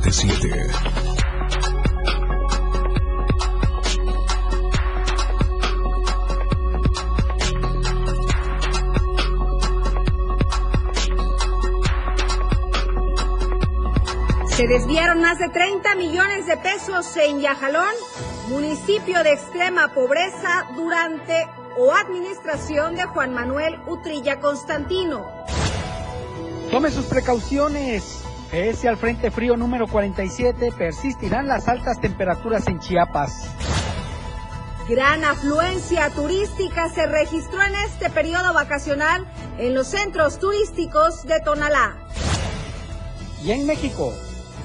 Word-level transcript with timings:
977. 0.00 0.70
Se 14.48 14.66
desviaron 14.66 15.20
más 15.20 15.38
de 15.38 15.48
30 15.48 15.94
millones 15.96 16.46
de 16.46 16.56
pesos 16.56 17.16
en 17.16 17.40
Yajalón, 17.40 17.94
municipio 18.48 19.22
de 19.22 19.32
extrema 19.32 19.94
pobreza 19.94 20.66
durante 20.76 21.48
o 21.78 21.92
administración 21.92 22.96
de 22.96 23.04
Juan 23.04 23.32
Manuel 23.32 23.80
Utrilla 23.86 24.40
Constantino. 24.40 25.26
Tome 26.70 26.90
sus 26.90 27.06
precauciones. 27.06 28.19
Pese 28.50 28.88
al 28.88 28.96
Frente 28.96 29.30
Frío 29.30 29.56
número 29.56 29.86
47, 29.86 30.72
persistirán 30.76 31.46
las 31.46 31.68
altas 31.68 32.00
temperaturas 32.00 32.66
en 32.66 32.80
Chiapas. 32.80 33.48
Gran 34.88 35.24
afluencia 35.24 36.10
turística 36.10 36.88
se 36.88 37.06
registró 37.06 37.62
en 37.62 37.74
este 37.86 38.10
periodo 38.10 38.52
vacacional 38.52 39.24
en 39.58 39.74
los 39.74 39.86
centros 39.86 40.40
turísticos 40.40 41.24
de 41.24 41.38
Tonalá. 41.40 41.96
Y 43.44 43.52
en 43.52 43.66
México, 43.66 44.12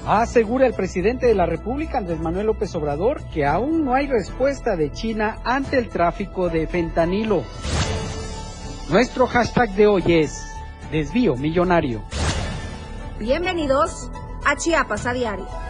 Asegura 0.06 0.68
el 0.68 0.72
presidente 0.72 1.26
de 1.26 1.34
la 1.34 1.46
República, 1.46 1.98
Andrés 1.98 2.20
Manuel 2.20 2.46
López 2.46 2.72
Obrador, 2.76 3.24
que 3.34 3.44
aún 3.44 3.84
no 3.84 3.92
hay 3.92 4.06
respuesta 4.06 4.76
de 4.76 4.92
China 4.92 5.38
ante 5.42 5.78
el 5.78 5.88
tráfico 5.88 6.48
de 6.48 6.68
fentanilo. 6.68 7.42
Nuestro 8.88 9.26
hashtag 9.26 9.70
de 9.70 9.88
hoy 9.88 10.04
es 10.06 10.46
desvío 10.92 11.34
millonario. 11.34 12.04
Bienvenidos 13.18 14.10
a 14.44 14.56
Chiapas 14.56 15.06
a 15.06 15.14
diario. 15.14 15.65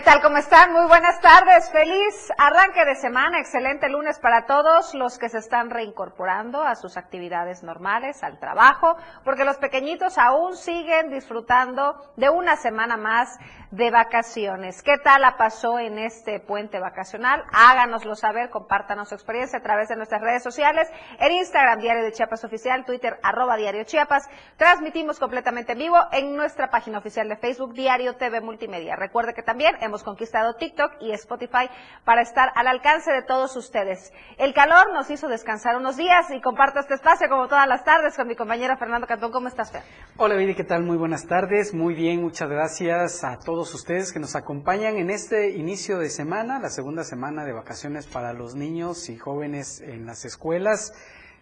¿Qué 0.00 0.06
tal? 0.06 0.22
¿Cómo 0.22 0.38
están? 0.38 0.72
Muy 0.72 0.86
buenas 0.86 1.20
tardes. 1.20 1.70
Feliz 1.70 2.32
arranque 2.38 2.86
de 2.86 2.94
semana. 2.94 3.38
Excelente 3.38 3.86
lunes 3.90 4.18
para 4.18 4.46
todos 4.46 4.94
los 4.94 5.18
que 5.18 5.28
se 5.28 5.36
están 5.36 5.68
reincorporando 5.68 6.62
a 6.62 6.74
sus 6.74 6.96
actividades 6.96 7.62
normales, 7.62 8.22
al 8.22 8.38
trabajo, 8.38 8.96
porque 9.26 9.44
los 9.44 9.58
pequeñitos 9.58 10.16
aún 10.16 10.56
siguen 10.56 11.10
disfrutando 11.10 12.00
de 12.16 12.30
una 12.30 12.56
semana 12.56 12.96
más 12.96 13.38
de 13.70 13.90
vacaciones. 13.90 14.82
¿Qué 14.82 14.98
tal 14.98 15.22
la 15.22 15.36
pasó 15.36 15.78
en 15.78 15.98
este 15.98 16.40
puente 16.40 16.80
vacacional? 16.80 17.44
Háganoslo 17.52 18.16
saber, 18.16 18.50
compártanos 18.50 19.08
su 19.08 19.14
experiencia 19.14 19.60
a 19.60 19.62
través 19.62 19.88
de 19.88 19.96
nuestras 19.96 20.20
redes 20.20 20.42
sociales, 20.42 20.88
en 21.20 21.32
Instagram, 21.32 21.80
Diario 21.80 22.02
de 22.02 22.12
Chiapas 22.12 22.44
Oficial, 22.44 22.84
Twitter, 22.84 23.18
arroba 23.22 23.56
Diario 23.56 23.84
Chiapas. 23.84 24.28
Transmitimos 24.56 25.20
completamente 25.20 25.72
en 25.72 25.78
vivo 25.78 25.96
en 26.10 26.34
nuestra 26.34 26.68
página 26.70 26.98
oficial 26.98 27.28
de 27.28 27.36
Facebook, 27.36 27.74
Diario 27.74 28.16
TV 28.16 28.40
Multimedia. 28.40 28.96
Recuerde 28.96 29.34
que 29.34 29.42
también 29.42 29.76
hemos 29.80 30.02
conquistado 30.02 30.54
TikTok 30.54 30.94
y 31.00 31.12
Spotify 31.12 31.70
para 32.04 32.22
estar 32.22 32.50
al 32.56 32.66
alcance 32.66 33.12
de 33.12 33.22
todos 33.22 33.54
ustedes. 33.56 34.12
El 34.38 34.52
calor 34.52 34.92
nos 34.92 35.08
hizo 35.10 35.28
descansar 35.28 35.76
unos 35.76 35.96
días 35.96 36.28
y 36.30 36.40
comparto 36.40 36.80
este 36.80 36.94
espacio 36.94 37.28
como 37.28 37.46
todas 37.46 37.68
las 37.68 37.84
tardes 37.84 38.16
con 38.16 38.26
mi 38.26 38.34
compañera 38.34 38.76
Fernando 38.76 39.06
Cantón. 39.06 39.30
¿Cómo 39.30 39.46
estás, 39.46 39.70
Fer? 39.70 39.82
Hola, 40.16 40.34
Viri, 40.34 40.56
¿qué 40.56 40.64
tal? 40.64 40.82
Muy 40.82 40.96
buenas 40.96 41.26
tardes. 41.26 41.72
Muy 41.72 41.94
bien, 41.94 42.20
muchas 42.20 42.48
gracias 42.48 43.22
a 43.22 43.38
todos 43.38 43.59
ustedes 43.60 44.10
que 44.10 44.18
nos 44.18 44.36
acompañan 44.36 44.96
en 44.96 45.10
este 45.10 45.50
inicio 45.50 45.98
de 45.98 46.08
semana, 46.08 46.58
la 46.58 46.70
segunda 46.70 47.04
semana 47.04 47.44
de 47.44 47.52
vacaciones 47.52 48.06
para 48.06 48.32
los 48.32 48.54
niños 48.54 49.10
y 49.10 49.18
jóvenes 49.18 49.82
en 49.82 50.06
las 50.06 50.24
escuelas. 50.24 50.94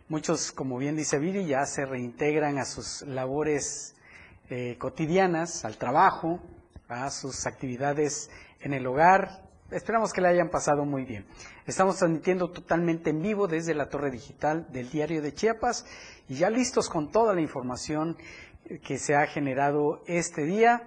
Muchos, 0.09 0.50
como 0.50 0.78
bien 0.78 0.97
dice 0.97 1.20
Viri, 1.20 1.47
ya 1.47 1.65
se 1.65 1.87
reintegran 1.87 2.59
a 2.59 2.65
sus 2.65 3.03
labores 3.03 3.94
eh, 4.50 4.76
cotidianas, 4.81 5.65
al 5.65 5.76
trabajo, 5.78 6.41
a 6.88 7.09
sus 7.10 7.47
actividades 7.47 8.31
en 8.60 8.75
el 8.75 8.84
hogar. 8.88 9.44
Esperamos 9.71 10.12
que 10.12 10.21
le 10.21 10.28
hayan 10.28 10.50
pasado 10.50 10.84
muy 10.84 11.04
bien. 11.04 11.25
Estamos 11.66 11.98
transmitiendo 11.98 12.50
totalmente 12.50 13.10
en 13.10 13.22
vivo 13.22 13.47
desde 13.47 13.75
la 13.75 13.88
torre 13.88 14.10
digital 14.10 14.66
del 14.72 14.91
diario 14.91 15.22
de 15.22 15.34
Chiapas 15.34 15.87
y 16.28 16.34
ya 16.34 16.50
listos 16.50 16.88
con 16.88 17.12
toda 17.12 17.32
la 17.32 17.42
información 17.42 18.16
que 18.82 18.98
se 18.98 19.15
ha 19.15 19.25
generado 19.28 20.03
este 20.09 20.42
día 20.42 20.82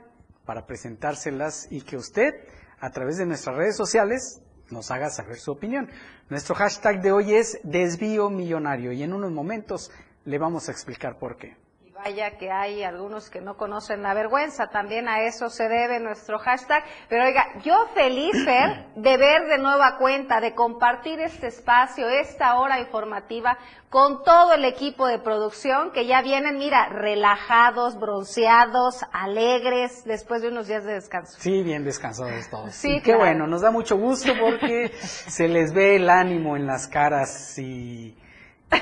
para 0.51 0.65
presentárselas 0.65 1.69
y 1.71 1.79
que 1.79 1.95
usted 1.95 2.33
a 2.81 2.89
través 2.89 3.15
de 3.15 3.25
nuestras 3.25 3.55
redes 3.55 3.77
sociales 3.77 4.41
nos 4.69 4.91
haga 4.91 5.09
saber 5.09 5.37
su 5.37 5.53
opinión. 5.53 5.89
Nuestro 6.29 6.55
hashtag 6.55 7.01
de 7.01 7.13
hoy 7.13 7.35
es 7.35 7.57
desvío 7.63 8.29
millonario 8.29 8.91
y 8.91 9.01
en 9.01 9.13
unos 9.13 9.31
momentos 9.31 9.91
le 10.25 10.37
vamos 10.37 10.67
a 10.67 10.73
explicar 10.73 11.17
por 11.17 11.37
qué. 11.37 11.55
Vaya 12.03 12.31
que 12.31 12.49
hay 12.51 12.81
algunos 12.81 13.29
que 13.29 13.41
no 13.41 13.57
conocen 13.57 14.01
la 14.01 14.15
vergüenza, 14.15 14.71
también 14.71 15.07
a 15.07 15.21
eso 15.21 15.49
se 15.49 15.67
debe 15.67 15.99
nuestro 15.99 16.39
hashtag. 16.39 16.83
Pero 17.07 17.25
oiga, 17.25 17.45
yo 17.63 17.75
feliz, 17.93 18.43
Fer, 18.43 18.87
de 18.95 19.17
ver 19.17 19.45
de 19.47 19.59
nueva 19.59 19.97
cuenta, 19.99 20.41
de 20.41 20.55
compartir 20.55 21.19
este 21.19 21.47
espacio, 21.47 22.09
esta 22.09 22.59
hora 22.59 22.79
informativa 22.79 23.55
con 23.91 24.23
todo 24.23 24.53
el 24.53 24.65
equipo 24.65 25.05
de 25.05 25.19
producción 25.19 25.91
que 25.91 26.07
ya 26.07 26.23
vienen, 26.23 26.57
mira, 26.57 26.89
relajados, 26.89 27.99
bronceados, 27.99 29.05
alegres, 29.11 30.03
después 30.03 30.41
de 30.41 30.47
unos 30.47 30.67
días 30.67 30.83
de 30.83 30.93
descanso. 30.93 31.37
Sí, 31.39 31.61
bien 31.61 31.83
descansados 31.83 32.49
todos. 32.49 32.73
Sí, 32.73 32.99
qué 33.03 33.15
bueno, 33.15 33.45
nos 33.45 33.61
da 33.61 33.69
mucho 33.69 33.95
gusto 33.97 34.33
porque 34.39 34.91
se 35.01 35.47
les 35.47 35.71
ve 35.71 35.97
el 35.97 36.09
ánimo 36.09 36.55
en 36.55 36.65
las 36.65 36.87
caras 36.87 37.59
y 37.59 38.17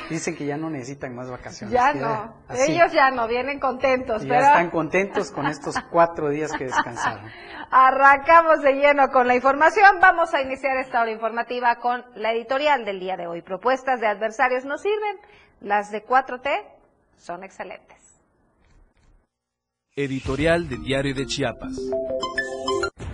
Dicen 0.09 0.35
que 0.35 0.45
ya 0.45 0.57
no 0.57 0.69
necesitan 0.69 1.15
más 1.15 1.29
vacaciones. 1.29 1.73
Ya 1.73 1.93
no, 1.93 2.35
ellos 2.49 2.91
ya 2.91 3.11
no, 3.11 3.27
vienen 3.27 3.59
contentos. 3.59 4.23
Ya 4.23 4.39
están 4.39 4.69
contentos 4.69 5.31
con 5.31 5.47
estos 5.47 5.75
cuatro 5.91 6.29
días 6.29 6.51
que 6.53 6.65
descansaron. 6.65 7.25
Arrancamos 7.71 8.61
de 8.61 8.73
lleno 8.73 9.09
con 9.11 9.27
la 9.27 9.35
información. 9.35 9.99
Vamos 9.99 10.33
a 10.33 10.41
iniciar 10.41 10.77
esta 10.77 11.01
hora 11.01 11.11
informativa 11.11 11.75
con 11.75 12.03
la 12.15 12.33
editorial 12.33 12.85
del 12.85 12.99
día 12.99 13.17
de 13.17 13.27
hoy. 13.27 13.41
Propuestas 13.41 13.99
de 13.99 14.07
adversarios 14.07 14.65
nos 14.65 14.81
sirven, 14.81 15.17
las 15.61 15.91
de 15.91 16.05
4T 16.05 16.49
son 17.17 17.43
excelentes. 17.43 17.97
Editorial 19.95 20.69
de 20.69 20.77
Diario 20.77 21.13
de 21.13 21.25
Chiapas. 21.25 21.77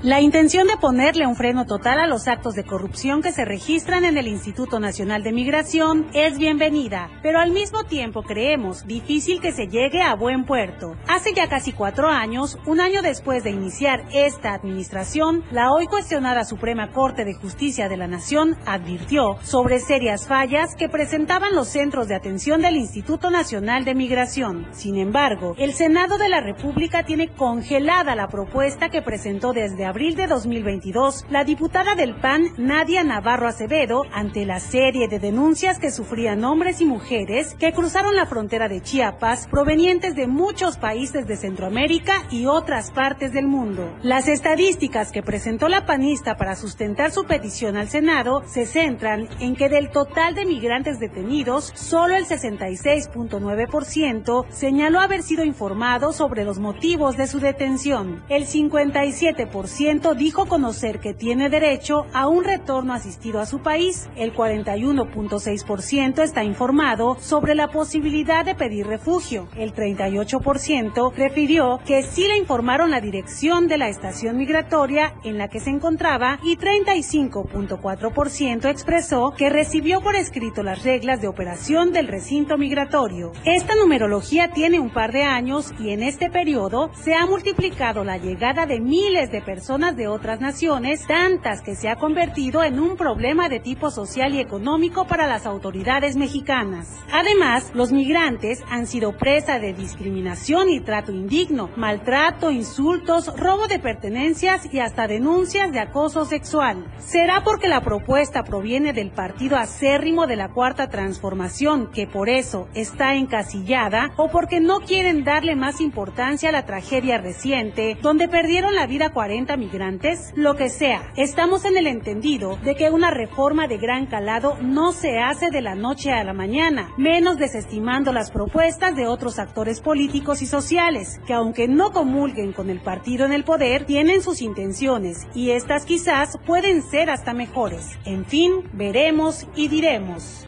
La 0.06 0.22
intención 0.22 0.68
de 0.68 0.78
ponerle 0.78 1.26
un 1.26 1.36
freno 1.36 1.66
total 1.66 2.00
a 2.00 2.06
los 2.06 2.28
actos 2.28 2.54
de 2.54 2.64
corrupción 2.64 3.24
que 3.24 3.32
se 3.32 3.44
registran 3.44 4.06
en 4.06 4.20
el 4.20 4.28
Instituto 4.28 4.80
Nacional 4.80 5.24
de 5.24 5.34
Migración 5.34 6.06
es 6.14 6.38
bienvenida, 6.38 7.10
pero 7.24 7.40
al 7.40 7.50
mismo 7.50 7.86
tiempo 7.86 8.22
creemos 8.22 8.86
difícil 8.86 9.42
que 9.42 9.52
se 9.52 9.66
llegue 9.66 10.04
a 10.04 10.14
buen 10.14 10.46
puerto. 10.46 10.96
Hace 11.08 11.34
ya 11.34 11.50
casi 11.50 11.72
cuatro 11.72 12.08
años, 12.08 12.60
un 12.68 12.82
año 12.82 13.02
después 13.02 13.44
de 13.44 13.50
iniciar 13.50 14.06
esta 14.14 14.54
administración, 14.54 15.44
la 15.50 15.72
hoy 15.72 15.88
cuestionada 15.88 16.46
Suprema 16.46 16.92
Corte 16.92 17.26
de 17.26 17.34
Justicia 17.34 17.90
de 17.90 17.98
la 17.98 18.08
Nación 18.08 18.58
advirtió 18.68 19.40
sobre 19.42 19.80
serias 19.80 20.28
fallas 20.28 20.76
que 20.76 20.88
presentaban 20.88 21.56
los 21.56 21.70
centros 21.70 22.08
de 22.08 22.14
atención 22.14 22.62
del 22.62 22.76
Instituto 22.76 23.32
Nacional 23.32 23.86
de 23.86 23.96
Migración. 23.96 24.68
Sin 24.72 24.98
embargo, 24.98 25.56
el 25.58 25.74
Senado 25.74 26.20
de 26.20 26.30
la 26.30 26.42
República 26.42 27.06
tiene 27.06 27.30
congelada 27.30 28.14
la 28.14 28.28
propuesta 28.28 28.90
que 28.90 29.02
presentó 29.02 29.52
desde 29.52 29.95
abril 29.96 30.18
de 30.18 30.28
2022 30.28 31.26
la 31.30 31.46
diputada 31.46 31.96
del 31.96 32.18
PAN 32.18 32.52
Nadia 32.58 33.06
Navarro 33.06 33.48
Acevedo 33.48 34.02
ante 34.12 34.46
la 34.46 34.60
serie 34.60 35.08
de 35.08 35.20
denuncias 35.20 35.80
que 35.80 35.90
sufrían 35.90 36.44
hombres 36.44 36.82
y 36.82 36.86
mujeres 36.86 37.56
que 37.58 37.72
cruzaron 37.72 38.14
la 38.14 38.26
frontera 38.26 38.68
de 38.68 38.82
Chiapas 38.82 39.48
provenientes 39.48 40.14
de 40.14 40.28
muchos 40.28 40.76
países 40.76 41.28
de 41.28 41.38
Centroamérica 41.38 42.24
y 42.30 42.46
otras 42.46 42.92
partes 42.92 43.32
del 43.32 43.48
mundo. 43.48 43.90
Las 44.04 44.28
estadísticas 44.28 45.14
que 45.14 45.24
presentó 45.24 45.70
la 45.70 45.86
panista 45.86 46.36
para 46.36 46.58
sustentar 46.58 47.12
su 47.12 47.24
petición 47.24 47.78
al 47.78 47.88
Senado 47.88 48.44
se 48.48 48.66
centran 48.66 49.30
en 49.40 49.56
que 49.56 49.70
del 49.70 49.92
total 49.92 50.36
de 50.36 50.44
migrantes 50.44 51.00
detenidos, 51.00 51.72
solo 51.74 52.18
el 52.18 52.26
66.9% 52.26 54.46
señaló 54.50 55.00
haber 55.00 55.24
sido 55.24 55.46
informado 55.46 56.12
sobre 56.12 56.44
los 56.44 56.60
motivos 56.60 57.16
de 57.16 57.28
su 57.28 57.40
detención. 57.40 58.26
El 58.28 58.46
57% 58.46 59.75
40% 59.76 60.16
dijo 60.16 60.46
conocer 60.46 61.02
que 61.02 61.14
tiene 61.14 61.50
derecho 61.50 62.06
a 62.14 62.28
un 62.28 62.46
retorno 62.46 62.94
asistido 62.94 63.42
a 63.42 63.46
su 63.46 63.60
país. 63.60 64.10
El 64.16 64.34
41.6% 64.34 66.24
está 66.24 66.46
informado 66.46 67.18
sobre 67.20 67.56
la 67.56 67.68
posibilidad 67.68 68.46
de 68.46 68.56
pedir 68.56 68.88
refugio. 68.88 69.50
El 69.58 69.74
38% 69.74 71.14
refirió 71.16 71.82
que 71.86 72.04
sí 72.04 72.26
le 72.28 72.38
informaron 72.38 72.90
la 72.90 73.02
dirección 73.02 73.68
de 73.68 73.78
la 73.78 73.90
estación 73.90 74.38
migratoria 74.38 75.16
en 75.24 75.38
la 75.38 75.50
que 75.50 75.60
se 75.60 75.72
encontraba 75.72 76.40
y 76.44 76.56
35.4% 76.56 78.70
expresó 78.70 79.34
que 79.38 79.50
recibió 79.50 80.00
por 80.00 80.16
escrito 80.16 80.64
las 80.64 80.84
reglas 80.84 81.20
de 81.22 81.28
operación 81.28 81.92
del 81.92 82.08
recinto 82.08 82.58
migratorio. 82.58 83.34
Esta 83.44 83.76
numerología 83.76 84.52
tiene 84.52 84.80
un 84.80 84.92
par 84.92 85.12
de 85.12 85.24
años 85.24 85.74
y 85.80 85.90
en 85.90 86.02
este 86.02 86.30
periodo 86.30 86.92
se 86.94 87.14
ha 87.14 87.26
multiplicado 87.26 88.06
la 88.06 88.18
llegada 88.18 88.66
de 88.66 88.80
miles 88.80 89.32
de 89.32 89.42
personas 89.42 89.65
de 89.66 90.08
otras 90.08 90.42
naciones, 90.42 91.08
tantas 91.08 91.62
que 91.62 91.74
se 91.74 91.90
ha 91.90 91.96
convertido 91.96 92.64
en 92.64 92.80
un 92.80 92.96
problema 92.96 93.50
de 93.50 93.60
tipo 93.60 93.90
social 93.90 94.36
y 94.36 94.40
económico 94.40 95.08
para 95.08 95.26
las 95.26 95.48
autoridades 95.48 96.16
mexicanas. 96.16 96.88
Además, 97.12 97.72
los 97.74 97.92
migrantes 97.92 98.64
han 98.70 98.86
sido 98.86 99.18
presa 99.18 99.58
de 99.58 99.74
discriminación 99.74 100.70
y 100.70 100.82
trato 100.82 101.12
indigno, 101.12 101.72
maltrato, 101.78 102.52
insultos, 102.52 103.36
robo 103.40 103.68
de 103.68 103.80
pertenencias 103.80 104.72
y 104.72 104.80
hasta 104.80 105.08
denuncias 105.08 105.72
de 105.72 105.80
acoso 105.80 106.26
sexual. 106.26 106.86
¿Será 107.00 107.44
porque 107.44 107.68
la 107.68 107.82
propuesta 107.82 108.44
proviene 108.44 108.94
del 108.94 109.10
partido 109.10 109.58
acérrimo 109.58 110.28
de 110.28 110.36
la 110.36 110.50
Cuarta 110.50 110.90
Transformación, 110.90 111.90
que 111.92 112.06
por 112.06 112.30
eso 112.30 112.68
está 112.76 113.16
encasillada, 113.16 114.12
o 114.16 114.30
porque 114.30 114.60
no 114.60 114.82
quieren 114.82 115.24
darle 115.24 115.56
más 115.56 115.82
importancia 115.82 116.50
a 116.50 116.52
la 116.52 116.68
tragedia 116.68 117.18
reciente, 117.18 117.98
donde 118.04 118.28
perdieron 118.28 118.76
la 118.76 118.86
vida 118.86 119.10
40 119.10 119.55
migrantes? 119.58 120.32
Lo 120.36 120.56
que 120.56 120.70
sea, 120.70 121.12
estamos 121.16 121.66
en 121.66 121.78
el 121.78 121.88
entendido 121.88 122.58
de 122.58 122.76
que 122.76 122.90
una 122.90 123.12
reforma 123.12 123.68
de 123.68 123.78
gran 123.78 124.06
calado 124.06 124.58
no 124.62 124.92
se 124.92 125.20
hace 125.20 125.50
de 125.52 125.62
la 125.62 125.76
noche 125.76 126.12
a 126.12 126.24
la 126.24 126.34
mañana, 126.34 126.92
menos 126.98 127.38
desestimando 127.38 128.12
las 128.12 128.32
propuestas 128.32 128.96
de 128.96 129.08
otros 129.08 129.40
actores 129.40 129.82
políticos 129.82 130.42
y 130.42 130.46
sociales, 130.46 131.20
que 131.26 131.34
aunque 131.34 131.68
no 131.68 131.92
comulguen 131.92 132.54
con 132.54 132.70
el 132.70 132.80
partido 132.80 133.26
en 133.26 133.34
el 133.34 133.44
poder, 133.44 133.86
tienen 133.86 134.22
sus 134.22 134.42
intenciones 134.42 135.28
y 135.34 135.52
estas 135.52 135.86
quizás 135.86 136.38
pueden 136.46 136.82
ser 136.82 137.10
hasta 137.10 137.34
mejores. 137.34 137.98
En 138.06 138.26
fin, 138.26 138.70
veremos 138.74 139.48
y 139.56 139.68
diremos. 139.68 140.46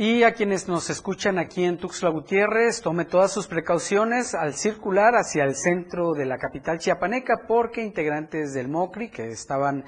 Y 0.00 0.22
a 0.22 0.32
quienes 0.32 0.68
nos 0.68 0.90
escuchan 0.90 1.40
aquí 1.40 1.64
en 1.64 1.76
Tuxtla 1.76 2.10
Gutiérrez, 2.10 2.82
tome 2.82 3.04
todas 3.04 3.32
sus 3.32 3.48
precauciones 3.48 4.32
al 4.32 4.54
circular 4.54 5.14
hacia 5.16 5.42
el 5.42 5.56
centro 5.56 6.12
de 6.12 6.24
la 6.24 6.38
capital 6.38 6.78
chiapaneca, 6.78 7.48
porque 7.48 7.82
integrantes 7.82 8.54
del 8.54 8.68
MOCRI 8.68 9.10
que 9.10 9.26
estaban 9.26 9.84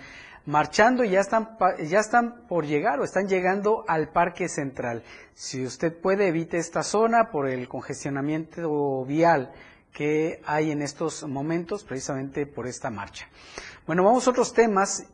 marchando 0.47 1.05
ya 1.05 1.21
están, 1.21 1.57
ya 1.89 2.01
están 2.01 2.49
por 2.49 2.67
llegar 2.67 2.99
o 2.99 3.05
están 3.05 3.29
llegando 3.29 3.85
al 3.87 4.09
Parque 4.09 4.49
Central. 4.49 5.05
Si 5.35 5.65
usted 5.65 5.97
puede, 5.97 6.27
evite 6.27 6.57
esta 6.59 6.83
zona 6.83 7.31
por 7.31 7.49
el 7.49 7.69
congestionamiento 7.69 9.05
vial 9.05 9.53
que 9.93 10.43
hay 10.45 10.73
en 10.73 10.83
estos 10.83 11.23
momentos, 11.23 11.85
precisamente 11.85 12.47
por 12.47 12.67
esta 12.67 12.91
marcha. 12.91 13.29
Bueno, 13.87 14.03
vamos 14.03 14.27
a 14.27 14.31
otros 14.31 14.53
temas 14.53 15.07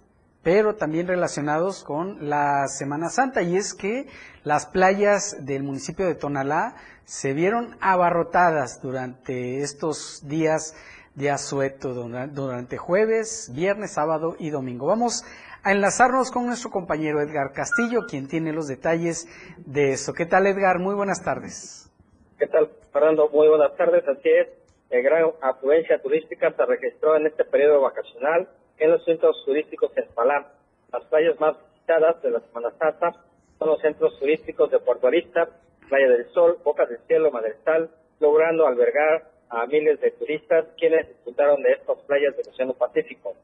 pero 0.46 0.76
también 0.76 1.08
relacionados 1.08 1.82
con 1.82 2.30
la 2.30 2.68
Semana 2.68 3.08
Santa, 3.08 3.42
y 3.42 3.56
es 3.56 3.74
que 3.74 4.06
las 4.44 4.64
playas 4.64 5.44
del 5.44 5.64
municipio 5.64 6.06
de 6.06 6.14
Tonalá 6.14 6.76
se 7.02 7.32
vieron 7.32 7.76
abarrotadas 7.80 8.80
durante 8.80 9.62
estos 9.62 10.22
días 10.28 10.76
de 11.16 11.32
asueto, 11.32 11.94
durante 11.94 12.76
jueves, 12.76 13.50
viernes, 13.56 13.94
sábado 13.94 14.36
y 14.38 14.50
domingo. 14.50 14.86
Vamos 14.86 15.24
a 15.64 15.72
enlazarnos 15.72 16.30
con 16.30 16.46
nuestro 16.46 16.70
compañero 16.70 17.20
Edgar 17.20 17.50
Castillo, 17.52 18.02
quien 18.08 18.28
tiene 18.28 18.52
los 18.52 18.68
detalles 18.68 19.26
de 19.66 19.90
eso. 19.90 20.12
¿Qué 20.12 20.26
tal, 20.26 20.46
Edgar? 20.46 20.78
Muy 20.78 20.94
buenas 20.94 21.24
tardes. 21.24 21.90
¿Qué 22.38 22.46
tal, 22.46 22.70
Fernando? 22.92 23.28
Muy 23.30 23.48
buenas 23.48 23.76
tardes. 23.76 24.06
Así 24.06 24.28
es, 24.28 24.46
el 24.90 25.02
gran 25.02 25.24
afluencia 25.42 26.00
turística 26.00 26.52
se 26.52 26.66
registró 26.66 27.16
en 27.16 27.26
este 27.26 27.44
periodo 27.44 27.80
vacacional 27.80 28.48
en 28.78 28.90
los 28.90 29.04
centros 29.04 29.42
turísticos 29.44 29.90
en 29.96 30.06
Palán. 30.14 30.46
Las 30.92 31.04
playas 31.06 31.38
más 31.40 31.56
visitadas 31.72 32.22
de 32.22 32.30
la 32.30 32.40
Semana 32.40 32.70
Santa 32.78 33.12
son 33.58 33.68
los 33.68 33.80
centros 33.80 34.18
turísticos 34.18 34.70
de 34.70 34.78
Puerto 34.78 35.06
Arista, 35.06 35.48
Playa 35.88 36.08
del 36.08 36.26
Sol, 36.32 36.58
Boca 36.64 36.86
del 36.86 36.98
Cielo, 37.06 37.30
Madrestal, 37.30 37.90
logrando 38.20 38.66
albergar 38.66 39.30
a 39.48 39.66
miles 39.66 40.00
de 40.00 40.10
turistas 40.12 40.66
quienes 40.76 41.08
disfrutaron 41.08 41.62
de 41.62 41.72
estas 41.72 41.98
playas 42.02 42.36
del 42.36 42.48
Océano 42.48 42.74
Pacífico. 42.74 43.34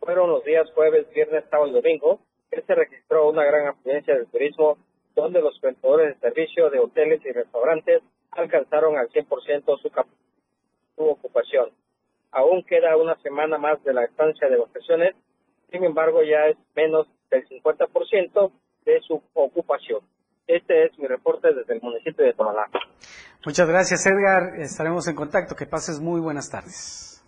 Fueron 0.00 0.30
los 0.30 0.44
días 0.44 0.70
jueves, 0.72 1.08
viernes, 1.12 1.44
sábado 1.50 1.68
y 1.68 1.72
domingo 1.72 2.20
que 2.50 2.62
se 2.62 2.74
registró 2.74 3.28
una 3.28 3.44
gran 3.44 3.68
afluencia 3.68 4.14
del 4.14 4.26
turismo 4.26 4.78
donde 5.14 5.40
los 5.40 5.58
prestadores 5.60 6.14
de 6.14 6.20
servicio 6.20 6.70
de 6.70 6.80
hoteles 6.80 7.24
y 7.24 7.32
restaurantes 7.32 8.02
alcanzaron 8.32 8.96
al 8.96 9.08
100% 9.08 9.78
su, 9.80 9.90
su 10.96 11.04
ocupación. 11.04 11.70
Aún 12.32 12.62
queda 12.64 12.96
una 12.96 13.16
semana 13.22 13.58
más 13.58 13.82
de 13.84 13.92
la 13.92 14.04
estancia 14.04 14.48
de 14.48 14.56
vacaciones, 14.56 15.16
sin 15.70 15.84
embargo 15.84 16.22
ya 16.22 16.46
es 16.46 16.56
menos 16.76 17.06
del 17.30 17.46
50% 17.48 18.52
de 18.84 19.00
su 19.00 19.22
ocupación. 19.34 20.00
Este 20.46 20.86
es 20.86 20.98
mi 20.98 21.06
reporte 21.06 21.54
desde 21.54 21.74
el 21.74 21.80
municipio 21.80 22.24
de 22.24 22.32
Tonalá. 22.32 22.66
Muchas 23.44 23.68
gracias, 23.68 24.04
Edgar. 24.06 24.60
Estaremos 24.60 25.06
en 25.06 25.14
contacto. 25.14 25.54
Que 25.54 25.66
pases 25.66 26.00
muy 26.00 26.20
buenas 26.20 26.50
tardes. 26.50 27.24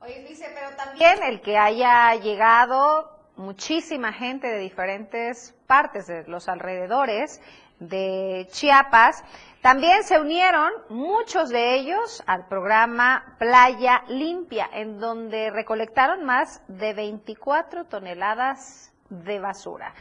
Oye, 0.00 0.24
dice, 0.26 0.46
pero 0.54 0.74
también 0.76 1.22
el 1.22 1.40
que 1.40 1.58
haya 1.58 2.14
llegado 2.14 3.10
muchísima 3.36 4.12
gente 4.12 4.46
de 4.46 4.58
diferentes 4.58 5.54
partes 5.66 6.06
de 6.06 6.24
los 6.26 6.48
alrededores 6.48 7.40
de 7.78 8.46
Chiapas. 8.50 9.24
También 9.60 10.04
se 10.04 10.20
unieron 10.20 10.72
muchos 10.88 11.48
de 11.48 11.74
ellos 11.74 12.22
al 12.26 12.46
programa 12.46 13.36
Playa 13.38 14.04
Limpia, 14.08 14.68
en 14.72 15.00
donde 15.00 15.50
recolectaron 15.50 16.24
más 16.24 16.62
de 16.68 16.94
24 16.94 17.86
toneladas 17.86 18.92
de 19.08 19.40
basura. 19.40 19.92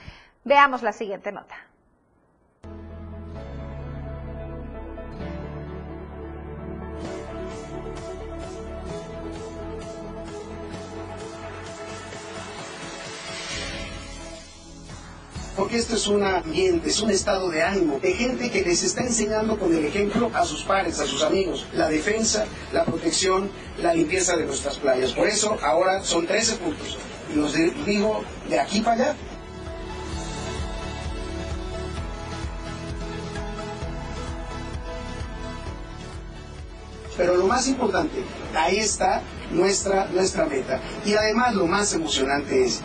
Veamos 0.44 0.84
la 0.84 0.92
siguiente 0.92 1.32
nota. 1.32 1.56
Porque 15.56 15.78
esto 15.78 15.96
es 15.96 16.08
un 16.08 16.24
ambiente, 16.24 16.90
es 16.90 17.02
un 17.02 17.10
estado 17.10 17.50
de 17.50 17.64
ánimo, 17.64 18.00
de 18.00 18.14
gente 18.14 18.52
que 18.52 18.62
les 18.62 18.84
está 18.84 19.02
enseñando 19.02 19.58
con 19.58 19.74
el 19.74 19.86
ejemplo 19.86 20.30
a 20.34 20.46
sus 20.46 20.64
pares, 20.64 21.00
a 21.00 21.06
sus 21.06 21.24
amigos, 21.24 21.66
la 21.74 21.88
defensa, 21.88 22.46
la 22.74 22.84
protección, 22.84 23.50
la 23.82 23.94
limpieza 23.94 24.36
de 24.36 24.46
nuestras 24.46 24.78
playas. 24.78 25.14
Por 25.14 25.28
eso 25.28 25.58
ahora 25.62 26.04
son 26.04 26.28
13 26.28 26.58
puntos. 26.58 26.98
Y 27.34 27.38
los 27.38 27.54
digo 27.86 28.24
de 28.50 28.60
aquí 28.60 28.82
para 28.82 28.96
allá. 28.96 29.16
Pero 37.18 37.38
lo 37.38 37.48
más 37.48 37.66
importante, 37.70 38.24
ahí 38.54 38.78
está 38.78 39.22
nuestra, 39.52 40.08
nuestra 40.08 40.46
meta. 40.46 40.82
Y 41.06 41.14
además 41.14 41.56
lo 41.56 41.66
más 41.66 41.94
emocionante 41.94 42.66
es 42.66 42.82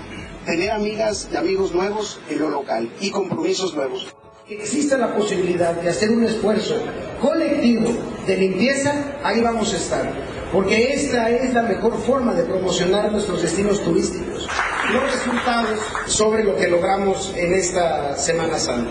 tener 0.47 0.71
amigas 0.71 1.29
y 1.33 1.37
amigos 1.37 1.75
nuevos 1.75 2.21
en 2.29 2.39
lo 2.39 2.51
local 2.51 2.91
y 3.01 3.11
compromisos 3.11 3.75
nuevos. 3.75 4.15
Existe 4.49 4.99
la 4.99 5.15
posibilidad 5.15 5.75
de 5.75 5.89
hacer 5.89 6.11
un 6.11 6.25
esfuerzo 6.25 6.75
colectivo 7.21 7.89
de 8.27 8.37
limpieza, 8.37 9.21
ahí 9.23 9.41
vamos 9.41 9.73
a 9.73 9.77
estar, 9.77 10.13
porque 10.53 10.93
esta 10.93 11.31
es 11.31 11.55
la 11.55 11.63
mejor 11.63 11.97
forma 12.01 12.35
de 12.35 12.43
promocionar 12.43 13.13
nuestros 13.13 13.43
destinos 13.43 13.81
turísticos. 13.85 14.49
Los 14.93 15.03
resultados 15.05 15.79
sobre 16.07 16.43
lo 16.43 16.57
que 16.57 16.67
logramos 16.67 17.33
en 17.37 17.55
esta 17.55 18.17
Semana 18.17 18.59
Santa. 18.59 18.91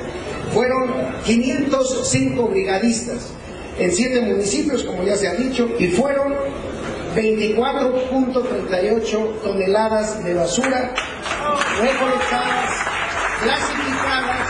Fueron 0.53 0.94
505 1.25 2.48
brigadistas 2.48 3.34
en 3.77 3.91
siete 3.91 4.22
municipios, 4.22 4.84
como 4.84 5.03
ya 5.03 5.18
se 5.18 5.27
ha 5.27 5.34
dicho, 5.34 5.70
y 5.77 5.88
fueron 5.88 6.34
24.38 7.19 9.41
toneladas 9.43 10.23
de 10.23 10.33
basura 10.35 10.93
recolectadas, 11.81 12.71
clasificadas. 13.43 14.47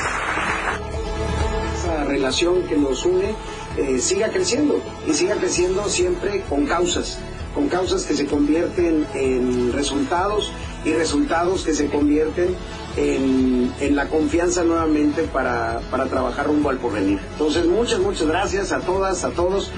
Esa 1.73 2.03
relación 2.03 2.61
que 2.67 2.77
nos 2.77 3.03
une 3.05 3.33
eh, 3.75 3.97
siga 3.97 4.29
creciendo 4.29 4.79
y 5.07 5.15
siga 5.15 5.37
creciendo 5.37 5.89
siempre 5.89 6.43
con 6.47 6.67
causas, 6.67 7.17
con 7.55 7.69
causas 7.69 8.05
que 8.05 8.15
se 8.15 8.27
convierten 8.27 9.07
en 9.15 9.73
resultados 9.73 10.51
y 10.85 10.93
resultados 10.93 11.63
que 11.63 11.73
se 11.73 11.87
convierten 11.87 12.55
en, 12.97 13.73
en 13.79 13.95
la 13.95 14.09
confianza 14.09 14.63
nuevamente 14.63 15.23
para, 15.23 15.81
para 15.89 16.05
trabajar 16.05 16.45
rumbo 16.45 16.69
al 16.69 16.77
porvenir. 16.77 17.17
Entonces, 17.31 17.65
muchas, 17.65 17.97
muchas 17.99 18.27
gracias 18.27 18.71
a 18.71 18.81
todas, 18.81 19.23
a 19.23 19.31
todos. 19.31 19.71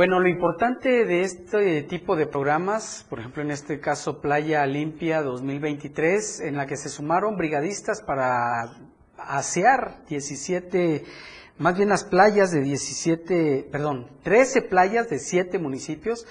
Bueno, 0.00 0.18
lo 0.18 0.30
importante 0.30 1.04
de 1.04 1.20
este 1.20 1.82
tipo 1.82 2.16
de 2.16 2.26
programas, 2.26 3.04
por 3.10 3.20
ejemplo 3.20 3.42
en 3.42 3.50
este 3.50 3.80
caso 3.80 4.22
Playa 4.22 4.64
Limpia 4.64 5.20
2023, 5.20 6.40
en 6.40 6.56
la 6.56 6.66
que 6.66 6.78
se 6.78 6.88
sumaron 6.88 7.36
brigadistas 7.36 8.00
para 8.00 8.78
asear 9.18 9.98
17, 10.08 11.04
más 11.58 11.76
bien 11.76 11.90
las 11.90 12.04
playas 12.04 12.50
de 12.50 12.62
17, 12.62 13.68
perdón, 13.70 14.08
13 14.22 14.62
playas 14.62 15.10
de 15.10 15.18
7 15.18 15.58
municipios, 15.58 16.26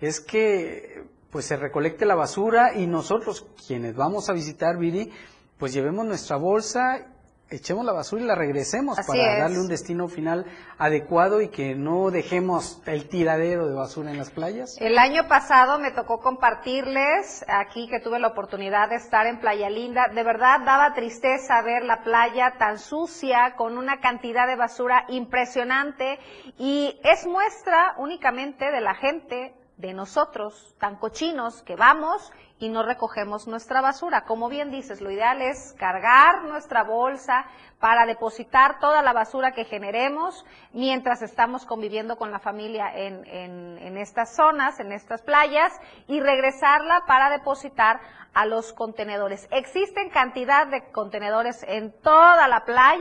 es 0.00 0.22
que 0.22 1.04
pues 1.28 1.44
se 1.44 1.58
recolecte 1.58 2.06
la 2.06 2.14
basura 2.14 2.74
y 2.74 2.86
nosotros 2.86 3.46
quienes 3.66 3.94
vamos 3.96 4.30
a 4.30 4.32
visitar 4.32 4.78
Viri, 4.78 5.12
pues 5.58 5.74
llevemos 5.74 6.06
nuestra 6.06 6.36
bolsa 6.36 7.06
echemos 7.50 7.84
la 7.84 7.92
basura 7.92 8.22
y 8.22 8.26
la 8.26 8.34
regresemos 8.34 8.98
para 9.06 9.38
darle 9.38 9.58
un 9.58 9.68
destino 9.68 10.08
final 10.08 10.46
adecuado 10.78 11.40
y 11.40 11.48
que 11.48 11.74
no 11.74 12.10
dejemos 12.10 12.80
el 12.86 13.08
tiradero 13.08 13.66
de 13.66 13.74
basura 13.74 14.10
en 14.10 14.18
las 14.18 14.30
playas. 14.30 14.76
El 14.80 14.98
año 14.98 15.26
pasado 15.28 15.78
me 15.78 15.90
tocó 15.90 16.20
compartirles 16.20 17.44
aquí 17.48 17.88
que 17.88 18.00
tuve 18.00 18.18
la 18.18 18.28
oportunidad 18.28 18.88
de 18.88 18.96
estar 18.96 19.26
en 19.26 19.40
Playa 19.40 19.68
Linda. 19.68 20.08
De 20.14 20.22
verdad 20.22 20.60
daba 20.64 20.94
tristeza 20.94 21.60
ver 21.62 21.84
la 21.84 22.02
playa 22.02 22.54
tan 22.58 22.78
sucia 22.78 23.54
con 23.56 23.76
una 23.76 24.00
cantidad 24.00 24.46
de 24.46 24.56
basura 24.56 25.04
impresionante 25.08 26.18
y 26.58 26.98
es 27.02 27.26
muestra 27.26 27.94
únicamente 27.98 28.70
de 28.70 28.80
la 28.80 28.94
gente 28.94 29.54
de 29.76 29.94
nosotros 29.94 30.74
tan 30.78 30.96
cochinos 30.96 31.62
que 31.62 31.74
vamos 31.74 32.30
y 32.60 32.68
no 32.68 32.82
recogemos 32.82 33.48
nuestra 33.48 33.80
basura. 33.80 34.24
Como 34.26 34.48
bien 34.50 34.70
dices, 34.70 35.00
lo 35.00 35.10
ideal 35.10 35.40
es 35.40 35.74
cargar 35.78 36.44
nuestra 36.44 36.84
bolsa 36.84 37.46
para 37.80 38.04
depositar 38.04 38.78
toda 38.78 39.02
la 39.02 39.14
basura 39.14 39.52
que 39.52 39.64
generemos 39.64 40.44
mientras 40.72 41.22
estamos 41.22 41.64
conviviendo 41.64 42.16
con 42.16 42.30
la 42.30 42.38
familia 42.38 42.92
en, 42.94 43.26
en, 43.26 43.96
estas 43.96 44.36
zonas, 44.36 44.78
en 44.78 44.92
estas 44.92 45.22
playas, 45.22 45.72
y 46.06 46.20
regresarla 46.20 47.04
para 47.06 47.30
depositar 47.30 48.00
a 48.34 48.44
los 48.44 48.74
contenedores. 48.74 49.48
Existen 49.50 50.10
cantidad 50.10 50.66
de 50.66 50.84
contenedores 50.92 51.64
en 51.66 51.92
toda 52.02 52.46
la 52.46 52.66
playa 52.66 53.00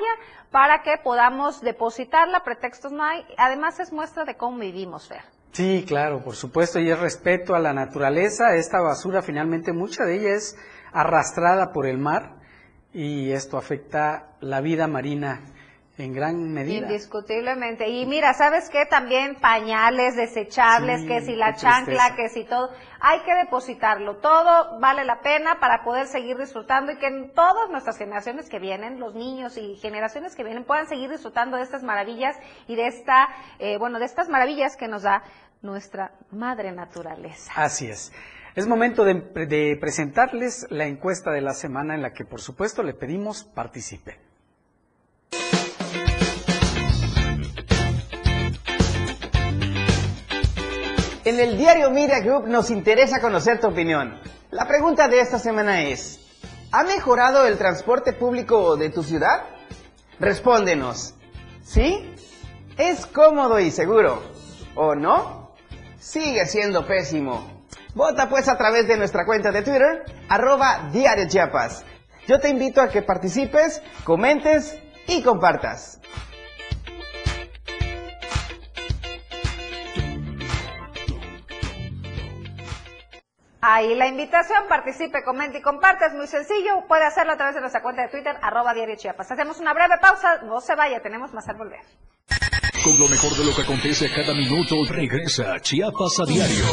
para 0.51 0.81
que 0.83 0.97
podamos 0.97 1.61
depositarla, 1.61 2.43
pretextos 2.43 2.93
no 2.93 3.03
hay. 3.03 3.25
Además 3.37 3.79
es 3.81 3.91
muestra 3.91 4.23
de 4.23 4.37
cómo 4.37 4.57
vivimos, 4.57 5.07
Fer. 5.07 5.38
Sí, 5.51 5.83
claro, 5.87 6.23
por 6.23 6.35
supuesto, 6.35 6.79
y 6.79 6.89
es 6.89 6.99
respeto 6.99 7.55
a 7.55 7.59
la 7.59 7.73
naturaleza. 7.73 8.55
Esta 8.55 8.79
basura 8.81 9.21
finalmente, 9.21 9.73
mucha 9.73 10.03
de 10.05 10.15
ella 10.15 10.35
es 10.35 10.55
arrastrada 10.91 11.71
por 11.71 11.85
el 11.85 11.97
mar 11.97 12.35
y 12.93 13.31
esto 13.31 13.57
afecta 13.57 14.35
la 14.39 14.61
vida 14.61 14.87
marina 14.87 15.41
en 16.03 16.13
gran 16.13 16.53
medida. 16.53 16.87
Indiscutiblemente. 16.87 17.87
Y 17.87 18.05
mira, 18.05 18.33
¿sabes 18.33 18.69
qué? 18.69 18.85
También 18.85 19.35
pañales 19.35 20.15
desechables, 20.15 21.05
que 21.05 21.21
si 21.21 21.35
la 21.35 21.55
chancla, 21.55 22.15
que 22.15 22.29
si 22.29 22.45
todo, 22.45 22.69
hay 22.99 23.19
que 23.21 23.35
depositarlo. 23.35 24.17
Todo 24.17 24.79
vale 24.79 25.03
la 25.03 25.21
pena 25.21 25.59
para 25.59 25.83
poder 25.83 26.07
seguir 26.07 26.37
disfrutando 26.37 26.91
y 26.91 26.97
que 26.97 27.07
en 27.07 27.33
todas 27.33 27.69
nuestras 27.69 27.97
generaciones 27.97 28.49
que 28.49 28.59
vienen, 28.59 28.99
los 28.99 29.13
niños 29.13 29.57
y 29.57 29.75
generaciones 29.75 30.35
que 30.35 30.43
vienen, 30.43 30.63
puedan 30.63 30.87
seguir 30.87 31.09
disfrutando 31.09 31.57
de 31.57 31.63
estas 31.63 31.83
maravillas 31.83 32.37
y 32.67 32.75
de 32.75 32.87
esta, 32.87 33.27
eh, 33.59 33.77
bueno, 33.77 33.99
de 33.99 34.05
estas 34.05 34.29
maravillas 34.29 34.77
que 34.77 34.87
nos 34.87 35.03
da 35.03 35.23
nuestra 35.61 36.13
madre 36.31 36.71
naturaleza. 36.71 37.51
Así 37.55 37.89
es. 37.89 38.13
Es 38.55 38.67
momento 38.67 39.03
de, 39.03 39.13
de 39.45 39.77
presentarles 39.79 40.65
la 40.69 40.85
encuesta 40.85 41.31
de 41.31 41.41
la 41.41 41.53
semana 41.53 41.95
en 41.95 42.01
la 42.01 42.13
que, 42.13 42.25
por 42.25 42.41
supuesto, 42.41 42.83
le 42.83 42.93
pedimos 42.93 43.43
participen. 43.43 44.28
En 51.39 51.51
el 51.51 51.57
diario 51.57 51.89
Media 51.89 52.19
Group 52.19 52.47
nos 52.47 52.69
interesa 52.69 53.21
conocer 53.21 53.61
tu 53.61 53.67
opinión. 53.67 54.19
La 54.51 54.67
pregunta 54.67 55.07
de 55.07 55.21
esta 55.21 55.39
semana 55.39 55.83
es, 55.83 56.19
¿ha 56.73 56.83
mejorado 56.83 57.47
el 57.47 57.57
transporte 57.57 58.11
público 58.11 58.75
de 58.75 58.89
tu 58.89 59.03
ciudad? 59.03 59.45
Respóndenos. 60.19 61.15
¿Sí? 61.63 62.13
¿Es 62.77 63.05
cómodo 63.05 63.57
y 63.57 63.71
seguro? 63.71 64.21
¿O 64.75 64.95
no? 64.95 65.55
Sigue 65.97 66.45
siendo 66.45 66.85
pésimo. 66.85 67.63
Vota 67.95 68.27
pues 68.27 68.49
a 68.49 68.57
través 68.57 68.89
de 68.89 68.97
nuestra 68.97 69.25
cuenta 69.25 69.49
de 69.53 69.61
Twitter, 69.61 70.03
arroba 70.27 70.89
Diario 70.91 71.29
Chiapas. 71.29 71.85
Yo 72.27 72.41
te 72.41 72.49
invito 72.49 72.81
a 72.81 72.89
que 72.89 73.01
participes, 73.01 73.81
comentes 74.03 74.77
y 75.07 75.23
compartas. 75.23 76.01
Ahí 83.71 83.93
la 83.93 84.07
invitación, 84.07 84.63
participe, 84.67 85.23
comente 85.23 85.59
y 85.59 85.61
comparte, 85.61 86.07
es 86.07 86.13
muy 86.15 86.25
sencillo, 86.25 86.87
puede 86.87 87.05
hacerlo 87.05 87.33
a 87.33 87.37
través 87.37 87.53
de 87.53 87.61
nuestra 87.61 87.83
cuenta 87.83 88.01
de 88.01 88.07
Twitter, 88.07 88.35
arroba 88.41 88.73
diario 88.73 88.95
Chiapas. 88.95 89.31
Hacemos 89.31 89.59
una 89.59 89.75
breve 89.75 89.99
pausa, 90.01 90.41
no 90.41 90.59
se 90.59 90.73
vaya, 90.73 90.99
tenemos 91.03 91.31
más 91.33 91.47
al 91.49 91.57
volver. 91.57 91.81
Con 92.83 92.97
lo 92.97 93.07
mejor 93.07 93.31
de 93.37 93.45
lo 93.45 93.55
que 93.55 93.61
acontece 93.61 94.09
cada 94.11 94.33
minuto, 94.33 94.75
regresa 94.89 95.59
Chiapas 95.59 96.19
a 96.19 96.25
diario. 96.25 96.65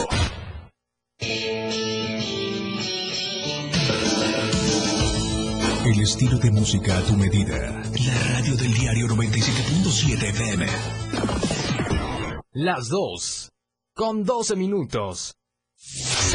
El 5.85 6.01
estilo 6.01 6.39
de 6.39 6.51
música 6.51 6.97
a 6.97 7.03
tu 7.03 7.13
medida. 7.13 7.59
La 8.07 8.37
radio 8.37 8.57
del 8.57 8.73
diario 8.73 9.07
97.7 9.09 10.31
FM. 10.31 10.67
Las 12.53 12.89
dos. 12.89 13.53
Con 13.95 14.25
12 14.25 14.57
minutos. 14.57 15.37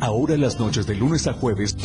Ahora 0.00 0.36
las 0.36 0.58
noches 0.60 0.86
de 0.86 0.94
lunes 0.94 1.26
a 1.26 1.32
jueves 1.32 1.76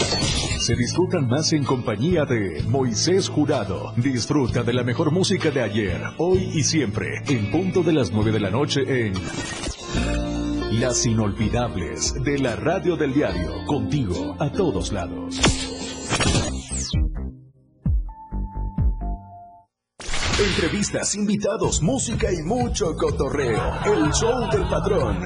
se 0.60 0.75
disfrutan 0.75 1.27
más 1.27 1.51
en 1.51 1.63
compañía 1.63 2.25
de 2.25 2.63
Moisés 2.67 3.27
Jurado. 3.27 3.93
Disfruta 3.98 4.62
de 4.63 4.74
la 4.74 4.84
mejor 4.84 5.12
música 5.12 5.50
de 5.50 5.62
ayer, 5.62 6.00
hoy 6.20 6.51
y 6.53 6.63
siempre, 6.63 7.24
en 7.27 7.50
punto 7.50 7.82
de 7.82 7.93
las 7.93 8.12
9 8.12 8.32
de 8.32 8.39
la 8.39 8.51
noche 8.51 8.82
en 8.86 9.13
Las 10.79 11.05
Inolvidables 11.08 12.13
de 12.24 12.38
la 12.38 12.55
Radio 12.55 12.96
del 12.96 13.13
Diario, 13.13 13.65
contigo 13.65 14.36
a 14.39 14.51
todos 14.51 14.91
lados. 14.91 15.39
Entrevistas, 20.39 21.15
invitados, 21.15 21.82
música 21.82 22.32
y 22.32 22.43
mucho 22.43 22.96
cotorreo. 22.96 23.62
El 23.86 24.12
show 24.12 24.50
del 24.51 24.67
patrón. 24.67 25.25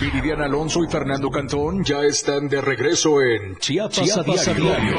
Viridiana 0.00 0.46
Alonso 0.46 0.82
y 0.82 0.88
Fernando 0.88 1.30
Cantón 1.30 1.84
ya 1.84 2.02
están 2.02 2.48
de 2.48 2.60
regreso 2.60 3.22
en 3.22 3.56
Chiapas, 3.56 4.02
Chiapas 4.02 4.48
a 4.48 4.54
diario. 4.54 4.72
a 4.72 4.78
diario. 4.78 4.96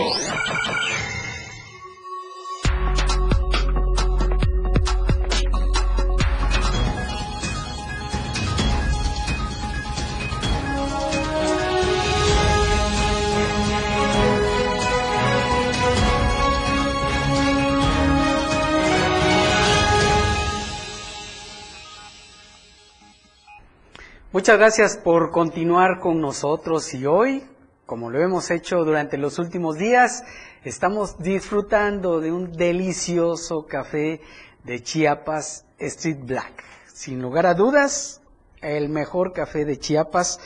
Muchas 24.35 24.57
gracias 24.57 24.97
por 24.97 25.31
continuar 25.31 26.01
con 26.01 26.19
nosotros 26.19 26.93
y 26.93 27.05
hoy, 27.05 27.45
como 27.85 28.09
lo 28.09 28.21
hemos 28.21 28.51
hecho 28.51 28.83
durante 28.83 29.17
los 29.17 29.39
últimos 29.39 29.77
días, 29.77 30.25
estamos 30.65 31.17
disfrutando 31.19 32.19
de 32.19 32.33
un 32.33 32.51
delicioso 32.51 33.65
café 33.65 34.19
de 34.65 34.83
Chiapas 34.83 35.65
Street 35.77 36.19
Black. 36.23 36.65
Sin 36.85 37.21
lugar 37.21 37.45
a 37.45 37.53
dudas, 37.53 38.21
el 38.59 38.89
mejor 38.89 39.31
café 39.31 39.63
de 39.63 39.79
Chiapas 39.79 40.41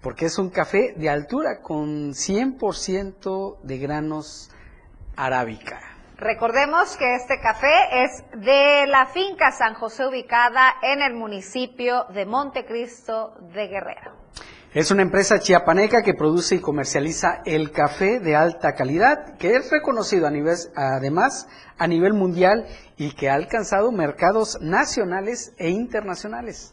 porque 0.00 0.24
es 0.24 0.38
un 0.38 0.48
café 0.48 0.94
de 0.96 1.10
altura 1.10 1.60
con 1.60 2.14
100% 2.14 3.58
de 3.62 3.76
granos 3.76 4.50
arábica. 5.16 5.93
Recordemos 6.16 6.96
que 6.96 7.16
este 7.16 7.40
café 7.40 8.04
es 8.04 8.22
de 8.36 8.86
la 8.86 9.06
finca 9.06 9.50
San 9.50 9.74
José 9.74 10.06
ubicada 10.06 10.74
en 10.80 11.02
el 11.02 11.12
municipio 11.14 12.04
de 12.14 12.24
Montecristo 12.24 13.34
de 13.52 13.66
Guerrero. 13.66 14.12
Es 14.72 14.92
una 14.92 15.02
empresa 15.02 15.40
chiapaneca 15.40 16.02
que 16.02 16.14
produce 16.14 16.54
y 16.54 16.60
comercializa 16.60 17.42
el 17.44 17.72
café 17.72 18.20
de 18.20 18.36
alta 18.36 18.74
calidad, 18.74 19.36
que 19.38 19.56
es 19.56 19.70
reconocido 19.72 20.28
a 20.28 20.30
nivel, 20.30 20.56
además 20.76 21.48
a 21.78 21.88
nivel 21.88 22.12
mundial 22.12 22.66
y 22.96 23.12
que 23.16 23.28
ha 23.28 23.34
alcanzado 23.34 23.90
mercados 23.90 24.58
nacionales 24.60 25.52
e 25.58 25.70
internacionales. 25.70 26.72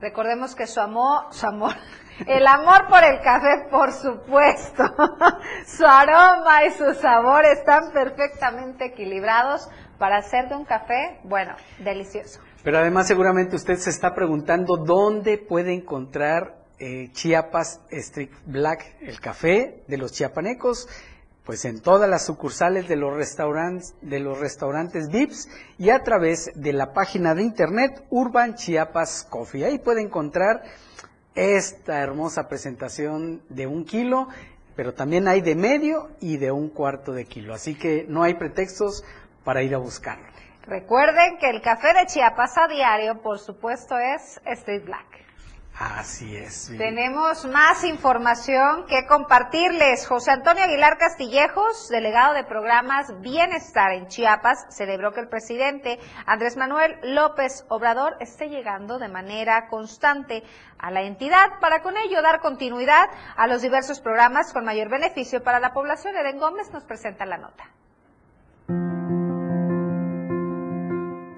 Recordemos 0.00 0.54
que 0.54 0.68
su 0.68 0.80
amor, 0.80 1.26
su 1.32 1.46
amor, 1.46 1.74
el 2.26 2.46
amor 2.46 2.86
por 2.88 3.04
el 3.04 3.20
café, 3.20 3.66
por 3.70 3.92
supuesto, 3.92 4.84
su 5.66 5.84
aroma 5.84 6.64
y 6.64 6.70
su 6.70 6.94
sabor 6.94 7.44
están 7.44 7.92
perfectamente 7.92 8.86
equilibrados 8.86 9.68
para 9.98 10.18
hacer 10.18 10.48
de 10.48 10.56
un 10.56 10.64
café, 10.64 11.20
bueno, 11.24 11.54
delicioso. 11.78 12.40
Pero 12.62 12.78
además 12.78 13.06
seguramente 13.06 13.56
usted 13.56 13.76
se 13.76 13.90
está 13.90 14.14
preguntando 14.14 14.76
dónde 14.76 15.38
puede 15.38 15.72
encontrar 15.72 16.56
eh, 16.78 17.10
Chiapas 17.12 17.80
Street 17.90 18.30
Black, 18.44 18.96
el 19.00 19.20
café 19.20 19.82
de 19.86 19.96
los 19.96 20.12
chiapanecos, 20.12 20.88
pues 21.44 21.64
en 21.64 21.80
todas 21.80 22.10
las 22.10 22.26
sucursales 22.26 22.88
de 22.88 22.96
los 22.96 23.14
restaurantes, 23.14 23.94
de 24.02 24.18
los 24.18 24.38
restaurantes 24.40 25.08
VIPs 25.08 25.48
y 25.78 25.90
a 25.90 26.02
través 26.02 26.50
de 26.56 26.72
la 26.72 26.92
página 26.92 27.34
de 27.34 27.44
internet 27.44 28.04
Urban 28.10 28.56
Chiapas 28.56 29.26
Coffee. 29.30 29.64
Ahí 29.64 29.78
puede 29.78 30.02
encontrar 30.02 30.64
esta 31.36 32.00
hermosa 32.00 32.48
presentación 32.48 33.42
de 33.48 33.66
un 33.66 33.84
kilo, 33.84 34.28
pero 34.74 34.94
también 34.94 35.28
hay 35.28 35.42
de 35.42 35.54
medio 35.54 36.08
y 36.20 36.38
de 36.38 36.50
un 36.50 36.70
cuarto 36.70 37.12
de 37.12 37.26
kilo. 37.26 37.54
Así 37.54 37.74
que 37.74 38.06
no 38.08 38.22
hay 38.22 38.34
pretextos 38.34 39.04
para 39.44 39.62
ir 39.62 39.74
a 39.74 39.78
buscarlo. 39.78 40.26
Recuerden 40.62 41.38
que 41.38 41.48
el 41.48 41.62
café 41.62 41.94
de 41.94 42.06
Chiapas 42.06 42.58
a 42.58 42.66
diario, 42.66 43.22
por 43.22 43.38
supuesto, 43.38 43.96
es 43.98 44.40
Street 44.44 44.84
Black. 44.84 45.25
Así 45.78 46.34
es. 46.34 46.72
Tenemos 46.78 47.44
más 47.44 47.84
información 47.84 48.86
que 48.86 49.06
compartirles. 49.06 50.06
José 50.06 50.30
Antonio 50.30 50.64
Aguilar 50.64 50.96
Castillejos, 50.96 51.88
delegado 51.90 52.32
de 52.32 52.44
programas 52.44 53.20
Bienestar 53.20 53.92
en 53.92 54.06
Chiapas, 54.08 54.66
celebró 54.70 55.12
que 55.12 55.20
el 55.20 55.28
presidente 55.28 55.98
Andrés 56.24 56.56
Manuel 56.56 56.96
López 57.02 57.66
Obrador 57.68 58.16
esté 58.20 58.48
llegando 58.48 58.98
de 58.98 59.08
manera 59.08 59.68
constante 59.68 60.42
a 60.78 60.90
la 60.90 61.02
entidad 61.02 61.60
para 61.60 61.82
con 61.82 61.98
ello 61.98 62.22
dar 62.22 62.40
continuidad 62.40 63.10
a 63.36 63.46
los 63.46 63.60
diversos 63.60 64.00
programas 64.00 64.54
con 64.54 64.64
mayor 64.64 64.88
beneficio 64.88 65.42
para 65.42 65.60
la 65.60 65.74
población. 65.74 66.16
Eden 66.16 66.38
Gómez 66.38 66.72
nos 66.72 66.84
presenta 66.84 67.26
la 67.26 67.36
nota. 67.36 67.64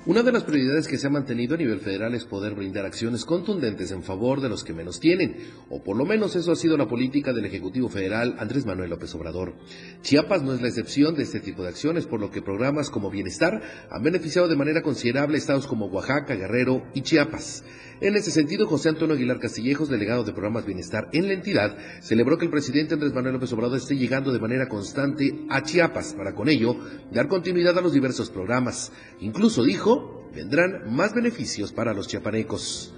Una 0.08 0.22
de 0.22 0.32
las 0.32 0.44
prioridades 0.44 0.88
que 0.88 0.96
se 0.96 1.06
ha 1.06 1.10
mantenido 1.10 1.54
a 1.54 1.58
nivel 1.58 1.80
federal 1.80 2.14
es 2.14 2.24
poder 2.24 2.54
brindar 2.54 2.86
acciones 2.86 3.26
contundentes 3.26 3.90
en 3.90 4.02
favor 4.02 4.40
de 4.40 4.48
los 4.48 4.64
que 4.64 4.72
menos 4.72 5.00
tienen, 5.00 5.36
o 5.68 5.82
por 5.82 5.98
lo 5.98 6.06
menos 6.06 6.34
eso 6.34 6.50
ha 6.50 6.56
sido 6.56 6.78
la 6.78 6.88
política 6.88 7.34
del 7.34 7.44
Ejecutivo 7.44 7.90
Federal 7.90 8.34
Andrés 8.38 8.64
Manuel 8.64 8.88
López 8.88 9.14
Obrador. 9.14 9.52
Chiapas 10.00 10.42
no 10.42 10.54
es 10.54 10.62
la 10.62 10.68
excepción 10.68 11.14
de 11.14 11.24
este 11.24 11.40
tipo 11.40 11.62
de 11.62 11.68
acciones, 11.68 12.06
por 12.06 12.20
lo 12.20 12.30
que 12.30 12.40
programas 12.40 12.88
como 12.88 13.10
Bienestar 13.10 13.60
han 13.90 14.02
beneficiado 14.02 14.48
de 14.48 14.56
manera 14.56 14.80
considerable 14.80 15.36
estados 15.36 15.66
como 15.66 15.88
Oaxaca, 15.88 16.36
Guerrero 16.36 16.84
y 16.94 17.02
Chiapas. 17.02 17.62
En 18.00 18.14
ese 18.14 18.30
sentido, 18.30 18.66
José 18.66 18.90
Antonio 18.90 19.16
Aguilar 19.16 19.40
Castillejos, 19.40 19.88
delegado 19.88 20.22
de 20.22 20.32
programas 20.32 20.64
Bienestar 20.64 21.08
en 21.12 21.26
la 21.26 21.34
entidad, 21.34 21.76
celebró 22.00 22.38
que 22.38 22.44
el 22.44 22.50
presidente 22.50 22.94
Andrés 22.94 23.12
Manuel 23.12 23.34
López 23.34 23.52
Obrador 23.52 23.78
esté 23.78 23.96
llegando 23.96 24.32
de 24.32 24.38
manera 24.38 24.68
constante 24.68 25.46
a 25.50 25.62
Chiapas 25.62 26.14
para 26.14 26.32
con 26.32 26.48
ello 26.48 26.76
dar 27.10 27.26
continuidad 27.26 27.76
a 27.76 27.80
los 27.80 27.92
diversos 27.92 28.30
programas. 28.30 28.92
Incluso 29.20 29.64
dijo, 29.64 30.30
vendrán 30.32 30.94
más 30.94 31.12
beneficios 31.12 31.72
para 31.72 31.92
los 31.92 32.06
chiapanecos. 32.06 32.94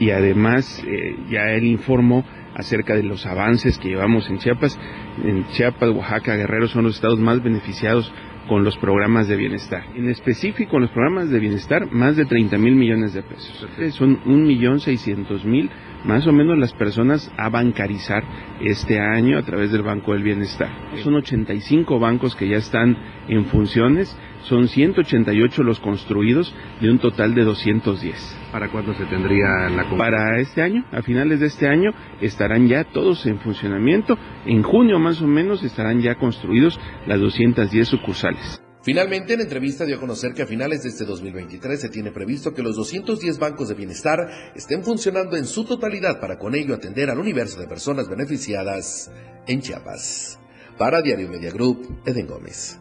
y 0.00 0.10
además 0.10 0.82
eh, 0.86 1.14
ya 1.30 1.52
él 1.52 1.64
informó 1.64 2.24
acerca 2.54 2.94
de 2.94 3.02
los 3.02 3.26
avances 3.26 3.78
que 3.78 3.88
llevamos 3.88 4.28
en 4.28 4.38
Chiapas. 4.38 4.78
En 5.22 5.46
Chiapas, 5.52 5.90
Oaxaca, 5.90 6.36
Guerrero 6.36 6.68
son 6.68 6.84
los 6.84 6.96
estados 6.96 7.20
más 7.20 7.42
beneficiados 7.42 8.10
con 8.48 8.64
los 8.64 8.76
programas 8.78 9.28
de 9.28 9.36
bienestar. 9.36 9.84
En 9.94 10.08
específico, 10.08 10.76
en 10.76 10.82
los 10.82 10.90
programas 10.90 11.30
de 11.30 11.38
bienestar, 11.38 11.90
más 11.92 12.16
de 12.16 12.24
30 12.24 12.58
mil 12.58 12.74
millones 12.74 13.12
de 13.12 13.22
pesos. 13.22 13.66
Son 13.94 14.20
un 14.26 14.42
millón 14.44 14.80
seiscientos 14.80 15.44
mil, 15.44 15.70
más 16.04 16.26
o 16.26 16.32
menos 16.32 16.58
las 16.58 16.72
personas 16.72 17.30
a 17.36 17.48
bancarizar 17.48 18.24
este 18.60 19.00
año 19.00 19.38
a 19.38 19.42
través 19.42 19.72
del 19.72 19.82
Banco 19.82 20.12
del 20.12 20.22
Bienestar. 20.22 20.70
Son 21.02 21.14
85 21.14 21.98
bancos 21.98 22.34
que 22.34 22.48
ya 22.48 22.56
están 22.56 22.96
en 23.28 23.44
funciones, 23.46 24.16
son 24.48 24.68
188 24.68 25.62
los 25.62 25.80
construidos 25.80 26.54
de 26.80 26.90
un 26.90 26.98
total 26.98 27.34
de 27.34 27.44
210. 27.44 28.38
¿Para 28.52 28.70
cuándo 28.70 28.94
se 28.94 29.04
tendría 29.06 29.68
la 29.70 29.88
Para 29.96 30.40
este 30.40 30.62
año, 30.62 30.84
a 30.92 31.02
finales 31.02 31.40
de 31.40 31.46
este 31.46 31.68
año, 31.68 31.90
estarán 32.20 32.68
ya 32.68 32.84
todos 32.84 33.26
en 33.26 33.38
funcionamiento. 33.40 34.18
En 34.46 34.62
junio 34.62 34.98
más 34.98 35.20
o 35.20 35.26
menos 35.26 35.62
estarán 35.62 36.00
ya 36.00 36.16
construidos 36.16 36.78
las 37.06 37.20
210 37.20 37.88
sucursales. 37.88 38.60
Finalmente, 38.82 39.34
en 39.34 39.42
entrevista 39.42 39.84
dio 39.84 39.96
a 39.96 40.00
conocer 40.00 40.32
que 40.32 40.42
a 40.42 40.46
finales 40.46 40.82
de 40.82 40.88
este 40.88 41.04
2023 41.04 41.78
se 41.78 41.90
tiene 41.90 42.12
previsto 42.12 42.54
que 42.54 42.62
los 42.62 42.76
210 42.76 43.38
bancos 43.38 43.68
de 43.68 43.74
bienestar 43.74 44.18
estén 44.54 44.82
funcionando 44.82 45.36
en 45.36 45.44
su 45.44 45.64
totalidad 45.64 46.18
para 46.18 46.38
con 46.38 46.54
ello 46.54 46.74
atender 46.74 47.10
al 47.10 47.18
universo 47.18 47.60
de 47.60 47.68
personas 47.68 48.08
beneficiadas 48.08 49.10
en 49.46 49.60
Chiapas. 49.60 50.38
Para 50.78 51.02
Diario 51.02 51.28
Media 51.28 51.50
Group, 51.50 52.00
Eden 52.06 52.26
Gómez. 52.26 52.80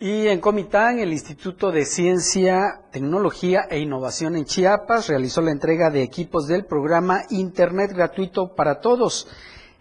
Y 0.00 0.28
en 0.28 0.40
Comitán, 0.40 1.00
el 1.00 1.10
Instituto 1.10 1.72
de 1.72 1.84
Ciencia, 1.84 2.82
Tecnología 2.92 3.66
e 3.68 3.80
Innovación 3.80 4.36
en 4.36 4.44
Chiapas 4.44 5.08
realizó 5.08 5.40
la 5.42 5.50
entrega 5.50 5.90
de 5.90 6.04
equipos 6.04 6.46
del 6.46 6.66
programa 6.66 7.22
Internet 7.30 7.90
gratuito 7.94 8.54
para 8.54 8.78
todos. 8.80 9.26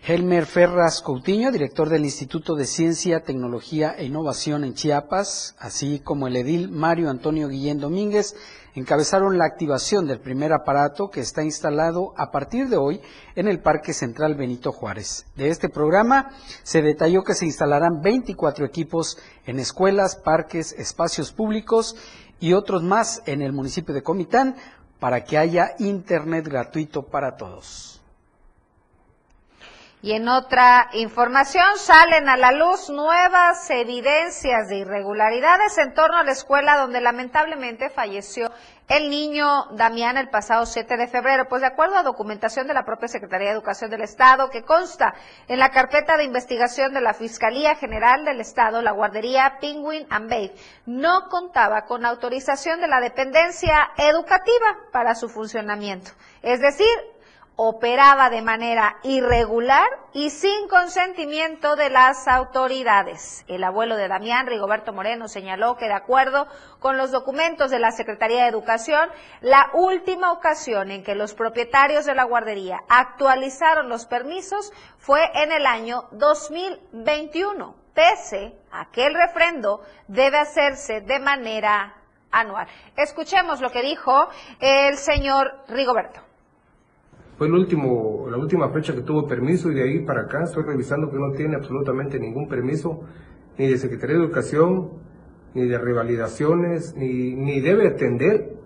Helmer 0.06 0.46
Ferras 0.46 1.02
Coutinho, 1.02 1.52
director 1.52 1.90
del 1.90 2.06
Instituto 2.06 2.56
de 2.56 2.66
Ciencia, 2.66 3.24
Tecnología 3.24 3.94
e 3.98 4.06
Innovación 4.06 4.64
en 4.64 4.74
Chiapas, 4.74 5.56
así 5.60 6.00
como 6.00 6.28
el 6.28 6.38
edil 6.38 6.70
Mario 6.70 7.10
Antonio 7.10 7.50
Guillén 7.50 7.80
Domínguez, 7.80 8.36
encabezaron 8.74 9.38
la 9.38 9.46
activación 9.46 10.08
del 10.08 10.20
primer 10.20 10.54
aparato 10.54 11.10
que 11.10 11.20
está 11.20 11.44
instalado 11.44 12.14
a 12.16 12.32
partir 12.32 12.70
de 12.70 12.78
hoy 12.78 13.02
en 13.36 13.48
el 13.48 13.60
Parque 13.60 13.92
Central 13.92 14.36
Benito 14.36 14.72
Juárez. 14.72 15.26
De 15.36 15.50
este 15.50 15.68
programa 15.68 16.32
se 16.64 16.82
detalló 16.82 17.24
que 17.24 17.34
se 17.34 17.46
instalarán 17.46 18.02
24 18.02 18.66
equipos 18.66 19.18
en 19.46 19.60
escuelas, 19.60 20.16
parques, 20.16 20.74
espacios 20.74 21.34
públicos 21.34 21.96
y 22.40 22.54
otros 22.54 22.84
más 22.84 23.24
en 23.26 23.42
el 23.42 23.52
municipio 23.52 23.94
de 23.94 24.04
Comitán 24.04 24.56
para 25.00 25.24
que 25.24 25.38
haya 25.38 25.72
Internet 25.80 26.48
gratuito 26.48 27.04
para 27.04 27.36
todos. 27.36 27.97
Y 30.00 30.12
en 30.12 30.30
otra 30.30 30.90
información 30.94 31.66
salen 31.78 32.30
a 32.30 32.38
la 32.38 32.52
luz 32.52 32.88
nuevas 32.92 33.68
evidencias 33.72 34.70
de 34.70 34.78
irregularidades 34.78 35.76
en 35.80 35.96
torno 35.96 36.18
a 36.18 36.24
la 36.24 36.34
escuela 36.34 36.78
donde 36.78 37.02
lamentablemente 37.02 37.90
falleció 37.90 38.52
el 38.88 39.10
niño 39.10 39.66
Damián 39.72 40.18
el 40.18 40.30
pasado 40.30 40.68
7 40.68 40.98
de 40.98 41.08
febrero. 41.08 41.48
Pues 41.50 41.62
de 41.62 41.68
acuerdo 41.68 41.96
a 41.96 42.04
documentación 42.04 42.68
de 42.68 42.76
la 42.76 42.86
propia 42.86 43.08
Secretaría 43.08 43.48
de 43.48 43.56
Educación 43.56 43.90
del 43.90 44.02
Estado 44.02 44.52
que 44.52 44.64
consta 44.64 45.16
en 45.48 45.58
la 45.58 45.72
carpeta 45.72 46.16
de 46.16 46.26
investigación 46.26 46.94
de 46.94 47.02
la 47.02 47.16
Fiscalía 47.16 47.74
General 47.74 48.24
del 48.24 48.40
Estado, 48.40 48.84
la 48.84 48.92
guardería 48.92 49.58
Penguin 49.60 50.06
and 50.12 50.30
Babe 50.30 50.54
no 50.86 51.28
contaba 51.28 51.86
con 51.86 52.06
autorización 52.06 52.82
de 52.82 52.88
la 52.88 53.02
dependencia 53.02 53.90
educativa 53.98 54.78
para 54.92 55.16
su 55.16 55.28
funcionamiento. 55.28 56.12
Es 56.44 56.62
decir, 56.62 56.88
operaba 57.60 58.30
de 58.30 58.44
manera 58.44 58.98
irregular 59.02 59.90
y 60.14 60.30
sin 60.30 60.68
consentimiento 60.68 61.76
de 61.76 61.90
las 61.90 62.28
autoridades. 62.28 63.44
El 63.48 63.64
abuelo 63.64 63.96
de 63.96 64.08
Damián, 64.08 64.46
Rigoberto 64.46 64.94
Moreno, 64.94 65.28
señaló 65.28 65.76
que 65.76 65.88
de 65.88 65.94
acuerdo 65.94 66.48
con 66.80 66.98
los 66.98 67.12
documentos 67.12 67.72
de 67.72 67.80
la 67.80 67.92
Secretaría 67.92 68.44
de 68.44 68.50
Educación, 68.50 69.10
la 69.42 69.72
última 69.74 70.32
ocasión 70.34 70.92
en 70.92 71.04
que 71.04 71.16
los 71.16 71.34
propietarios 71.34 72.06
de 72.06 72.14
la 72.14 72.26
guardería 72.26 72.80
actualizaron 72.90 73.90
los 73.90 74.06
permisos 74.06 74.72
fue 75.00 75.28
en 75.34 75.52
el 75.52 75.66
año 75.66 76.06
2021, 76.12 77.76
pese 77.96 78.54
a 78.72 78.92
que 78.92 79.08
el 79.08 79.16
refrendo 79.16 79.82
debe 80.08 80.38
hacerse 80.38 81.02
de 81.02 81.18
manera 81.18 81.96
anual. 82.30 82.68
Escuchemos 82.96 83.62
lo 83.62 83.72
que 83.72 83.82
dijo 83.82 84.30
el 84.60 84.96
señor 84.98 85.64
Rigoberto. 85.70 86.27
Fue 87.38 87.46
el 87.46 87.54
último, 87.54 88.28
la 88.32 88.38
última 88.38 88.70
fecha 88.70 88.96
que 88.96 89.02
tuvo 89.02 89.28
permiso 89.28 89.72
y 89.72 89.76
de 89.76 89.84
ahí 89.84 90.00
para 90.00 90.22
acá 90.22 90.44
estoy 90.44 90.64
revisando 90.64 91.12
que 91.12 91.20
no 91.20 91.32
tiene 91.34 91.56
absolutamente 91.56 92.20
ningún 92.20 92.48
permiso, 92.48 93.02
ni 93.60 93.68
de 93.68 93.78
Secretaría 93.78 94.18
de 94.18 94.24
Educación, 94.24 94.90
ni 95.54 95.68
de 95.68 95.78
revalidaciones, 95.78 96.96
ni, 96.96 97.36
ni 97.36 97.60
debe 97.60 97.88
atender 97.88 98.58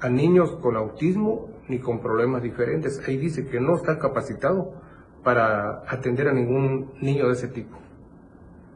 a 0.00 0.08
niños 0.08 0.52
con 0.56 0.76
autismo 0.76 1.50
ni 1.68 1.78
con 1.78 2.00
problemas 2.00 2.42
diferentes. 2.42 3.00
Ahí 3.06 3.16
dice 3.16 3.46
que 3.46 3.60
no 3.60 3.76
está 3.76 3.98
capacitado 3.98 4.72
para 5.22 5.82
atender 5.88 6.28
a 6.28 6.32
ningún 6.32 6.92
niño 7.00 7.26
de 7.26 7.32
ese 7.32 7.48
tipo. 7.48 7.78